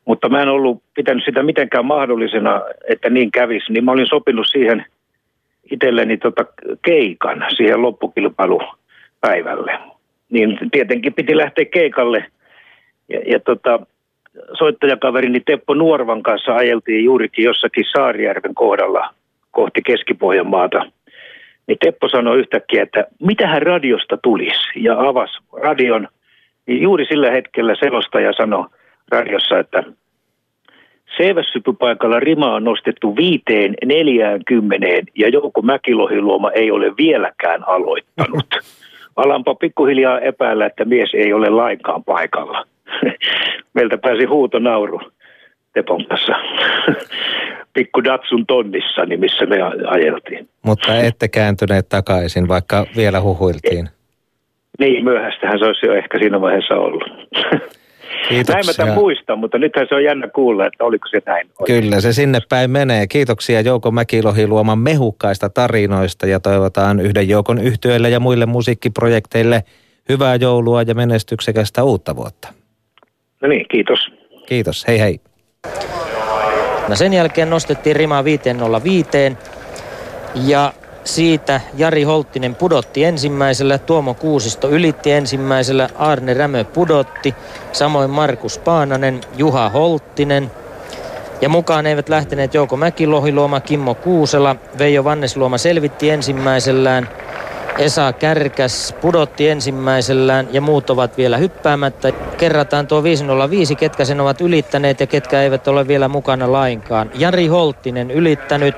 [0.06, 4.48] Mutta mä en ollut pitänyt sitä mitenkään mahdollisena, että niin kävisi, niin mä olin sopinut
[4.48, 4.86] siihen
[5.72, 6.46] itselleni tota
[6.82, 9.80] keikan siihen loppukilpailupäivälle.
[10.30, 12.26] Niin tietenkin piti lähteä keikalle–
[13.10, 13.80] ja, ja tota,
[14.58, 19.14] soittajakaverini Teppo Nuorvan kanssa ajeltiin juurikin jossakin Saarijärven kohdalla
[19.52, 20.92] kohti Keski-Pohjanmaata.
[21.68, 26.08] Niin Teppo sanoi yhtäkkiä, että mitähän radiosta tulisi ja avasi radion.
[26.66, 28.66] Niin juuri sillä hetkellä selostaja sanoi
[29.12, 29.84] radiossa, että
[31.18, 38.46] Seivässypypaikalla rima on nostettu viiteen neljäänkymmeneen ja Jouko Mäkilohiluoma ei ole vieläkään aloittanut.
[39.16, 42.66] Alanpa pikkuhiljaa epäillä, että mies ei ole lainkaan paikalla.
[43.76, 45.02] meiltä pääsi huuto nauru
[45.74, 46.34] Tepon kanssa.
[47.74, 49.58] pikku Datsun tonnissa, missä me
[49.88, 50.50] ajeltiin.
[50.66, 53.90] Mutta ette kääntyneet takaisin, vaikka vielä huhuiltiin.
[54.80, 57.04] Niin, myöhästähän se olisi jo ehkä siinä vaiheessa ollut.
[58.30, 58.74] Näin mä Kiitoksia.
[58.74, 61.50] tämän muistan, mutta nythän se on jännä kuulla, että oliko se näin.
[61.66, 63.08] Kyllä se sinne päin menee.
[63.08, 69.64] Kiitoksia Jouko Mäkilohi luoman mehukkaista tarinoista ja toivotaan yhden joukon yhtiöille ja muille musiikkiprojekteille
[70.10, 72.54] hyvää joulua ja menestyksekästä uutta vuotta.
[73.42, 74.00] No niin, kiitos.
[74.46, 75.20] Kiitos, hei hei.
[76.88, 79.10] No sen jälkeen nostettiin rima 505
[80.36, 80.74] ja
[81.04, 87.36] siitä Jari Holttinen pudotti ensimmäisellä, Tuomo Kuusisto ylitti ensimmäisellä, Arne Rämö pudotti,
[87.72, 90.52] samoin Markus Paananen, Juha Holttinen.
[91.42, 97.10] Ja mukaan eivät lähteneet Jouko Mäkilohiluoma, Kimmo Kuusela, Veijo Vannesluoma selvitti ensimmäisellään,
[97.78, 102.12] Esa Kärkäs pudotti ensimmäisellään ja muut ovat vielä hyppäämättä.
[102.38, 107.10] Kerrataan tuo 505, ketkä sen ovat ylittäneet ja ketkä eivät ole vielä mukana lainkaan.
[107.14, 108.76] Jari Holttinen ylittänyt,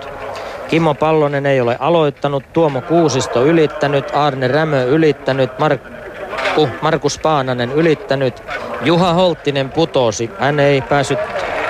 [0.69, 8.43] Kimmo Pallonen ei ole aloittanut, Tuomo Kuusisto ylittänyt, Arne Rämö ylittänyt, Markku, Markus Paananen ylittänyt,
[8.83, 11.19] Juha Holttinen putosi, hän ei päässyt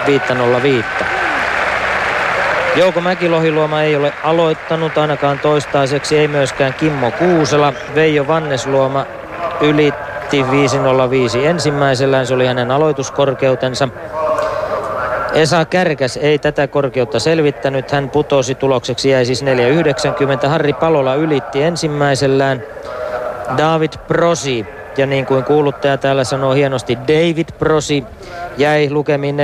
[0.05, 1.18] 505.
[2.79, 7.73] Jouko Mäkilohiluoma ei ole aloittanut ainakaan toistaiseksi, ei myöskään Kimmo Kuusela.
[7.95, 9.05] Veijo Vannesluoma
[9.61, 13.89] ylitti 505 ensimmäisellään, se oli hänen aloituskorkeutensa.
[15.33, 19.43] Esa Kärkäs ei tätä korkeutta selvittänyt, hän putosi tulokseksi, jäi siis
[20.43, 20.47] 4,90.
[20.47, 22.63] Harri Palola ylitti ensimmäisellään.
[23.57, 24.65] David Prosi,
[24.97, 28.03] ja niin kuin kuuluttaja täällä sanoo hienosti, David Prosi
[28.57, 29.37] jäi lukemiin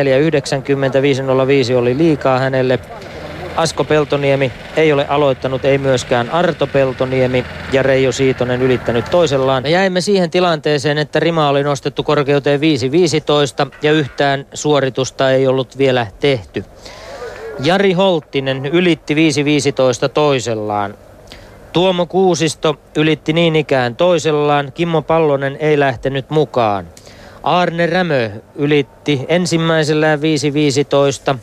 [0.95, 2.79] 4,90, 505 oli liikaa hänelle.
[3.55, 9.63] Asko Peltoniemi ei ole aloittanut, ei myöskään Arto Peltoniemi ja Reijo Siitonen ylittänyt toisellaan.
[9.63, 15.77] Me jäimme siihen tilanteeseen, että rima oli nostettu korkeuteen 5.15 ja yhtään suoritusta ei ollut
[15.77, 16.65] vielä tehty.
[17.59, 19.19] Jari Holttinen ylitti 5.15
[20.13, 20.95] toisellaan.
[21.73, 24.71] Tuomo Kuusisto ylitti niin ikään toisellaan.
[24.71, 26.87] Kimmo Pallonen ei lähtenyt mukaan.
[27.43, 31.37] Arne Rämö ylitti ensimmäisellään 5.15.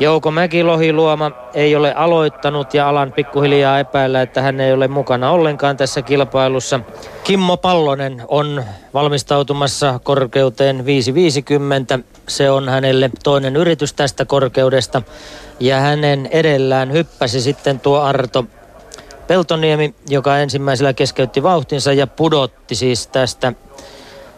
[0.00, 5.76] Jouko Mäkilohiluoma ei ole aloittanut ja alan pikkuhiljaa epäillä, että hän ei ole mukana ollenkaan
[5.76, 6.80] tässä kilpailussa.
[7.24, 8.64] Kimmo Pallonen on
[8.94, 10.84] valmistautumassa korkeuteen
[11.98, 12.04] 5.50.
[12.28, 15.02] Se on hänelle toinen yritys tästä korkeudesta.
[15.60, 18.44] Ja hänen edellään hyppäsi sitten tuo Arto
[19.26, 23.52] Peltoniemi, joka ensimmäisellä keskeytti vauhtinsa ja pudotti siis tästä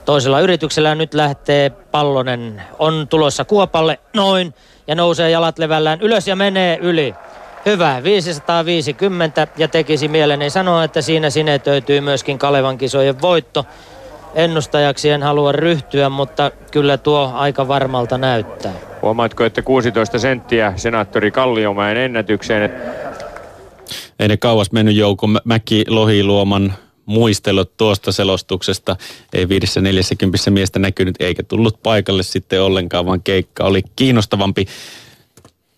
[0.05, 0.95] toisella yrityksellä.
[0.95, 4.55] Nyt lähtee Pallonen, on tulossa kuopalle, noin,
[4.87, 7.15] ja nousee jalat levällään ylös ja menee yli.
[7.67, 13.67] Hyvä, 550 ja tekisi mieleni sanoa, että siinä sinetöityy myöskin Kalevan kisojen voitto.
[14.35, 18.73] Ennustajaksi en halua ryhtyä, mutta kyllä tuo aika varmalta näyttää.
[19.03, 22.73] Huomaatko, että 16 senttiä senaattori Kalliomäen ennätykseen.
[24.21, 26.73] Ei ne kauas mennyt Jouko Mä- Mäki-Lohiluoman
[27.07, 28.97] muistelut tuosta selostuksesta.
[29.33, 34.67] Ei viidessä neljässäkympissä miestä näkynyt eikä tullut paikalle sitten ollenkaan, vaan keikka oli kiinnostavampi.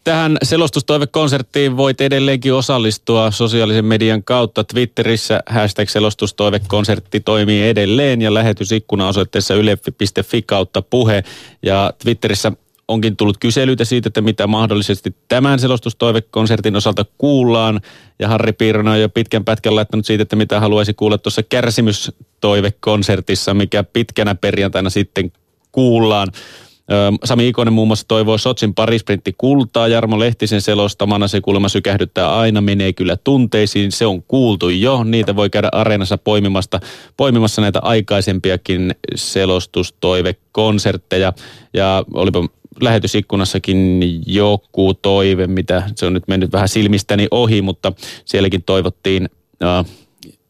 [0.05, 4.65] Tähän selostustoivekonserttiin voit edelleenkin osallistua sosiaalisen median kautta.
[4.65, 11.25] Twitterissä hashtag selostustoivekonsertti toimii edelleen ja lähetysikkuna osoitteessa yle.fi kautta puhe.
[11.63, 12.53] Ja Twitterissä
[12.89, 17.81] onkin tullut kyselyitä siitä, että mitä mahdollisesti tämän selostustoivekonsertin osalta kuullaan.
[18.19, 23.55] Ja Harri Piironen on jo pitkän pätkän laittanut siitä, että mitä haluaisi kuulla tuossa kärsimystoivekonsertissa,
[23.55, 25.33] mikä pitkänä perjantaina sitten
[25.73, 26.29] kuullaan.
[27.25, 29.89] Sami Ikonen muun muassa toivoo Sotsin parisprintti kultaa.
[29.89, 33.93] Jarmo Lehtisen selostamana se kuulemma sykähdyttää aina, menee kyllä tunteisiin.
[33.93, 35.05] Se on kuultu jo.
[35.05, 36.81] Niitä voi käydä areenassa poimimasta,
[37.17, 41.33] poimimassa näitä aikaisempiakin selostustoivekonsertteja.
[41.75, 42.49] Ja olipa
[42.81, 47.93] lähetysikkunassakin joku toive, mitä se on nyt mennyt vähän silmistäni ohi, mutta
[48.25, 49.29] sielläkin toivottiin
[49.63, 49.85] äh,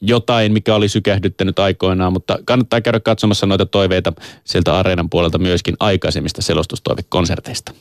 [0.00, 4.12] jotain, mikä oli sykähdyttänyt aikoinaan, mutta kannattaa käydä katsomassa noita toiveita
[4.44, 7.72] sieltä areenan puolelta myöskin aikaisemmista selostustoivekonserteista.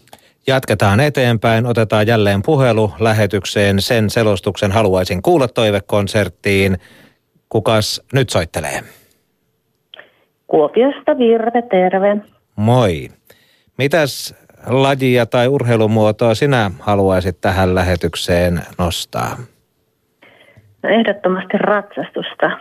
[0.48, 3.82] Jatketaan eteenpäin, otetaan jälleen puhelu lähetykseen.
[3.82, 6.78] Sen selostuksen haluaisin kuulla toivekonserttiin.
[7.50, 8.84] Kukas nyt soittelee?
[10.48, 12.18] Kuopiosta Virve, terve.
[12.56, 13.10] Moi.
[13.78, 14.36] Mitäs
[14.68, 19.38] lajia tai urheilumuotoa sinä haluaisit tähän lähetykseen nostaa?
[20.84, 22.52] No ehdottomasti ratsastusta.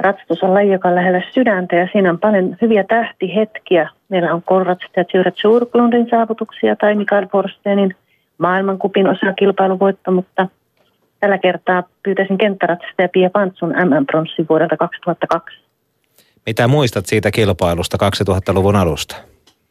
[0.00, 3.90] Ratsastus on laji, joka on lähellä sydäntä ja siinä on paljon hyviä tähtihetkiä.
[4.08, 7.96] Meillä on korratsastaja Tyrät Surklundin saavutuksia tai Mikael Forstenin
[8.38, 10.48] maailmankupin osakilpailuvoitto, mutta
[11.20, 15.58] tällä kertaa pyytäisin kenttäratsastaja Pia Pantsun MM-pronssi vuodelta 2002.
[16.46, 17.98] Mitä muistat siitä kilpailusta
[18.30, 19.16] 2000-luvun alusta?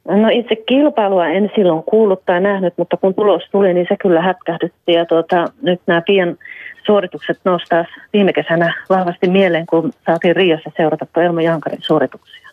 [0.08, 4.22] No itse kilpailua en silloin kuullut tai nähnyt, mutta kun tulos tuli, niin se kyllä
[4.22, 4.94] hätkähdytti.
[4.94, 6.38] Ja tuota, nyt nämä Pian
[6.86, 12.50] suoritukset nostaa viime kesänä vahvasti mieleen, kun saatiin Riossa seurata Elmo Jankarin suorituksia.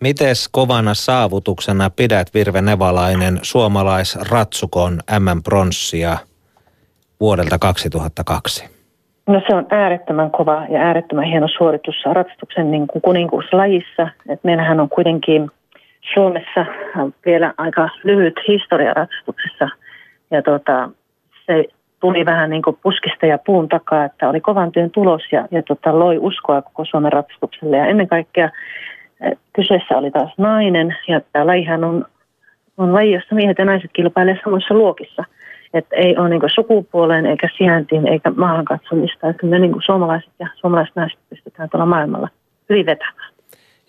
[0.00, 6.16] Mites kovana saavutuksena pidät Virve Nevalainen suomalaisratsukon MM-pronssia
[7.20, 8.68] vuodelta 2002?
[9.26, 14.08] No se on äärettömän kova ja äärettömän hieno suoritus ratsastuksen niin kuin kuninkuuslajissa.
[14.28, 15.50] Et meillähän on kuitenkin
[16.14, 16.66] Suomessa
[17.26, 19.68] vielä aika lyhyt historia ratsastuksessa.
[20.30, 20.90] Ja tuota,
[21.46, 21.64] se
[22.00, 25.62] tuli vähän niin kuin puskista ja puun takaa, että oli kovan työn tulos ja, ja
[25.62, 27.76] tota, loi uskoa koko Suomen ratsastukselle.
[27.76, 28.50] Ja ennen kaikkea
[29.20, 32.04] eh, kyseessä oli taas nainen ja tämä lajihan on,
[32.78, 35.24] on laji, jossa miehet ja naiset kilpailevat samoissa luokissa.
[35.74, 39.28] Että ei ole niin sukupuoleen eikä sijaintiin eikä maahan katsomista.
[39.28, 42.28] Että me niin suomalaiset ja suomalaiset naiset pystytään tuolla maailmalla
[42.68, 43.29] hyvin vetämään.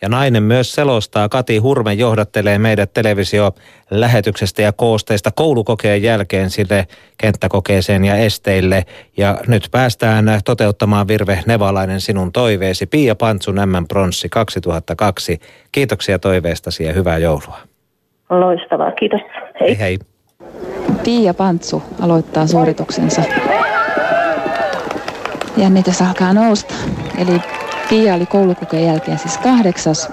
[0.01, 1.29] Ja nainen myös selostaa.
[1.29, 6.87] Kati Hurme johdattelee meidät televisio-lähetyksestä ja koosteista koulukokeen jälkeen sille
[7.17, 8.83] kenttäkokeeseen ja esteille.
[9.17, 12.85] Ja nyt päästään toteuttamaan Virve Nevalainen sinun toiveesi.
[12.85, 15.39] Pia Pantsun M Pronssi 2002.
[15.71, 17.57] Kiitoksia toiveestasi ja hyvää joulua.
[18.29, 19.21] Loistavaa, kiitos.
[19.59, 19.67] Hei.
[19.69, 19.99] hei, hei.
[21.03, 23.21] Pia Pantsu aloittaa suorituksensa.
[25.57, 26.73] Jännitys alkaa nousta.
[27.17, 27.60] Eli
[27.91, 30.09] Pia oli koulukokeen jälkeen siis kahdeksas.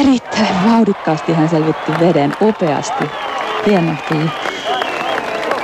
[0.00, 3.04] Erittäin vauhdikkaasti hän selvitti veden upeasti.
[3.66, 4.28] Hieno Pia.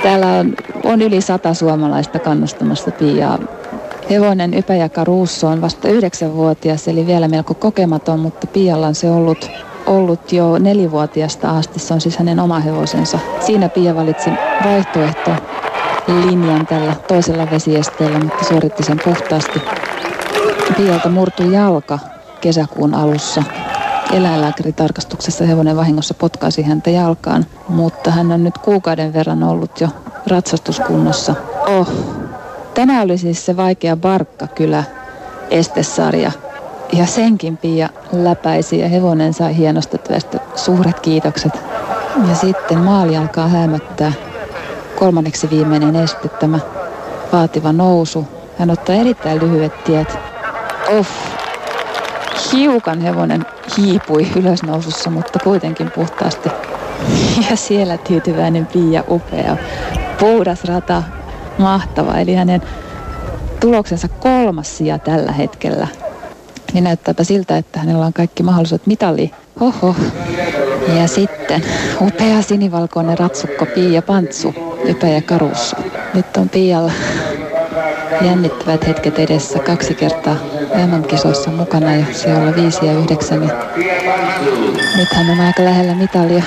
[0.02, 0.54] Täällä on,
[0.84, 3.38] on yli sata suomalaista kannustamassa Piaa.
[4.10, 9.50] Hevonen Ypäjäkä Ruusso on vasta yhdeksänvuotias, eli vielä melko kokematon, mutta Pialla on se ollut,
[9.86, 11.78] ollut jo nelivuotiaasta asti.
[11.78, 13.18] Se on siis hänen oma hevosensa.
[13.40, 14.30] Siinä Pia valitsi
[14.64, 15.30] vaihtoehto
[16.08, 19.60] linjan tällä toisella vesiesteellä, mutta suoritti sen puhtaasti.
[20.80, 21.98] Pialta murtui jalka
[22.40, 23.42] kesäkuun alussa.
[24.12, 29.88] Eläinlääkäritarkastuksessa hevonen vahingossa potkaisi häntä jalkaan, mutta hän on nyt kuukauden verran ollut jo
[30.26, 31.34] ratsastuskunnossa.
[31.66, 31.88] Oh,
[32.74, 34.84] tänään oli siis se vaikea Barkka kyllä
[35.50, 36.32] estesarja.
[36.92, 41.52] Ja senkin Pia läpäisi ja hevonen sai hienosta työstä suuret kiitokset.
[42.28, 44.12] Ja sitten maali alkaa hämöttää.
[44.98, 46.58] Kolmanneksi viimeinen este tämä
[47.32, 48.28] vaativa nousu.
[48.58, 50.18] Hän ottaa erittäin lyhyet tiet
[50.98, 51.10] Uff.
[52.52, 53.46] Hiukan hevonen
[53.78, 56.48] hiipui ylösnousussa, mutta kuitenkin puhtaasti.
[57.50, 59.56] Ja siellä tyytyväinen Pia upea.
[60.18, 61.02] Puhdas rata,
[61.58, 62.18] mahtava.
[62.18, 62.62] Eli hänen
[63.60, 65.86] tuloksensa kolmas sija tällä hetkellä.
[66.72, 69.30] Niin näyttääpä siltä, että hänellä on kaikki mahdollisuudet mitali.
[69.60, 69.94] Oho.
[70.96, 71.64] Ja sitten
[72.00, 74.54] upea sinivalkoinen ratsukko Pia Pantsu,
[75.14, 75.76] ja Karussa.
[76.14, 76.92] Nyt on Pialla
[78.22, 80.36] jännittävät hetket edessä kaksi kertaa
[80.86, 83.42] MM-kisoissa mukana ja siellä 5 ja 9.
[83.42, 83.54] Ja
[84.96, 86.42] nyt hän on aika lähellä mitalia.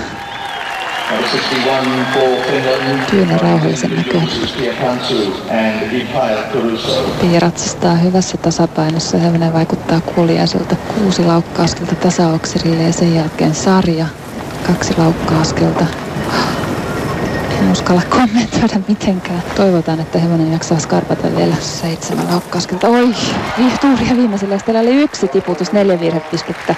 [3.09, 4.29] Tyynen rauhallisen näköinen.
[7.21, 9.17] Pia ratsastaa hyvässä tasapainossa.
[9.17, 10.75] Hevonen vaikuttaa kuuliaiselta.
[10.75, 14.05] Kuusi laukkaaskelta tasaokserille ja sen jälkeen sarja.
[14.67, 15.85] Kaksi laukkaaskelta
[17.63, 19.43] en uskalla kommentoida mitenkään.
[19.55, 22.87] Toivotaan, että hevonen jaksaa skarpata vielä seitsemän laukkaskelta.
[22.87, 23.09] Oi,
[23.81, 26.75] tuuria viimeisellä estellä oli yksi tiputus, neljä virhepistettä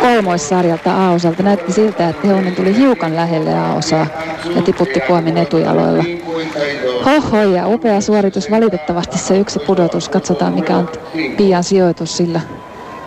[0.00, 1.42] kolmoissarjalta A-osalta.
[1.42, 4.06] Näytti siltä, että hevonen tuli hiukan lähelle A-osaa
[4.56, 6.04] ja tiputti Kuomin etujaloilla.
[7.04, 8.50] Hoho ja upea suoritus.
[8.50, 10.08] Valitettavasti se yksi pudotus.
[10.08, 10.88] Katsotaan mikä on
[11.36, 12.40] Pian sijoitus sillä,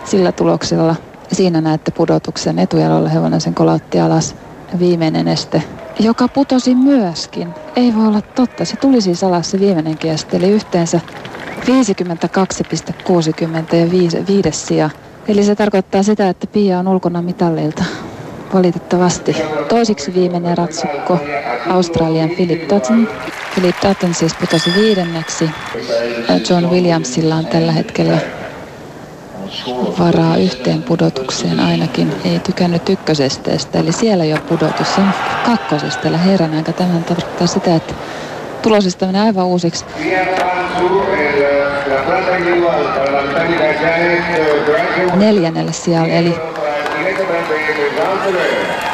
[0.04, 0.96] sillä tuloksella.
[1.32, 4.34] Siinä näette pudotuksen etujaloilla hevonen sen kolautti alas.
[4.78, 5.62] Viimeinen este
[5.98, 7.54] joka putosi myöskin.
[7.76, 8.64] Ei voi olla totta.
[8.64, 11.00] Se tuli siis alas se viimeinen kesti, eli yhteensä
[11.60, 14.90] 52,60 ja viisi, viides sija.
[15.28, 17.84] Eli se tarkoittaa sitä, että Pia on ulkona mitallilta.
[18.54, 19.36] Valitettavasti.
[19.68, 21.18] Toisiksi viimeinen ratsukko
[21.70, 23.08] Australian Philip Dutton.
[23.54, 25.50] Philip Dutton siis putosi viidenneksi.
[26.50, 28.18] John Williamsilla on tällä hetkellä
[29.98, 32.12] varaa yhteen pudotukseen ainakin.
[32.24, 34.98] Ei tykännyt ykkösesteestä, eli siellä jo pudotus.
[34.98, 35.10] On
[35.46, 36.72] kakkosesteellä herran aika.
[36.72, 37.94] Tämä tarkoittaa sitä, että
[38.62, 39.84] tulosista menee aivan uusiksi.
[45.14, 46.34] Neljännelle sijalle, eli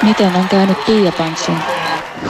[0.03, 1.57] miten on käynyt Pia Pantsun?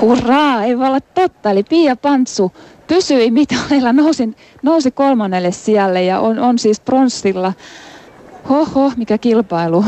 [0.01, 1.51] Hurraa, ei voi olla totta.
[1.51, 2.53] Eli Pia Pantsu
[2.87, 4.29] pysyi mitalilla, nousi,
[4.63, 7.53] nousi kolmannelle sijalle ja on, on siis pronssilla
[8.49, 9.85] Hoho, mikä kilpailu.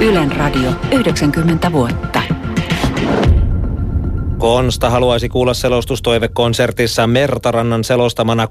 [0.00, 2.22] Ylen radio 90 vuotta.
[4.38, 8.48] Konsta haluaisi kuulla selostustoivekonsertissa Mertarannan selostamana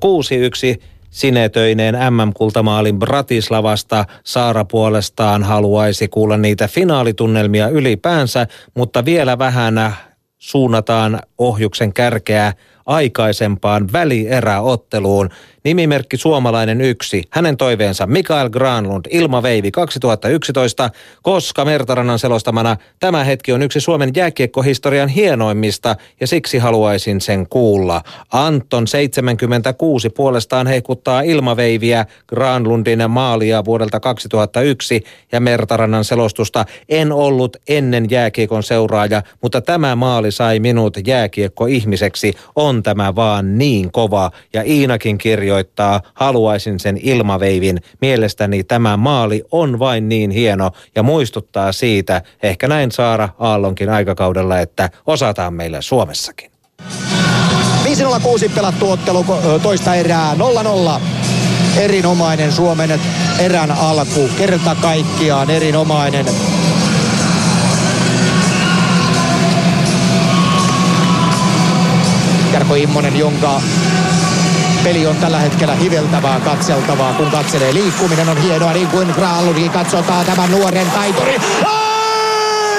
[0.80, 0.84] 6-1
[1.14, 4.06] sinetöineen MM-kultamaalin Bratislavasta.
[4.24, 9.96] Saara puolestaan haluaisi kuulla niitä finaalitunnelmia ylipäänsä, mutta vielä vähän
[10.38, 12.54] suunnataan ohjuksen kärkeä
[12.86, 15.30] aikaisempaan välieräotteluun.
[15.64, 17.24] Nimimerkki Suomalainen yksi.
[17.30, 20.90] Hänen toiveensa Mikael Granlund, Ilma Veivi 2011,
[21.22, 28.02] koska Mertarannan selostamana tämä hetki on yksi Suomen jääkiekkohistorian hienoimmista ja siksi haluaisin sen kuulla.
[28.32, 36.66] Anton 76 puolestaan heikuttaa Ilmaveiviä Granlundin maalia vuodelta 2001 ja Mertarannan selostusta.
[36.90, 42.34] En ollut ennen jääkiekon seuraaja, mutta tämä maali sai minut jääkiekko-ihmiseksi.
[42.56, 47.82] On tämä vaan niin kova ja Iinakin kirjo kirjoittaa, haluaisin sen ilmaveivin.
[48.02, 54.60] Mielestäni tämä maali on vain niin hieno ja muistuttaa siitä, ehkä näin Saara Aallonkin aikakaudella,
[54.60, 56.52] että osataan meillä Suomessakin.
[57.84, 59.26] 5-0-6 pelattu ottelu
[59.64, 60.36] toista erää
[60.98, 61.02] 0-0
[61.78, 63.00] erinomainen Suomen
[63.40, 64.30] erän alku.
[64.38, 66.26] Kerta kaikkiaan erinomainen.
[72.54, 73.62] Jarko Immonen, jonka
[74.84, 77.74] Peli on tällä hetkellä hiveltävää, katseltavaa, kun katselee.
[77.74, 81.42] Liikkuminen on hienoa, niin kuin Graalunkin katsotaan tämän nuoren taituri.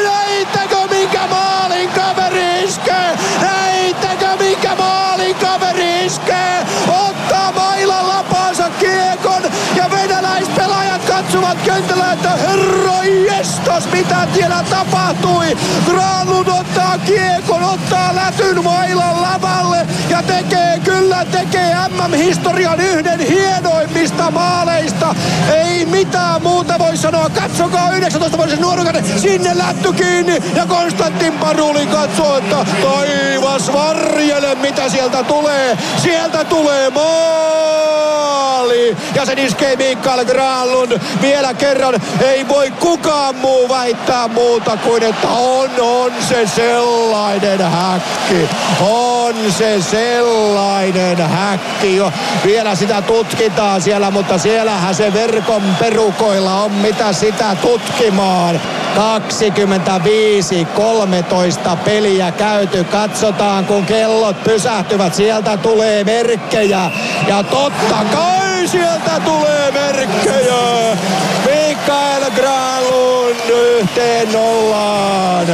[0.05, 3.19] Näittekö minkä maalin kaveri iskee?
[3.41, 6.67] Näittekö minkä maalin kaveri iskee?
[7.09, 9.43] Ottaa mailan lapansa kiekon
[9.77, 15.57] ja venäläispelaajat katsovat kentällä, että herra jestas, mitä siellä tapahtui.
[15.87, 25.15] Granlund ottaa kiekon, ottaa lätyn mailan lavalle ja tekee kyllä tekee MM-historian yhden hienoimmista maaleista.
[25.55, 27.31] Ei mitään muuta voi sanoa.
[27.31, 29.21] Katsokaa 19-vuotisen nuorukainen.
[29.21, 35.79] Sinne lätty kiinni ja Konstantin Paruli katsoo, että taivas varjele mitä sieltä tulee.
[36.03, 37.75] Sieltä tulee maali.
[39.15, 42.01] Ja sen iskee Mikael Granlund vielä kerran.
[42.21, 46.47] Ei voi kukaan muu väittää muuta kuin, että on, on se
[46.85, 48.49] sellainen häkki.
[48.81, 52.13] On se sellainen häkki jo.
[52.45, 58.61] Vielä sitä tutkitaan siellä, mutta siellähän se verkon perukoilla on mitä sitä tutkimaan.
[61.71, 62.85] 25-13 peliä käyty.
[62.85, 65.15] Katsotaan, kun kellot pysähtyvät.
[65.15, 66.91] Sieltä tulee merkkejä.
[67.29, 70.97] Ja totta kai sieltä tulee merkkejä.
[71.45, 72.84] Mikael Granlund
[73.85, 75.47] yhteen nollaan.
[75.47, 75.51] 25-13.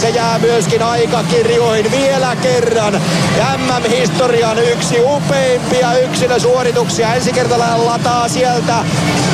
[0.00, 3.00] Se jää myöskin aikakirjoihin vielä kerran.
[3.56, 7.14] MM-historian yksi upeimpia yksilösuorituksia.
[7.14, 8.74] Ensikertalainen lataa sieltä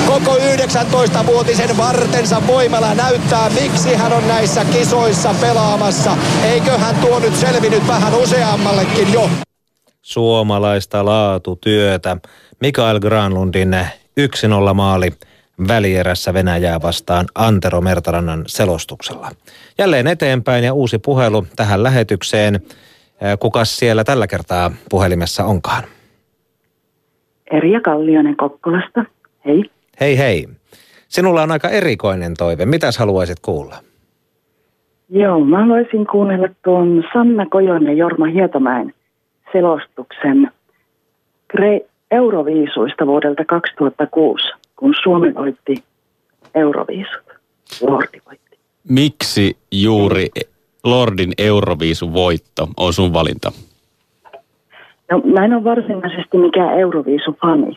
[0.07, 6.16] koko 19-vuotisen vartensa voimalla näyttää, miksi hän on näissä kisoissa pelaamassa.
[6.44, 9.31] Eiköhän tuo nyt selvinnyt vähän useammallekin jo.
[10.03, 12.16] Suomalaista laatutyötä.
[12.61, 13.77] Mikael Granlundin
[14.20, 15.10] 1-0 maali
[15.68, 19.30] välierässä Venäjää vastaan Antero Mertarannan selostuksella.
[19.78, 22.60] Jälleen eteenpäin ja uusi puhelu tähän lähetykseen.
[23.40, 25.84] Kukas siellä tällä kertaa puhelimessa onkaan?
[27.51, 29.05] Erja Kallionen Kokkolasta.
[29.44, 29.70] Hei.
[30.01, 30.48] Hei hei.
[31.09, 32.66] Sinulla on aika erikoinen toive.
[32.66, 33.76] Mitäs haluaisit kuulla?
[35.09, 38.94] Joo, mä haluaisin kuunnella tuon Sanna Kojon ja Jorma Hietamäen
[39.52, 40.51] selostuksen
[42.12, 44.48] Euroviisuista vuodelta 2006
[44.82, 45.74] kun Suomi voitti
[46.55, 47.22] Euroviisut.
[47.82, 48.59] Lordi voitti.
[48.89, 50.28] Miksi juuri
[50.84, 53.52] Lordin Euroviisun voitto on sun valinta?
[55.10, 57.76] No mä en ole varsinaisesti mikään Euroviisu-fani.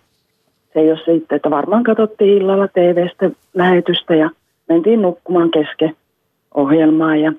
[0.74, 4.30] Se ei ole sitten, että varmaan katsottiin illalla TV-stä lähetystä ja
[4.70, 5.96] mentiin nukkumaan kesken
[6.56, 7.34] ohjelmaa ja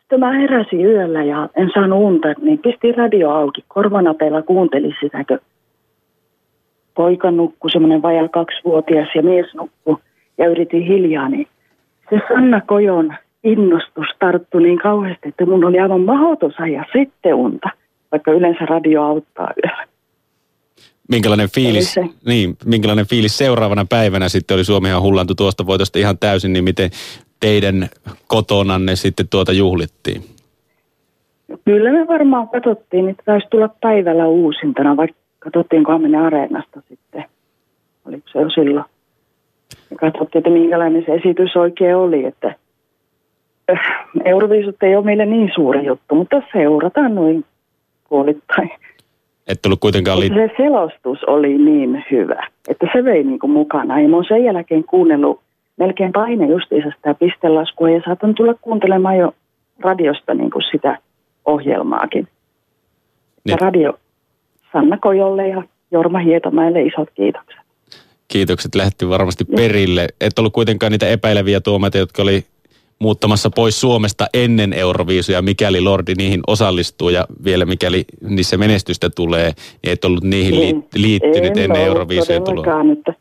[0.00, 3.64] sitten mä heräsin yöllä ja en saanut unta, niin pistin radio auki.
[3.68, 5.38] Korvanapeilla kuuntelin sitä, kun
[6.94, 9.96] poika nukkui, semmoinen vajaa kaksivuotias ja mies nukkui
[10.38, 11.46] ja yritin hiljaa, niin
[12.10, 13.14] se Sanna Kojon
[13.44, 17.68] innostus tarttui niin kauheasti, että mun oli aivan mahdoton ja sitten unta,
[18.12, 19.86] vaikka yleensä radio auttaa yöllä.
[21.08, 25.98] Minkälainen fiilis, se, niin, minkälainen fiilis seuraavana päivänä sitten oli Suomi ihan hullantu tuosta voitosta
[25.98, 26.90] ihan täysin, niin miten
[27.40, 27.88] teidän
[28.26, 30.22] kotonanne sitten tuota juhlittiin?
[31.64, 37.24] Kyllä me varmaan katsottiin, että taisi tulla päivällä uusintana, vaikka katsottiin Kamenen areenasta sitten.
[38.08, 38.84] Oliko se jo silloin?
[39.90, 42.54] Ja katsottiin, että minkälainen se esitys oikein oli, että
[43.72, 43.80] äh,
[44.24, 47.44] Euroviisut ei ole meille niin suuri juttu, mutta seurataan noin
[48.08, 48.70] puolittain.
[49.46, 54.00] Et tullut kuitenkaan li- Se selostus oli niin hyvä, että se vei niin kuin mukana.
[54.00, 55.40] Ja mä oon sen jälkeen kuunnellut
[55.76, 59.34] melkein paine justiinsa sitä pistelaskua ja saatan tulla kuuntelemaan jo
[59.80, 60.98] radiosta niin kuin sitä
[61.44, 62.28] ohjelmaakin.
[63.46, 63.98] Ja radio
[64.74, 67.60] Sanna Kojolle ja Jorma Hietomäelle isot kiitokset.
[68.28, 70.08] Kiitokset lähti varmasti perille.
[70.20, 72.44] Et ollut kuitenkaan niitä epäileviä tuomaita, jotka oli
[72.98, 79.52] muuttamassa pois Suomesta ennen Euroviisuja, mikäli Lordi niihin osallistuu ja vielä mikäli niissä menestystä tulee,
[79.82, 82.92] niin et ollut niihin li- liittynyt en ennen Euroviisuja tuloa.
[82.92, 83.14] että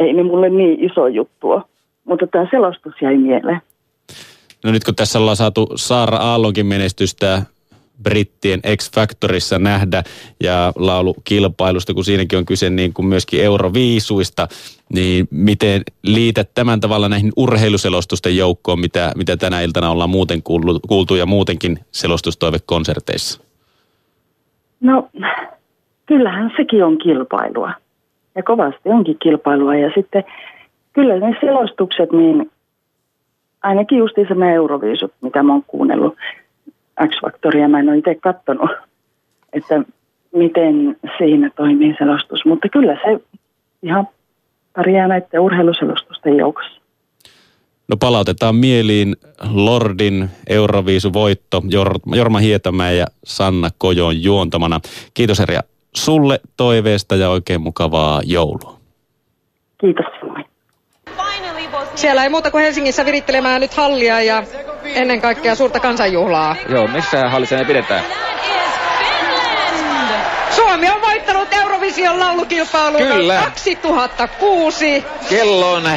[0.00, 1.68] ei ne mulle niin iso juttua.
[2.04, 3.60] Mutta tämä selostus jäi mieleen.
[4.64, 7.42] No nyt kun tässä ollaan saatu Saara Aallonkin menestystä
[8.02, 10.02] brittien X Factorissa nähdä
[10.40, 14.48] ja laulukilpailusta, kun siinäkin on kyse niin kuin myöskin euroviisuista,
[14.92, 20.80] niin miten liität tämän tavalla näihin urheiluselostusten joukkoon, mitä, mitä tänä iltana ollaan muuten kuultu,
[20.88, 23.40] kuultu ja muutenkin selostustoivekonserteissa?
[24.80, 25.08] No,
[26.06, 27.72] kyllähän sekin on kilpailua.
[28.34, 29.76] Ja kovasti onkin kilpailua.
[29.76, 30.24] Ja sitten
[30.92, 32.50] kyllä ne selostukset, niin
[33.62, 36.14] ainakin justiinsa nämä Euroviisut, mitä mä oon kuunnellut,
[37.08, 38.70] X-Factoria mä en ole itse katsonut,
[39.52, 39.82] että
[40.34, 42.44] miten siinä toimii selostus.
[42.44, 43.20] Mutta kyllä se
[43.82, 44.08] ihan
[44.72, 46.80] pärjää näiden urheiluselostusten joukossa.
[47.88, 49.16] No palautetaan mieliin
[49.54, 54.80] Lordin Euroviisuvoitto Jor- Jorma Hietamäen ja Sanna Kojon juontamana.
[55.14, 55.60] Kiitos Erja
[55.96, 58.76] sulle toiveesta ja oikein mukavaa joulua.
[59.80, 60.06] Kiitos
[61.96, 64.42] Siellä ei muuta kuin Helsingissä virittelemään nyt hallia ja
[64.84, 66.56] ennen kaikkea suurta kansanjuhlaa.
[66.68, 68.04] Joo, missä hallissa ne pidetään?
[70.50, 73.42] Suomi on voittanut Eurovision laulukilpailun Kyllä.
[73.44, 75.04] 2006.
[75.28, 75.90] Kello on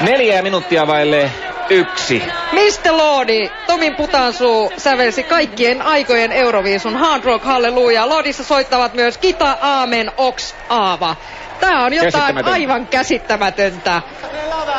[0.00, 1.30] neljä minuuttia vaille
[1.70, 2.22] yksi.
[2.52, 2.92] Mr.
[2.96, 8.08] Lordi, Tomin Putansuu sävelsi kaikkien aikojen Euroviisun Hard Rock Halleluja.
[8.08, 11.16] Lordissa soittavat myös Kita, Aamen, Ox, Aava.
[11.60, 14.02] Tää on jotain aivan käsittämätöntä.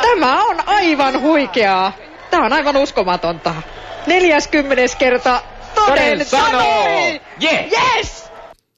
[0.02, 1.92] Tämä on aivan huikeaa.
[2.30, 3.54] Tää on aivan uskomatonta.
[4.06, 5.42] 40 kerta
[5.74, 6.84] toden sanoo.
[7.42, 7.64] Yeah.
[7.72, 8.30] Yes!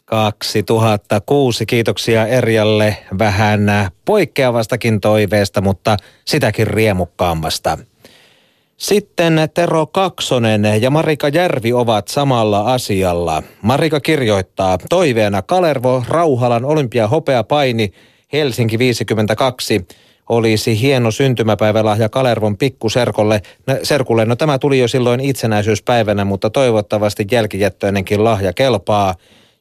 [0.05, 1.67] 2006.
[1.67, 3.61] Kiitoksia Erjalle vähän
[4.05, 7.79] poikkeavastakin toiveesta, mutta sitäkin riemukkaammasta.
[8.83, 13.43] Sitten Tero Kaksonen ja Marika Järvi ovat samalla asialla.
[13.63, 17.93] Marika kirjoittaa toiveena Kalervo Rauhalan olympiahopeapaini
[18.33, 19.87] Helsinki 52
[20.29, 23.43] olisi hieno syntymäpäivälahja Kalervon pikkuserkolle.
[23.67, 24.25] No, serkulle.
[24.25, 29.15] No tämä tuli jo silloin itsenäisyyspäivänä, mutta toivottavasti jälkijättöinenkin lahja kelpaa.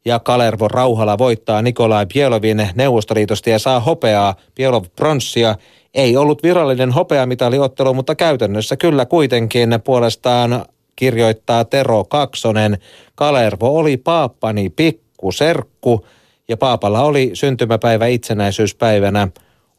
[0.06, 5.56] Ja Kalervo Rauhala voittaa Nikolai Bielovin Neuvostoliitosta ja saa hopeaa, Bielov pronssia.
[5.94, 10.66] Ei ollut virallinen hopeamitaliottelu, mutta käytännössä kyllä kuitenkin puolestaan
[10.96, 12.78] kirjoittaa Tero Kaksonen.
[13.16, 16.06] Kalervo oli paappani pikkuserkku
[16.48, 19.28] ja paapalla oli syntymäpäivä itsenäisyyspäivänä.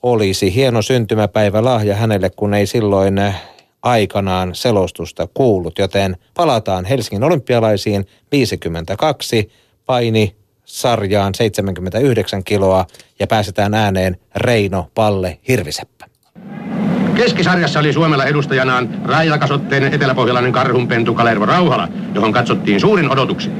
[0.02, 3.20] Olisi hieno syntymäpäivä lahja hänelle, kun ei silloin
[3.82, 9.50] aikanaan selostusta kuullut, joten palataan Helsingin olympialaisiin 52
[9.86, 10.36] paini
[10.72, 12.86] sarjaan 79 kiloa
[13.18, 16.06] ja pääsetään ääneen Reino Palle Hirviseppä.
[17.14, 23.50] Keskisarjassa oli Suomella edustajanaan raijakasotteinen eteläpohjalainen karhunpentu Kalervo Rauhala, johon katsottiin suurin odotuksi.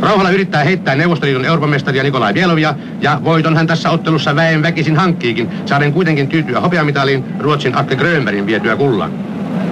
[0.00, 4.96] Rauhala yrittää heittää Neuvostoliiton Euroopan mestaria Nikolai Bielovia ja voiton hän tässä ottelussa väen väkisin
[4.96, 9.12] hankkiikin, saaden kuitenkin tyytyä hopeamitaliin Ruotsin Akke Grönbergin vietyä kullan.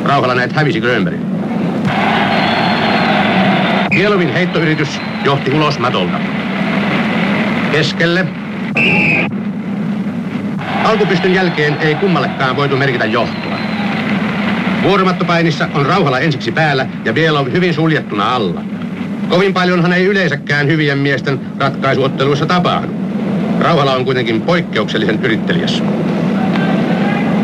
[0.05, 1.27] Rauhala näet hävisi Grönbergin.
[3.91, 6.34] Bielovin heittoyritys johti ulos matolta.
[7.75, 8.27] Keskelle.
[10.85, 13.59] Alkupystyn jälkeen ei kummallekaan voitu merkitä johtoa.
[14.83, 18.65] Vuoromattopainissa on Rauhala ensiksi päällä ja Bielov hyvin suljettuna alla.
[19.29, 22.89] Kovin paljonhan ei yleensäkään hyvien miesten ratkaisuotteluissa tapahdu.
[23.61, 25.83] Rauhala on kuitenkin poikkeuksellisen yrittelijäs.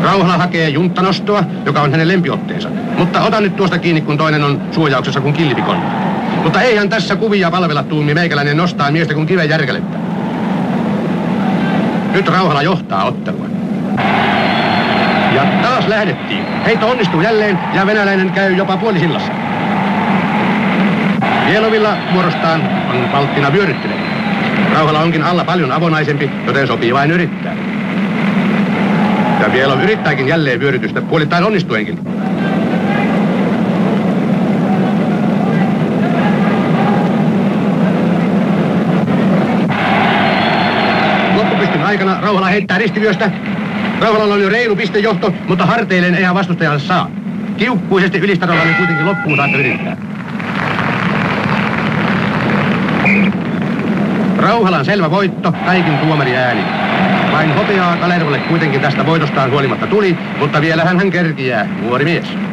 [0.01, 2.69] Rauhala hakee junttanostoa, joka on hänen lempiotteensa.
[2.97, 5.77] Mutta ota nyt tuosta kiinni, kun toinen on suojauksessa kuin kilpikon.
[6.43, 10.10] Mutta eihän tässä kuvia palvella tuumi meikäläinen nostaa miestä kuin kiven järkelettä.
[12.13, 13.45] Nyt Rauhala johtaa ottelua.
[15.35, 16.45] Ja taas lähdettiin.
[16.65, 19.31] Heitto onnistuu jälleen ja venäläinen käy jopa puolisillassa.
[21.47, 23.97] Bielovilla vuorostaan on valttina vyöryttynyt.
[24.73, 27.55] Rauhala onkin alla paljon avonaisempi, joten sopii vain yrittää.
[29.41, 31.99] Ja Bielov yrittääkin jälleen vyörytystä puolittain onnistuenkin.
[41.91, 43.31] Aikana Rauhala heittää ristivyöstä.
[44.01, 47.11] Rauhalalla oli reilu pistejohto, mutta harteilleen ei hän vastustajalle saa.
[47.57, 49.97] Kiukkuisesti ylistarolla niin kuitenkin loppuun saattaa yrittää.
[54.37, 56.65] Rauhalan selvä voitto kaikin tuomariäänin.
[57.31, 62.50] Vain hopeaa Kalervolle kuitenkin tästä voitostaan huolimatta tuli, mutta vielähän hän kerkiää, nuori mies.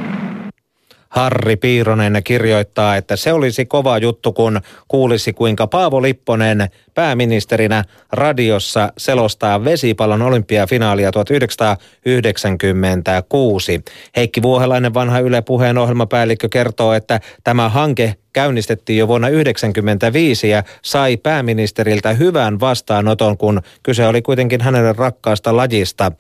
[1.09, 8.93] Harri Piironen kirjoittaa, että se olisi kova juttu, kun kuulisi kuinka Paavo Lipponen pääministerinä radiossa
[8.99, 13.85] selostaa vesipallon olympiafinaalia 1996.
[14.17, 20.63] Heikki Vuohelainen, vanha Yle puheen ohjelmapäällikkö, kertoo, että tämä hanke käynnistettiin jo vuonna 1995 ja
[20.83, 26.13] sai pääministeriltä hyvän vastaanoton, kun kyse oli kuitenkin hänelle rakkaasta lajista.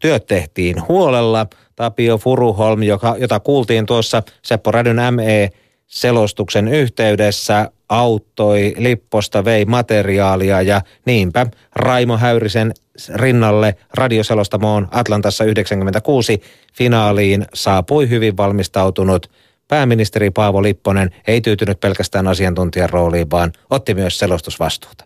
[0.00, 1.46] Työt tehtiin huolella.
[1.76, 10.80] Tapio Furuholm, joka, jota kuultiin tuossa Seppo Rädyn ME-selostuksen yhteydessä, auttoi Lipposta, vei materiaalia ja
[11.06, 11.46] niinpä
[11.76, 12.74] Raimo Häyrisen
[13.14, 16.42] rinnalle radioselostamoon Atlantassa 96
[16.74, 19.30] finaaliin saapui hyvin valmistautunut
[19.68, 25.04] pääministeri Paavo Lipponen ei tyytynyt pelkästään asiantuntijan rooliin, vaan otti myös selostusvastuuta.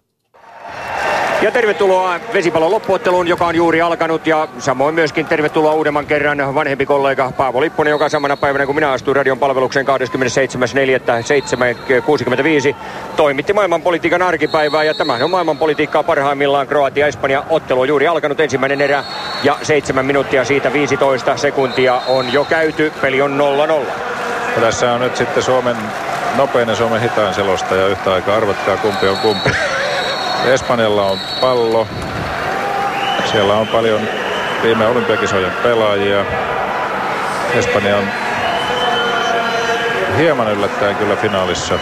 [1.43, 4.27] Ja tervetuloa vesipallon loppuotteluun, joka on juuri alkanut.
[4.27, 8.93] Ja samoin myöskin tervetuloa uudemman kerran vanhempi kollega Paavo Lipponen, joka samana päivänä kun minä
[8.93, 12.77] astuin radion palvelukseen 27.4.765
[13.17, 14.85] toimitti maailmanpolitiikan arkipäivää.
[14.85, 16.67] Ja tämähän on maailmanpolitiikkaa parhaimmillaan.
[16.67, 19.05] Kroatia-Espanja ottelu on juuri alkanut ensimmäinen erä.
[19.43, 22.93] Ja 7 minuuttia siitä 15 sekuntia on jo käyty.
[23.01, 23.41] Peli on
[24.57, 24.61] 0-0.
[24.61, 25.77] Tässä on nyt sitten Suomen
[26.37, 28.37] nopein ja Suomen hitain selostaja yhtä aikaa.
[28.37, 29.51] Arvatkaa kumpi on kumpi.
[30.45, 31.87] Espanjalla on pallo.
[33.31, 34.01] Siellä on paljon
[34.63, 36.25] viime olympiakisojen pelaajia.
[37.55, 38.09] Espanja on
[40.17, 41.79] hieman yllättäen kyllä finaalissa.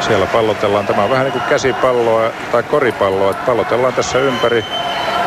[0.00, 0.86] Siellä pallotellaan.
[0.86, 3.30] Tämä on vähän niin kuin käsipalloa tai koripalloa.
[3.30, 4.64] Että pallotellaan tässä ympäri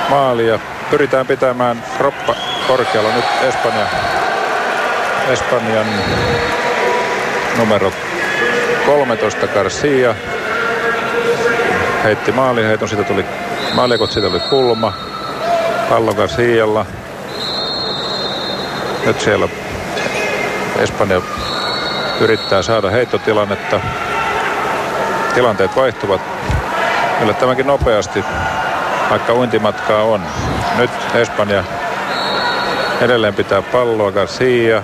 [0.10, 0.60] maalia.
[0.90, 2.36] Pyritään pitämään roppa
[2.68, 3.16] korkealla.
[3.16, 3.86] Nyt Espanja,
[5.30, 5.86] Espanjan
[7.58, 7.92] numero
[8.86, 10.16] 13 Garcia
[12.04, 13.26] heitti maaliheiton, siitä tuli
[13.74, 14.94] maalikot, siitä tuli kulma.
[15.90, 16.86] Pallo Garcialla.
[19.06, 19.48] Nyt siellä
[20.80, 21.22] Espanja
[22.20, 23.80] yrittää saada heittotilannetta.
[25.34, 26.22] Tilanteet vaihtuvat
[27.24, 28.26] yllättävänkin nopeasti,
[29.10, 30.22] vaikka uintimatkaa on.
[30.78, 31.64] Nyt Espanja
[33.02, 34.84] edelleen pitää palloa Garcia.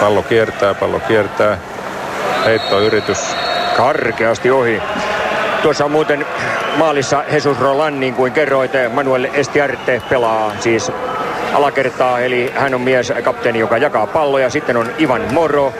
[0.00, 1.58] Pallo kiertää, pallo kiertää.
[2.44, 3.36] Heittoyritys.
[3.76, 4.82] Karkeasti ohi.
[5.62, 6.26] Tuossa on muuten
[6.76, 10.92] maalissa Jesus Roland, niin kuin kerroit, Manuel Estiarte pelaa siis
[11.54, 14.50] alakertaa, eli hän on mies, kapteeni, joka jakaa palloja.
[14.50, 15.72] Sitten on Ivan Moro,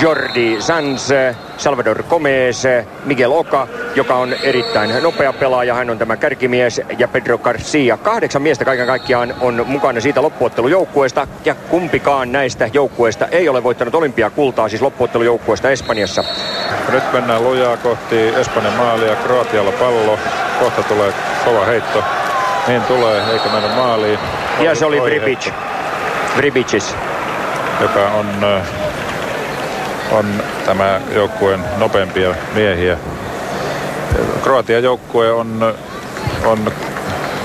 [0.00, 1.10] Jordi Sanz,
[1.56, 2.64] Salvador Gomez,
[3.04, 5.74] Miguel Oka, joka on erittäin nopea pelaaja.
[5.74, 7.96] Hän on tämä kärkimies ja Pedro Garcia.
[7.96, 13.94] Kahdeksan miestä kaiken kaikkiaan on mukana siitä loppuottelujoukkueesta ja kumpikaan näistä joukkueista ei ole voittanut
[13.94, 16.24] olympiakultaa, siis loppuottelujoukkueesta Espanjassa.
[16.92, 20.18] Nyt mennään lujaa kohti Espanjan maalia, Kroatialla pallo.
[20.60, 21.12] Kohta tulee
[21.44, 22.04] kova heitto.
[22.68, 24.18] Niin tulee, eikä mennä maaliin.
[24.60, 25.50] Ja se oli Vribic.
[26.36, 26.96] Vribicis.
[27.80, 28.26] Joka on
[30.10, 32.96] on tämä joukkueen nopeimpia miehiä.
[34.42, 35.74] Kroatian joukkue on,
[36.44, 36.72] on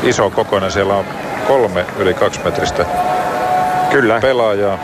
[0.04, 0.72] iso kokoinen.
[0.72, 1.06] Siellä on
[1.48, 2.86] kolme yli kaksi metristä
[3.90, 4.20] Kyllä.
[4.20, 4.78] pelaajaa.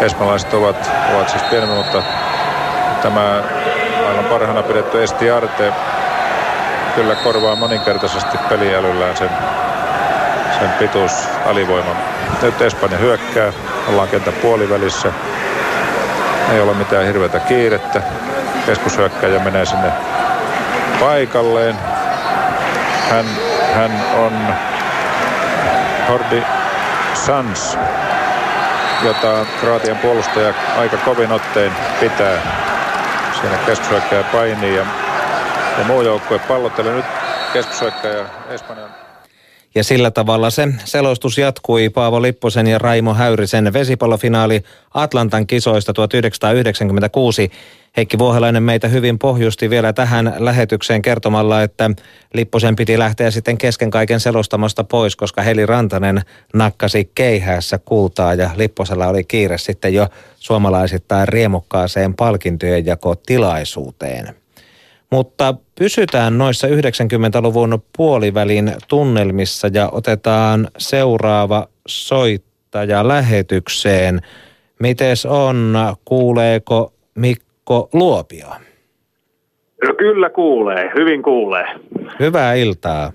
[0.00, 2.02] Espanjalaiset ovat, ovat siis pienemmä, mutta
[3.02, 3.42] tämä
[4.08, 5.72] aivan parhaana pidetty Esti Arte
[6.94, 9.30] kyllä korvaa moninkertaisesti peliälyllään sen,
[10.58, 11.12] sen pituus
[11.46, 11.96] alivoiman.
[12.42, 13.52] Nyt Espanja hyökkää,
[13.88, 15.12] ollaan kentän puolivälissä.
[16.52, 18.02] Ei ole mitään hirveätä kiirettä.
[18.66, 19.92] Keskushyökkäjä menee sinne
[21.00, 21.76] paikalleen.
[23.10, 23.24] Hän,
[23.74, 24.32] hän on
[26.08, 26.42] Hordi
[27.14, 27.78] Sans,
[29.02, 32.38] jota Kroatian puolustaja aika kovin ottein pitää.
[33.40, 34.86] Siinä keskushyökkäjä painii ja,
[35.78, 37.06] ja muu joukkue pallottelee nyt
[37.52, 39.07] keskushyökkäjä Espanjan
[39.78, 44.62] ja sillä tavalla se selostus jatkui Paavo Lipposen ja Raimo Häyrisen vesipallofinaali
[44.94, 47.50] Atlantan kisoista 1996.
[47.96, 51.90] Heikki Vuohelainen meitä hyvin pohjusti vielä tähän lähetykseen kertomalla, että
[52.34, 56.22] Lipposen piti lähteä sitten kesken kaiken selostamasta pois, koska Heli Rantanen
[56.54, 62.84] nakkasi keihäässä kultaa ja Lipposella oli kiire sitten jo suomalaisittain riemukkaaseen palkintojen
[63.26, 64.34] tilaisuuteen.
[65.10, 74.20] Mutta pysytään noissa 90-luvun puolivälin tunnelmissa ja otetaan seuraava soittaja lähetykseen.
[74.80, 75.74] Mites on,
[76.04, 78.46] kuuleeko Mikko Luopio?
[79.86, 81.66] No kyllä kuulee, hyvin kuulee.
[82.20, 83.12] Hyvää iltaa.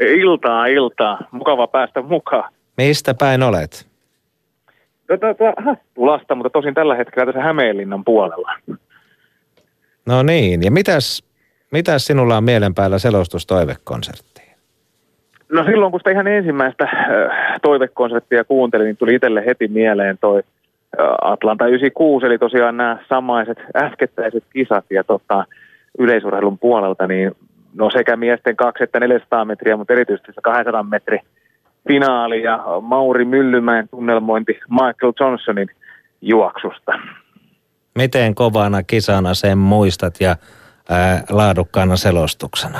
[0.00, 1.18] Iltaa, iltaa.
[1.30, 2.52] Mukava päästä mukaan.
[2.76, 3.86] Mistä päin olet?
[5.06, 8.52] Tuota, Hattulasta, mutta tosin tällä hetkellä tässä Hämeenlinnan puolella.
[10.10, 11.22] No niin, ja mitäs
[11.70, 14.50] Mitä sinulla on mielen päällä selostustoivekonserttiin?
[15.52, 20.42] No silloin, kun sitä ihan ensimmäistä äh, toivekonserttia kuuntelin, niin tuli itselle heti mieleen toi
[21.00, 25.44] äh, Atlanta 96, eli tosiaan nämä samaiset äskettäiset kisat ja tota,
[25.98, 27.32] yleisurheilun puolelta, niin
[27.74, 31.18] no sekä miesten 2 että 400 metriä, mutta erityisesti se 200 metri
[31.88, 35.68] finaali ja Mauri Myllymäen tunnelmointi Michael Johnsonin
[36.22, 36.92] juoksusta.
[37.94, 40.36] Miten kovana kisana sen muistat ja
[40.90, 42.78] ää, laadukkaana selostuksena?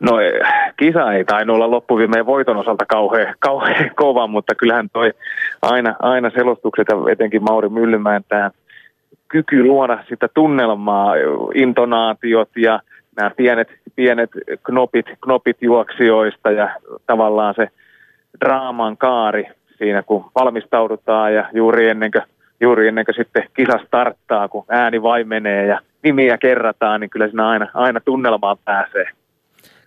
[0.00, 0.32] No eh,
[0.76, 5.12] kisa ei tainnut olla loppuviimeen voiton osalta kauhean, kauhean kova, mutta kyllähän toi
[5.62, 8.50] aina, aina selostukset ja etenkin Mauri Myllymäen tämä
[9.28, 11.14] kyky luoda sitä tunnelmaa,
[11.54, 12.80] intonaatiot ja
[13.16, 14.30] nämä pienet, pienet
[14.62, 16.76] knopit, knopit juoksijoista ja
[17.06, 17.68] tavallaan se
[18.40, 19.44] draaman kaari
[19.78, 22.22] siinä, kun valmistaudutaan ja juuri ennen kuin,
[22.60, 27.48] juuri ennen kuin sitten kisa starttaa, kun ääni vaimenee ja nimiä kerrataan, niin kyllä siinä
[27.48, 29.04] aina, aina tunnelmaan pääsee.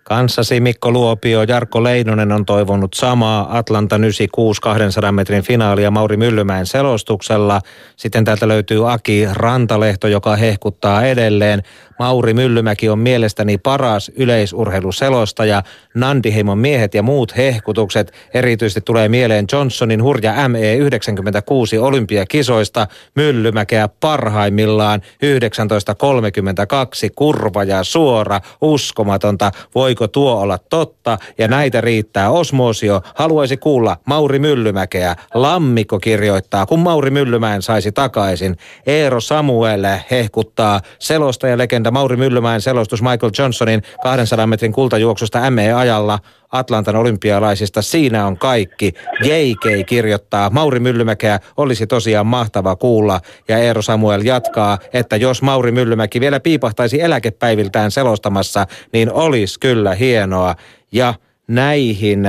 [0.04, 6.66] Kanssasi Mikko Luopio, Jarkko Leinonen on toivonut samaa Atlanta 96 200 metrin finaalia Mauri Myllymäen
[6.66, 7.60] selostuksella.
[7.96, 11.62] Sitten täältä löytyy Aki Rantalehto, joka hehkuttaa edelleen.
[11.98, 15.62] Mauri Myllymäki on mielestäni paras yleisurheiluselostaja.
[15.94, 18.12] Nandiheimon miehet ja muut hehkutukset.
[18.34, 22.86] Erityisesti tulee mieleen Johnsonin hurja ME96 olympiakisoista.
[23.16, 29.50] Myllymäkeä parhaimmillaan 1932 kurva ja suora, uskomatonta.
[29.94, 31.18] Voiko tuo olla totta?
[31.38, 33.00] Ja näitä riittää Osmosio.
[33.14, 35.16] Haluaisi kuulla Mauri Myllymäkeä.
[35.34, 38.56] Lammikko kirjoittaa, kun Mauri Myllymäen saisi takaisin.
[38.86, 46.18] Eero Samuel hehkuttaa selostaja legenda Mauri Myllymäen selostus Michael Johnsonin 200 metrin kultajuoksusta ME-ajalla
[46.54, 47.82] Atlantan olympialaisista.
[47.82, 48.92] Siinä on kaikki.
[49.24, 53.20] JK kirjoittaa, Mauri Myllymäkeä olisi tosiaan mahtava kuulla.
[53.48, 59.94] Ja Eero Samuel jatkaa, että jos Mauri Myllymäki vielä piipahtaisi eläkepäiviltään selostamassa, niin olisi kyllä
[59.94, 60.54] hienoa.
[60.92, 61.14] Ja
[61.48, 62.28] näihin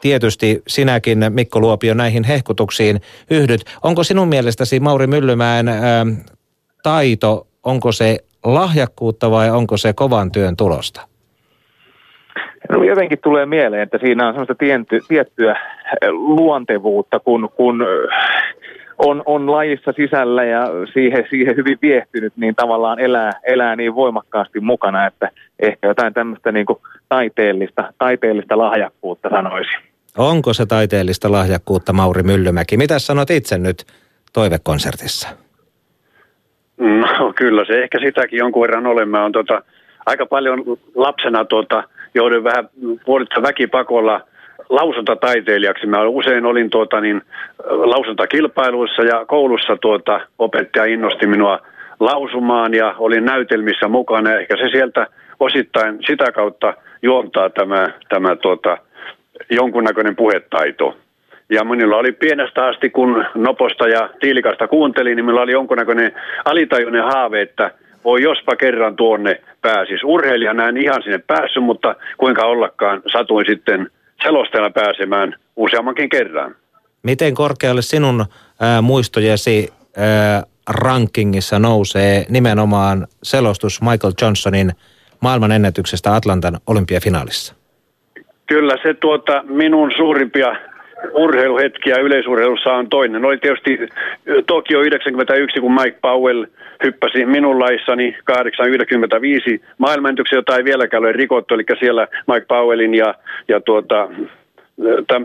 [0.00, 3.00] tietysti sinäkin, Mikko Luopio, näihin hehkutuksiin
[3.30, 3.64] yhdyt.
[3.82, 6.06] Onko sinun mielestäsi Mauri Myllymäen ää,
[6.82, 11.08] taito, onko se lahjakkuutta vai onko se kovan työn tulosta?
[12.68, 15.60] No jotenkin tulee mieleen, että siinä on semmoista tienty, tiettyä
[16.10, 17.86] luontevuutta, kun, kun
[18.98, 24.60] on, on lajissa sisällä ja siihen, siihen hyvin viehtynyt, niin tavallaan elää, elää niin voimakkaasti
[24.60, 25.30] mukana, että
[25.60, 26.78] ehkä jotain tämmöistä niin kuin
[27.08, 29.78] taiteellista, taiteellista lahjakkuutta sanoisin.
[30.18, 32.76] Onko se taiteellista lahjakkuutta, Mauri Myllymäki?
[32.76, 33.84] Mitä sanot itse nyt
[34.32, 35.28] toivekonsertissa?
[37.18, 39.08] No kyllä se ehkä sitäkin jonkun verran olen.
[39.08, 39.62] Mä on tota,
[40.06, 40.64] aika paljon
[40.94, 41.82] lapsena tota,
[42.14, 42.68] joudun vähän
[43.04, 44.20] puolittaa väkipakolla
[44.68, 45.86] lausuntataiteilijaksi.
[45.86, 47.22] Mä usein olin tuota, niin,
[47.68, 51.58] lausuntakilpailuissa ja koulussa tuota, opettaja innosti minua
[52.00, 54.34] lausumaan ja olin näytelmissä mukana.
[54.34, 55.06] Ehkä se sieltä
[55.40, 58.78] osittain sitä kautta juontaa tämä, tämä tuota,
[59.50, 60.96] jonkunnäköinen puhetaito.
[61.50, 66.12] Ja minulla oli pienestä asti, kun Noposta ja Tiilikasta kuuntelin, niin minulla oli jonkunnäköinen
[66.44, 67.70] alitajuinen haave, että
[68.04, 70.04] voi jospa kerran tuonne pääsis.
[70.04, 73.90] Urheilijana en ihan sinne päässyt, mutta kuinka ollakaan satuin sitten
[74.22, 76.54] selostajana pääsemään useammankin kerran.
[77.02, 78.24] Miten korkealle sinun
[78.60, 84.72] ää, muistojesi ää, rankingissa nousee nimenomaan selostus Michael Johnsonin
[85.20, 87.54] maailman ennätyksestä Atlantan olympiafinaalissa?
[88.46, 90.56] Kyllä se tuota minun suurimpia
[91.12, 93.24] urheiluhetkiä yleisurheilussa on toinen.
[93.24, 93.78] Oli tietysti
[94.46, 96.44] Tokio 91, kun Mike Powell
[96.84, 103.14] hyppäsi minun laissani 895 maailmanennätyksen, jota ei vieläkään ole rikottu, eli siellä Mike Powellin ja,
[103.48, 104.08] ja tuota,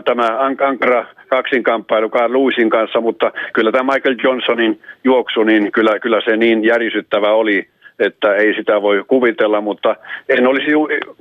[0.04, 6.20] tämä ankara kaksinkamppailu Carl Lewisin kanssa, mutta kyllä tämä Michael Johnsonin juoksu, niin kyllä, kyllä
[6.24, 7.68] se niin järisyttävä oli,
[7.98, 9.96] että ei sitä voi kuvitella, mutta
[10.28, 10.70] en olisi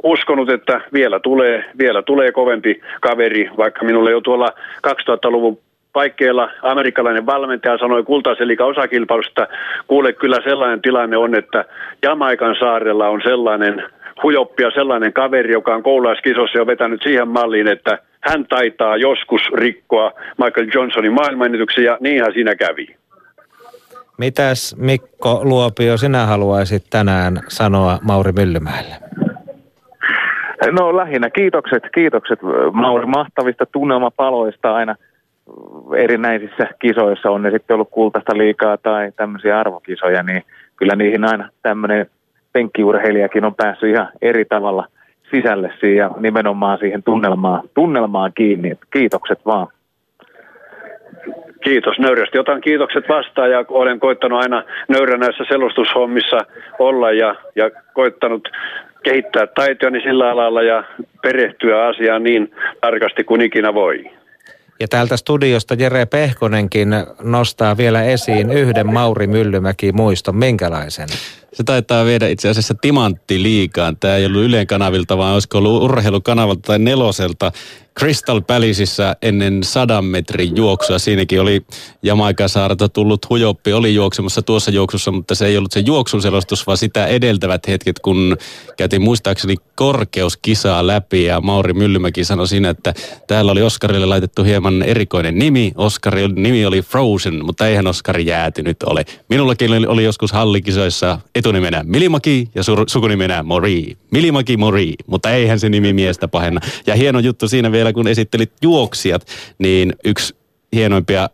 [0.03, 4.49] uskonut, että vielä tulee, vielä tulee kovempi kaveri, vaikka minulle jo tuolla
[4.87, 5.59] 2000-luvun
[5.93, 9.47] paikkeilla amerikkalainen valmentaja sanoi kultaisen liikan osakilpailusta,
[9.87, 11.65] kuule kyllä sellainen tilanne on, että
[12.03, 13.83] Jamaikan saarella on sellainen
[14.23, 20.11] hujoppia, sellainen kaveri, joka on koululaiskisossa jo vetänyt siihen malliin, että hän taitaa joskus rikkoa
[20.43, 22.95] Michael Johnsonin maailmanennätyksen ja niinhän siinä kävi.
[24.18, 28.95] Mitäs Mikko Luopio sinä haluaisit tänään sanoa Mauri Myllymäelle?
[30.72, 32.40] No lähinnä kiitokset, kiitokset
[32.73, 34.95] Mauri mahtavista tunnelmapaloista aina
[35.98, 40.44] erinäisissä kisoissa, on ne sitten ollut kultaista liikaa tai tämmöisiä arvokisoja, niin
[40.76, 42.06] kyllä niihin aina tämmöinen
[42.53, 44.88] penkkiurheilijakin on päässyt ihan eri tavalla
[45.31, 48.77] sisälle siihen ja nimenomaan siihen tunnelmaan, tunnelmaan kiinni.
[48.94, 49.68] Kiitokset vaan.
[51.64, 52.40] Kiitos nöyrästi.
[52.40, 56.38] Otan kiitokset vastaan ja olen koittanut aina nöyrä näissä selostushommissa
[56.80, 58.49] olla ja, ja koittanut
[59.03, 60.84] kehittää taitoani sillä alalla ja
[61.22, 64.11] perehtyä asiaan niin tarkasti kuin ikinä voi.
[64.80, 66.90] Ja täältä studiosta Jere Pehkonenkin
[67.23, 70.35] nostaa vielä esiin yhden Mauri Myllymäki muiston.
[70.35, 71.07] Minkälaisen?
[71.53, 73.98] Se taitaa viedä itse asiassa timantti liikaan.
[73.98, 77.52] Tämä ei ollut Ylen kanavilta, vaan olisiko ollut urheilukanavalta tai neloselta.
[77.99, 80.99] Crystal Palaceissa ennen sadan metrin juoksua.
[80.99, 81.61] Siinäkin oli
[82.03, 86.77] Jamaikasaarta tullut hujoppi, oli juoksemassa tuossa juoksussa, mutta se ei ollut se juoksun selostus, vaan
[86.77, 88.37] sitä edeltävät hetket, kun
[88.77, 92.93] käytiin muistaakseni korkeuskisaa läpi ja Mauri Myllymäki sanoi siinä, että
[93.27, 95.71] täällä oli Oskarille laitettu hieman erikoinen nimi.
[95.75, 99.05] Oskarin nimi oli Frozen, mutta eihän Oskari jäätynyt ole.
[99.29, 103.97] Minullakin oli, joskus hallikisoissa etunimenä Milimaki ja sukunimenä Mori.
[104.11, 106.61] Milimaki Mori, mutta eihän se nimi miestä pahenna.
[106.87, 109.27] Ja hieno juttu siinä vielä, kun esittelit juoksijat,
[109.60, 110.35] niin yksi
[110.76, 111.30] hienoimpia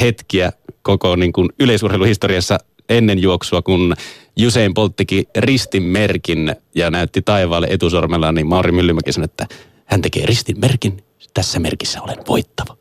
[0.00, 0.52] hetkiä
[0.82, 2.58] koko niin kuin yleisurheiluhistoriassa
[2.88, 3.94] ennen juoksua, kun
[4.36, 9.46] Jusein Bolt teki ristin merkin ja näytti taivaalle etusormella, niin Mauri Myllymäki sanoi, että
[9.84, 11.04] hän tekee ristin merkin,
[11.34, 12.76] tässä merkissä olen voittava.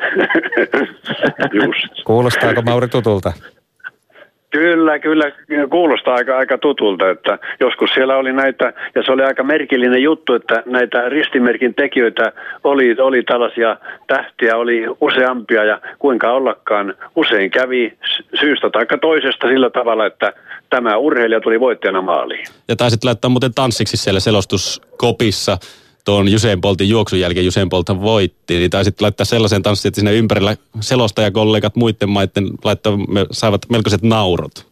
[1.62, 2.04] Just.
[2.06, 3.32] Kuulostaako Mauri tutulta?
[4.50, 5.32] Kyllä, kyllä
[5.70, 10.34] kuulostaa aika, aika tutulta, että joskus siellä oli näitä, ja se oli aika merkillinen juttu,
[10.34, 12.32] että näitä ristimerkin tekijöitä
[12.64, 17.92] oli, oli tällaisia tähtiä, oli useampia, ja kuinka ollakaan usein kävi
[18.40, 20.32] syystä tai toisesta sillä tavalla, että
[20.70, 22.46] tämä urheilija tuli voittajana maaliin.
[22.68, 25.58] Ja taisit laittaa muuten tanssiksi siellä selostuskopissa
[26.10, 30.14] tuon Jusein Boltin juoksun jälkeen Jusein Bolthan voitti, niin taisit laittaa sellaisen tanssin, että sinne
[30.14, 32.92] ympärillä selostajakollegat muiden maiden laittaa,
[33.30, 34.66] saivat melkoiset naurut.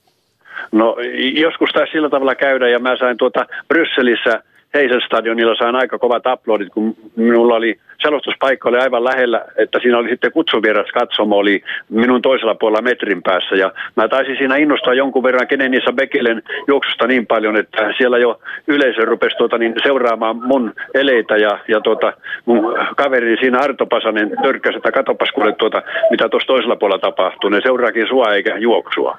[0.72, 0.96] No
[1.34, 4.42] joskus taisi sillä tavalla käydä ja mä sain tuota Brysselissä
[4.74, 9.98] Heisen stadionilla sain aika kovat uploadit, kun minulla oli selostuspaikka oli aivan lähellä, että siinä
[9.98, 13.56] oli sitten kutsuvieras katsomo oli minun toisella puolella metrin päässä.
[13.56, 18.40] Ja mä taisin siinä innostaa jonkun verran Kenenissä Bekelen juoksusta niin paljon, että siellä jo
[18.66, 22.12] yleisö rupesi tuota, niin seuraamaan mun eleitä ja, ja tuota,
[22.46, 27.50] mun kaveri siinä Arto Pasanen törkkäsi, että katopas kuule tuota, mitä tuossa toisella puolella tapahtuu.
[27.50, 29.18] Ne seuraakin sua eikä juoksua.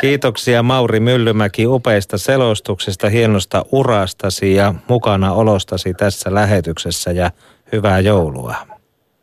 [0.00, 7.30] Kiitoksia Mauri Myllymäki upeista selostuksista, hienosta urastasi ja mukana olostasi tässä lähetyksessä ja
[7.72, 8.54] hyvää joulua.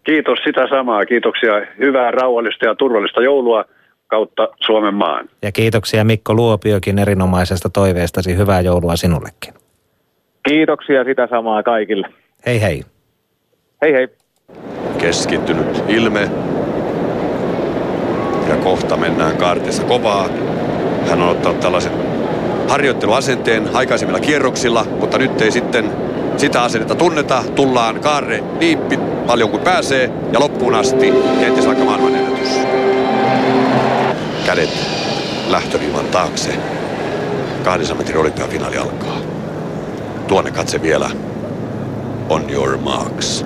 [0.04, 1.06] Kiitos sitä samaa.
[1.06, 3.66] Kiitoksia hyvää, rauhallista ja turvallista joulua
[4.08, 5.30] kautta Suomen maan.
[5.42, 8.38] Ja kiitoksia Mikko Luopiokin erinomaisesta toiveestasi.
[8.38, 9.54] Hyvää joulua sinullekin.
[10.48, 12.08] Kiitoksia sitä samaa kaikille.
[12.46, 12.84] Hei hei.
[13.82, 14.08] Hei hei.
[14.98, 16.30] Keskittynyt ilme.
[18.56, 20.30] Ja kohta mennään kaartissa kovaa.
[21.10, 21.92] Hän on ottanut tällaisen
[22.68, 25.92] harjoitteluasenteen aikaisemmilla kierroksilla, mutta nyt ei sitten
[26.38, 27.44] sitä asennetta tunneta.
[27.56, 28.80] Tullaan kaarre niin
[29.28, 32.50] paljon kuin pääsee ja loppuun asti kenties vaikka maailmanennätys.
[34.46, 34.70] Kädet
[35.50, 36.50] lähtöviivan taakse.
[37.64, 39.18] 200 metrin olympiafinaali alkaa.
[40.28, 41.10] Tuonne katse vielä.
[42.30, 43.46] On your marks.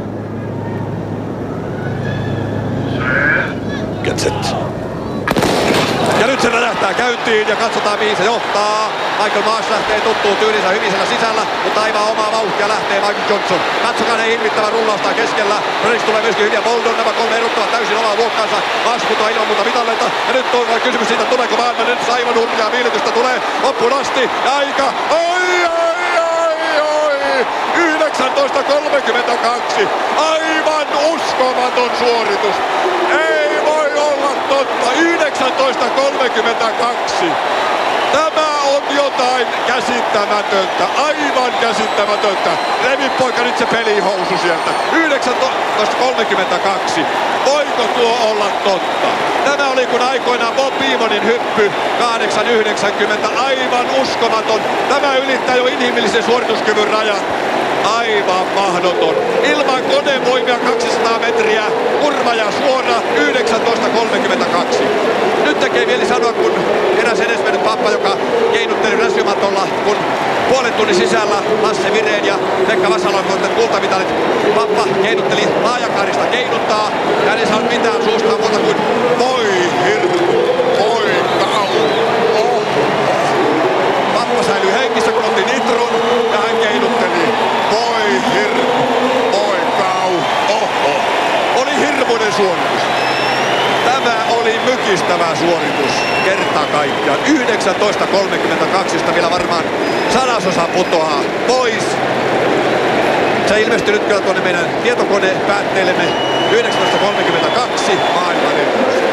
[4.03, 4.79] Get set.
[6.80, 8.92] Ja räjähtää käyntiin ja katsotaan mihin se johtaa.
[9.24, 13.60] Michael Marsh lähtee tuttuun tyylinsä hyvisellä sisällä, mutta aivan omaa vauhtia lähtee Michael Johnson.
[13.84, 15.56] Katsokaa ne hirvittävän rullausta keskellä.
[15.84, 16.98] Rönis tulee myöskin hyviä Boldon.
[16.98, 18.56] Nämä kolme erottavat täysin omaa luokkaansa.
[18.86, 20.06] Marsh putoaa ilman muuta mitalleita.
[20.28, 24.30] Ja nyt on kysymys siitä, tuleeko maailman nyt aivan hurjaa viilitystä tulee loppuun asti.
[24.46, 24.94] Ja aika.
[25.10, 27.46] Oi, oi, oi, oi.
[27.76, 29.88] 19.32.
[30.32, 32.56] Aivan uskomaton suoritus.
[33.12, 33.49] Ei
[34.00, 34.92] olla totta.
[34.92, 37.26] 19.32.
[38.12, 42.50] Tämä on jotain käsittämätöntä, aivan käsittämätöntä.
[42.84, 44.72] Revin poika nyt se pelihousu sieltä.
[44.94, 47.06] 19.32.
[47.46, 49.08] Voiko tuo olla totta?
[49.46, 52.04] Tämä oli kun aikoinaan Bob Beamonin hyppy 8.90.
[53.44, 54.62] Aivan uskomaton.
[54.90, 57.24] Tämä ylittää jo inhimillisen suorituskyvyn rajat.
[57.84, 59.16] Aivan mahdoton.
[59.44, 61.64] Ilman konevoimia 200 metriä.
[62.02, 64.84] Kurva ja suora 19.32.
[65.46, 66.52] Nyt tekee mieli sanoa, kun
[66.98, 68.18] eräs edesmennyt pappa, joka
[68.54, 69.96] keinutteli räsymatolla, kun
[70.50, 72.36] puolen tunnin sisällä Lasse Vireen ja
[72.68, 74.08] Pekka Vasalon voittaneet kultamitalit.
[74.56, 76.92] Pappa keinutteli laajakaarista keinuttaa.
[77.26, 78.78] Ja ei saanut mitään suustaan muuta kuin
[79.20, 79.50] voi.
[84.14, 85.94] Pappa säilyi hengissä, kun otti nitron
[86.32, 87.34] ja hän keinutteli.
[87.72, 88.64] Voi hirmu,
[89.32, 90.12] voi kau.
[90.50, 90.96] Oho.
[91.62, 91.80] Oli
[92.30, 92.82] hirmuinen suoritus.
[93.86, 95.94] Tämä oli mykistävä suoritus
[96.26, 97.20] kerta kaikkiaan.
[97.26, 99.64] 19.32, josta vielä varmaan
[100.14, 101.84] sadasosa putoaa pois.
[103.48, 106.04] Se ilmestynyt kyllä tuonne meidän tietokonepäätteellemme
[106.52, 109.04] 19.32 maailmanennätys.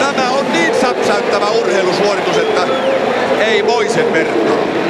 [0.00, 2.62] Tämä on niin säpsäyttävä urheilusuoritus, että
[3.40, 4.85] ei voi sen vertaa.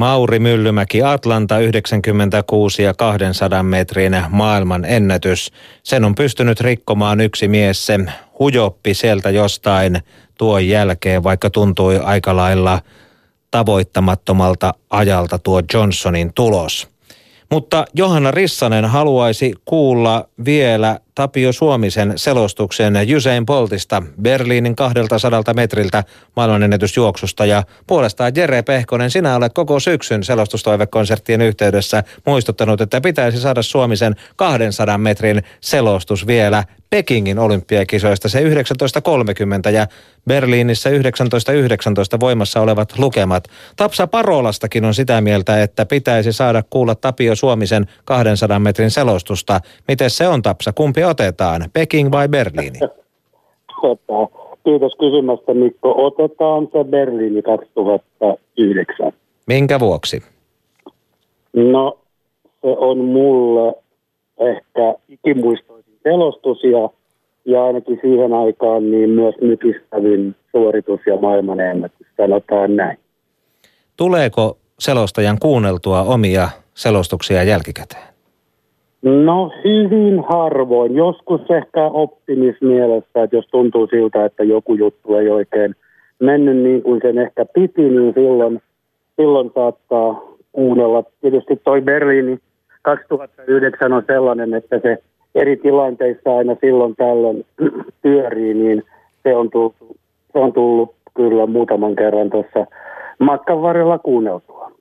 [0.00, 5.52] Mauri Myllymäki Atlanta 96 ja 200 metrin maailman ennätys.
[5.82, 7.98] Sen on pystynyt rikkomaan yksi mies, se
[8.38, 10.02] hujoppi sieltä jostain
[10.38, 12.80] tuon jälkeen, vaikka tuntui aika lailla
[13.50, 16.88] tavoittamattomalta ajalta tuo Johnsonin tulos.
[17.50, 26.04] Mutta Johanna Rissanen haluaisi kuulla vielä Tapio Suomisen selostuksen Usain Boltista Berliinin 200 metriltä
[26.36, 33.62] maailmanennätysjuoksusta ja puolestaan Jere Pehkonen, sinä olet koko syksyn selostustoivekonserttien yhteydessä muistuttanut, että pitäisi saada
[33.62, 39.86] Suomisen 200 metrin selostus vielä Pekingin olympiakisoista se 19.30 ja
[40.26, 43.48] Berliinissä 1919 voimassa olevat lukemat.
[43.76, 49.60] Tapsa Parolastakin on sitä mieltä, että pitäisi saada kuulla Tapio Suomisen 200 metrin selostusta.
[49.88, 50.72] Miten se on Tapsa?
[50.72, 52.78] Kumpi otetaan, Peking vai Berliini?
[53.82, 54.28] Tota,
[54.64, 56.06] kiitos kysymästä Mikko.
[56.06, 59.12] Otetaan se Berliini 2009.
[59.46, 60.22] Minkä vuoksi?
[61.52, 61.98] No,
[62.60, 63.74] se on mulle
[64.40, 66.90] ehkä ikimuistoisin selostus ja,
[67.44, 72.98] ja ainakin siihen aikaan niin myös nykistävin suoritus ja maailman ennätys, sanotaan näin.
[73.96, 78.10] Tuleeko selostajan kuunneltua omia selostuksia jälkikäteen?
[79.02, 80.96] No hyvin harvoin.
[80.96, 85.74] Joskus ehkä optimismielessä, että jos tuntuu siltä, että joku juttu ei oikein
[86.18, 88.62] mennyt niin kuin sen ehkä piti, niin silloin,
[89.16, 90.22] silloin saattaa
[90.52, 91.04] kuunnella.
[91.20, 92.38] Tietysti toi Berliini
[92.82, 94.98] 2009 on sellainen, että se
[95.34, 97.46] eri tilanteissa aina silloin tällöin
[98.02, 98.82] pyörii, niin
[99.22, 99.74] se on tullut,
[100.32, 102.66] se on tullut kyllä muutaman kerran tuossa
[103.18, 104.72] matkan varrella kuunneltua.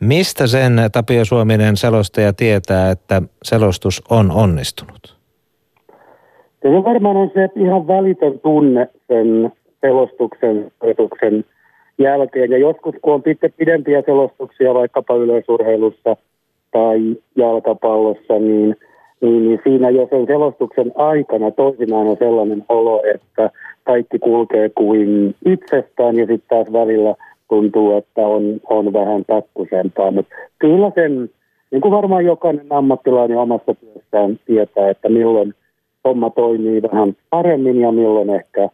[0.00, 5.16] Mistä sen Tapio Suominen selostaja tietää, että selostus on onnistunut?
[6.62, 11.44] Se varmaan on se ihan välitön tunne sen selostuksen, selostuksen
[11.98, 12.50] jälkeen.
[12.50, 13.22] Ja joskus kun on
[13.56, 16.16] pidempiä selostuksia vaikkapa yleisurheilussa
[16.72, 18.76] tai jalkapallossa, niin,
[19.20, 23.50] niin, niin siinä jo sen selostuksen aikana toisinaan on sellainen olo, että
[23.84, 27.14] kaikki kulkee kuin itsestään ja sitten taas välillä–
[27.50, 30.10] tuntuu, että on, on vähän takkusempaa.
[30.10, 31.30] Mutta kyllä sen,
[31.70, 35.54] niin kuin varmaan jokainen ammattilainen omassa työssään tietää, että milloin
[36.04, 38.68] homma toimii vähän paremmin ja milloin ehkä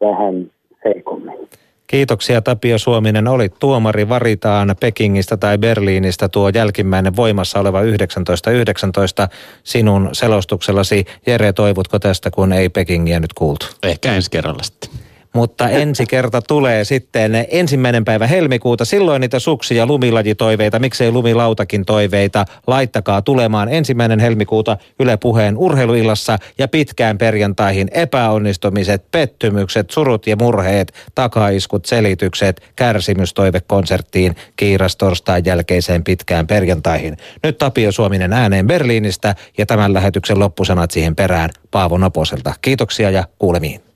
[0.00, 0.50] vähän
[0.84, 1.48] heikommin.
[1.86, 3.28] Kiitoksia Tapio Suominen.
[3.28, 9.28] Olit tuomari varitaan Pekingistä tai Berliinistä tuo jälkimmäinen voimassa oleva 1919
[9.62, 11.04] sinun selostuksellasi.
[11.26, 13.66] Jere, toivutko tästä, kun ei Pekingiä nyt kuultu?
[13.82, 15.05] Ehkä ensi kerralla sitten
[15.36, 18.84] mutta ensi kerta tulee sitten ensimmäinen päivä helmikuuta.
[18.84, 26.68] Silloin niitä suksia lumilajitoiveita, miksei lumilautakin toiveita, laittakaa tulemaan ensimmäinen helmikuuta Yle Puheen urheiluillassa ja
[26.68, 37.16] pitkään perjantaihin epäonnistumiset, pettymykset, surut ja murheet, takaiskut, selitykset, kärsimystoivekonserttiin kiiras torstain jälkeiseen pitkään perjantaihin.
[37.42, 42.54] Nyt Tapio Suominen ääneen Berliinistä ja tämän lähetyksen loppusanat siihen perään Paavo Naposelta.
[42.62, 43.86] Kiitoksia ja kuulemiin.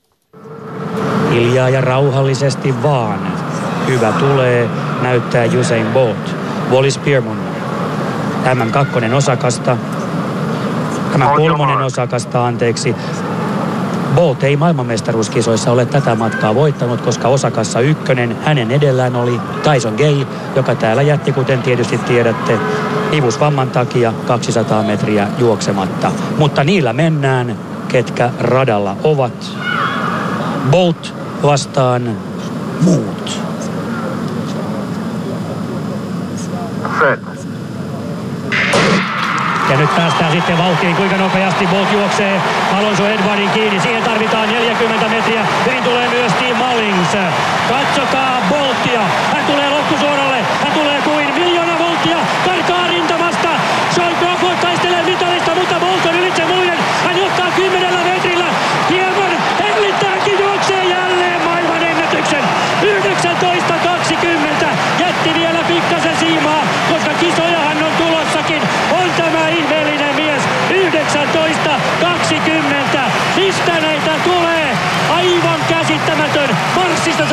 [1.31, 3.19] Hiljaa ja rauhallisesti vaan.
[3.87, 4.69] Hyvä tulee,
[5.01, 6.35] näyttää Usain Bolt.
[6.71, 7.37] Wallis Spearmon.
[8.43, 9.77] Tämän kakkonen osakasta.
[11.11, 12.95] Tämän kolmonen osakasta, anteeksi.
[14.15, 20.25] Bolt ei maailmanmestaruuskisoissa ole tätä matkaa voittanut, koska osakassa ykkönen hänen edellään oli Tyson Gay,
[20.55, 22.59] joka täällä jätti, kuten tietysti tiedätte,
[23.13, 26.11] ivusvamman takia 200 metriä juoksematta.
[26.37, 27.55] Mutta niillä mennään,
[27.87, 29.51] ketkä radalla ovat.
[30.71, 32.17] Bolt vastaan
[32.81, 33.39] muut.
[36.99, 37.19] Fred.
[39.69, 42.41] Ja nyt päästään sitten vauhtiin, kuinka nopeasti Bolt juoksee
[42.77, 43.79] Alonso Edwardin kiinni.
[43.79, 45.45] Siihen tarvitaan 40 metriä.
[45.67, 47.17] Näin tulee myös Team Mullings.
[47.69, 49.01] Katsokaa Boltia.
[49.33, 50.37] Hän tulee loppusuoralle.
[50.63, 52.17] Hän tulee kuin miljoona volttia.
[52.45, 53.49] Karkaa rintamasta.
[53.95, 56.77] Sean Crawford taistelee mitalista, mutta Bolt on ylitse muiden.
[57.05, 58.45] Hän johtaa kymmenellä metrillä.
[58.89, 62.43] Hieman hellittääkin juoksee jälleen maailman ennätyksen.
[62.81, 64.65] 19.20
[64.99, 68.61] jätti vielä pikkasen siimaa, koska kisojahan on tulossakin.
[68.91, 70.41] On tämä ihmeellinen mies.
[70.69, 72.99] 19.20.
[73.35, 74.77] Mistä näitä tulee?
[75.09, 76.57] Aivan käsittämätön.
[76.75, 77.25] Marssista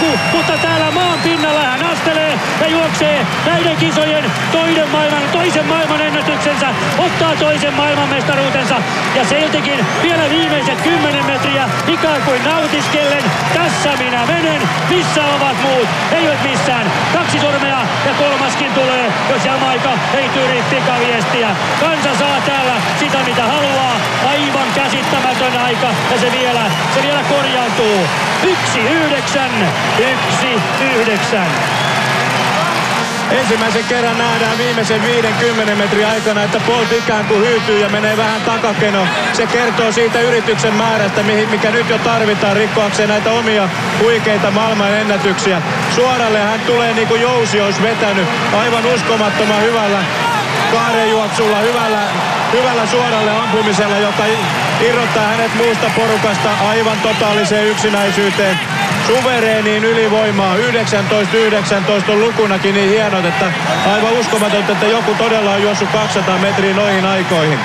[0.00, 5.66] sanoo joku, mutta täällä maan pinnalla hän astelee ja juoksee näiden kisojen toisen maailman, toisen
[5.66, 8.74] maailman ennätyksen itsensä, ottaa toisen maailmanmestaruutensa
[9.14, 13.24] ja jotenkin vielä viimeiset 10 metriä ikään kuin nautiskellen.
[13.54, 15.88] Tässä minä menen, missä ovat muut?
[16.12, 16.92] Ei ole missään.
[17.12, 21.48] Kaksi sormea ja kolmaskin tulee, jos Jamaika ei tyri pikaviestiä.
[21.80, 23.96] Kansa saa täällä sitä mitä haluaa.
[24.28, 26.62] Aivan käsittämätön aika ja se vielä,
[26.94, 28.08] se vielä korjaantuu.
[28.42, 29.50] Yksi yhdeksän,
[29.98, 30.62] yksi
[30.94, 31.89] yhdeksän.
[33.30, 38.40] Ensimmäisen kerran nähdään viimeisen 50 metrin aikana, että Bolt ikään kuin hyytyy ja menee vähän
[38.40, 39.06] takakeno.
[39.32, 43.68] Se kertoo siitä yrityksen määrästä, mikä nyt jo tarvitaan rikkoakseen näitä omia
[44.02, 45.62] huikeita maailman ennätyksiä.
[45.94, 49.98] Suoralle hän tulee niin kuin jousi olisi vetänyt aivan uskomattoman hyvällä
[50.72, 52.00] kahden juoksulla, hyvällä,
[52.52, 54.24] hyvällä suoralle ampumisella, joka
[54.80, 58.60] irrottaa hänet muusta porukasta aivan totaaliseen yksinäisyyteen
[59.10, 60.56] suvereeniin ylivoimaa.
[60.56, 60.60] 19-19
[62.12, 63.52] on lukunakin niin hienot, että
[63.92, 67.58] aivan uskomatonta, että joku todella on juossut 200 metriä noihin aikoihin.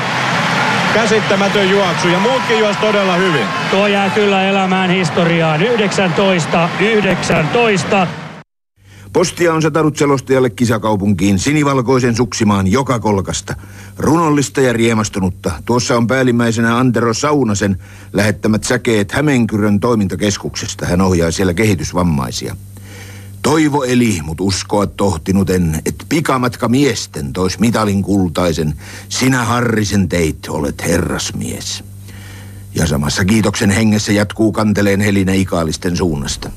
[0.94, 3.46] Käsittämätön juoksu ja muutkin juos todella hyvin.
[3.72, 5.62] Tuo jää kyllä elämään historiaan.
[5.62, 8.25] 19-19.
[9.16, 13.56] Postia on satanut selostajalle kisakaupunkiin sinivalkoisen suksimaan joka kolkasta.
[13.98, 15.52] Runollista ja riemastunutta.
[15.66, 17.78] Tuossa on päällimmäisenä Antero Saunasen
[18.14, 20.86] lähettämät säkeet Hämeenkyrön toimintakeskuksesta.
[20.86, 22.56] Hän ohjaa siellä kehitysvammaisia.
[23.42, 28.74] Toivo eli, mut uskoa tohtinut en, et pikamatka miesten tois mitalin kultaisen.
[29.10, 31.84] Sinä Harrisen teit, olet herrasmies.
[32.74, 36.50] Ja samassa kiitoksen hengessä jatkuu kanteleen helinä ikaalisten suunnasta.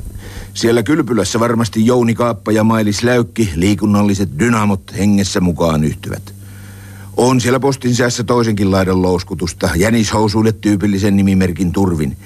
[0.59, 6.35] Siellä kylpylässä varmasti Jouni Kaappa ja Mailis Läykki, liikunnalliset dynamot hengessä mukaan yhtyvät.
[7.17, 12.17] On siellä postin seassa toisenkin laidan louskutusta, jänishousuille tyypillisen nimimerkin turvin.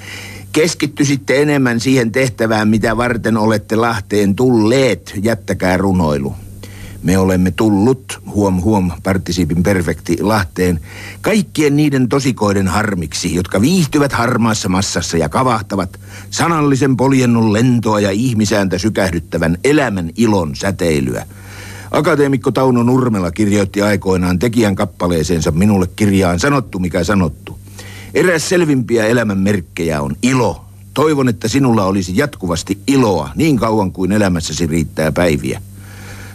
[0.53, 6.35] Keskittysitte enemmän siihen tehtävään, mitä varten olette Lahteen tulleet, jättäkää runoilu.
[7.03, 10.81] Me olemme tullut, huom huom, partisipin perfekti Lahteen,
[11.21, 16.01] kaikkien niiden tosikoiden harmiksi, jotka viihtyvät harmaassa massassa ja kavahtavat
[16.31, 21.27] sanallisen poljennun lentoa ja ihmisääntä sykähdyttävän elämän ilon säteilyä.
[21.91, 27.59] Akateemikko Tauno Nurmela kirjoitti aikoinaan tekijän kappaleeseensa minulle kirjaan Sanottu mikä sanottu.
[28.15, 30.65] Eräs selvimpiä elämän merkkejä on ilo.
[30.95, 35.63] Toivon, että sinulla olisi jatkuvasti iloa niin kauan kuin elämässäsi riittää päiviä.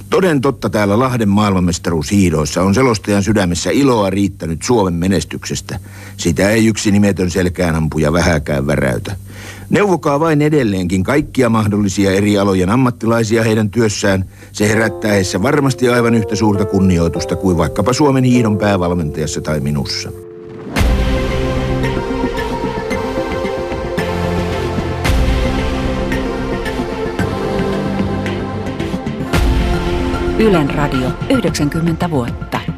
[0.09, 5.79] Toden totta täällä Lahden maailmanmestaruushiidoissa on selostajan sydämessä iloa riittänyt Suomen menestyksestä.
[6.17, 9.15] Sitä ei yksi nimetön selkäänampuja vähäkään väräytä.
[9.69, 14.25] Neuvokaa vain edelleenkin kaikkia mahdollisia eri alojen ammattilaisia heidän työssään.
[14.51, 20.26] Se herättää heissä varmasti aivan yhtä suurta kunnioitusta kuin vaikkapa Suomen hiidon päävalmentajassa tai minussa.
[30.39, 32.76] Ylen radio 90 vuotta.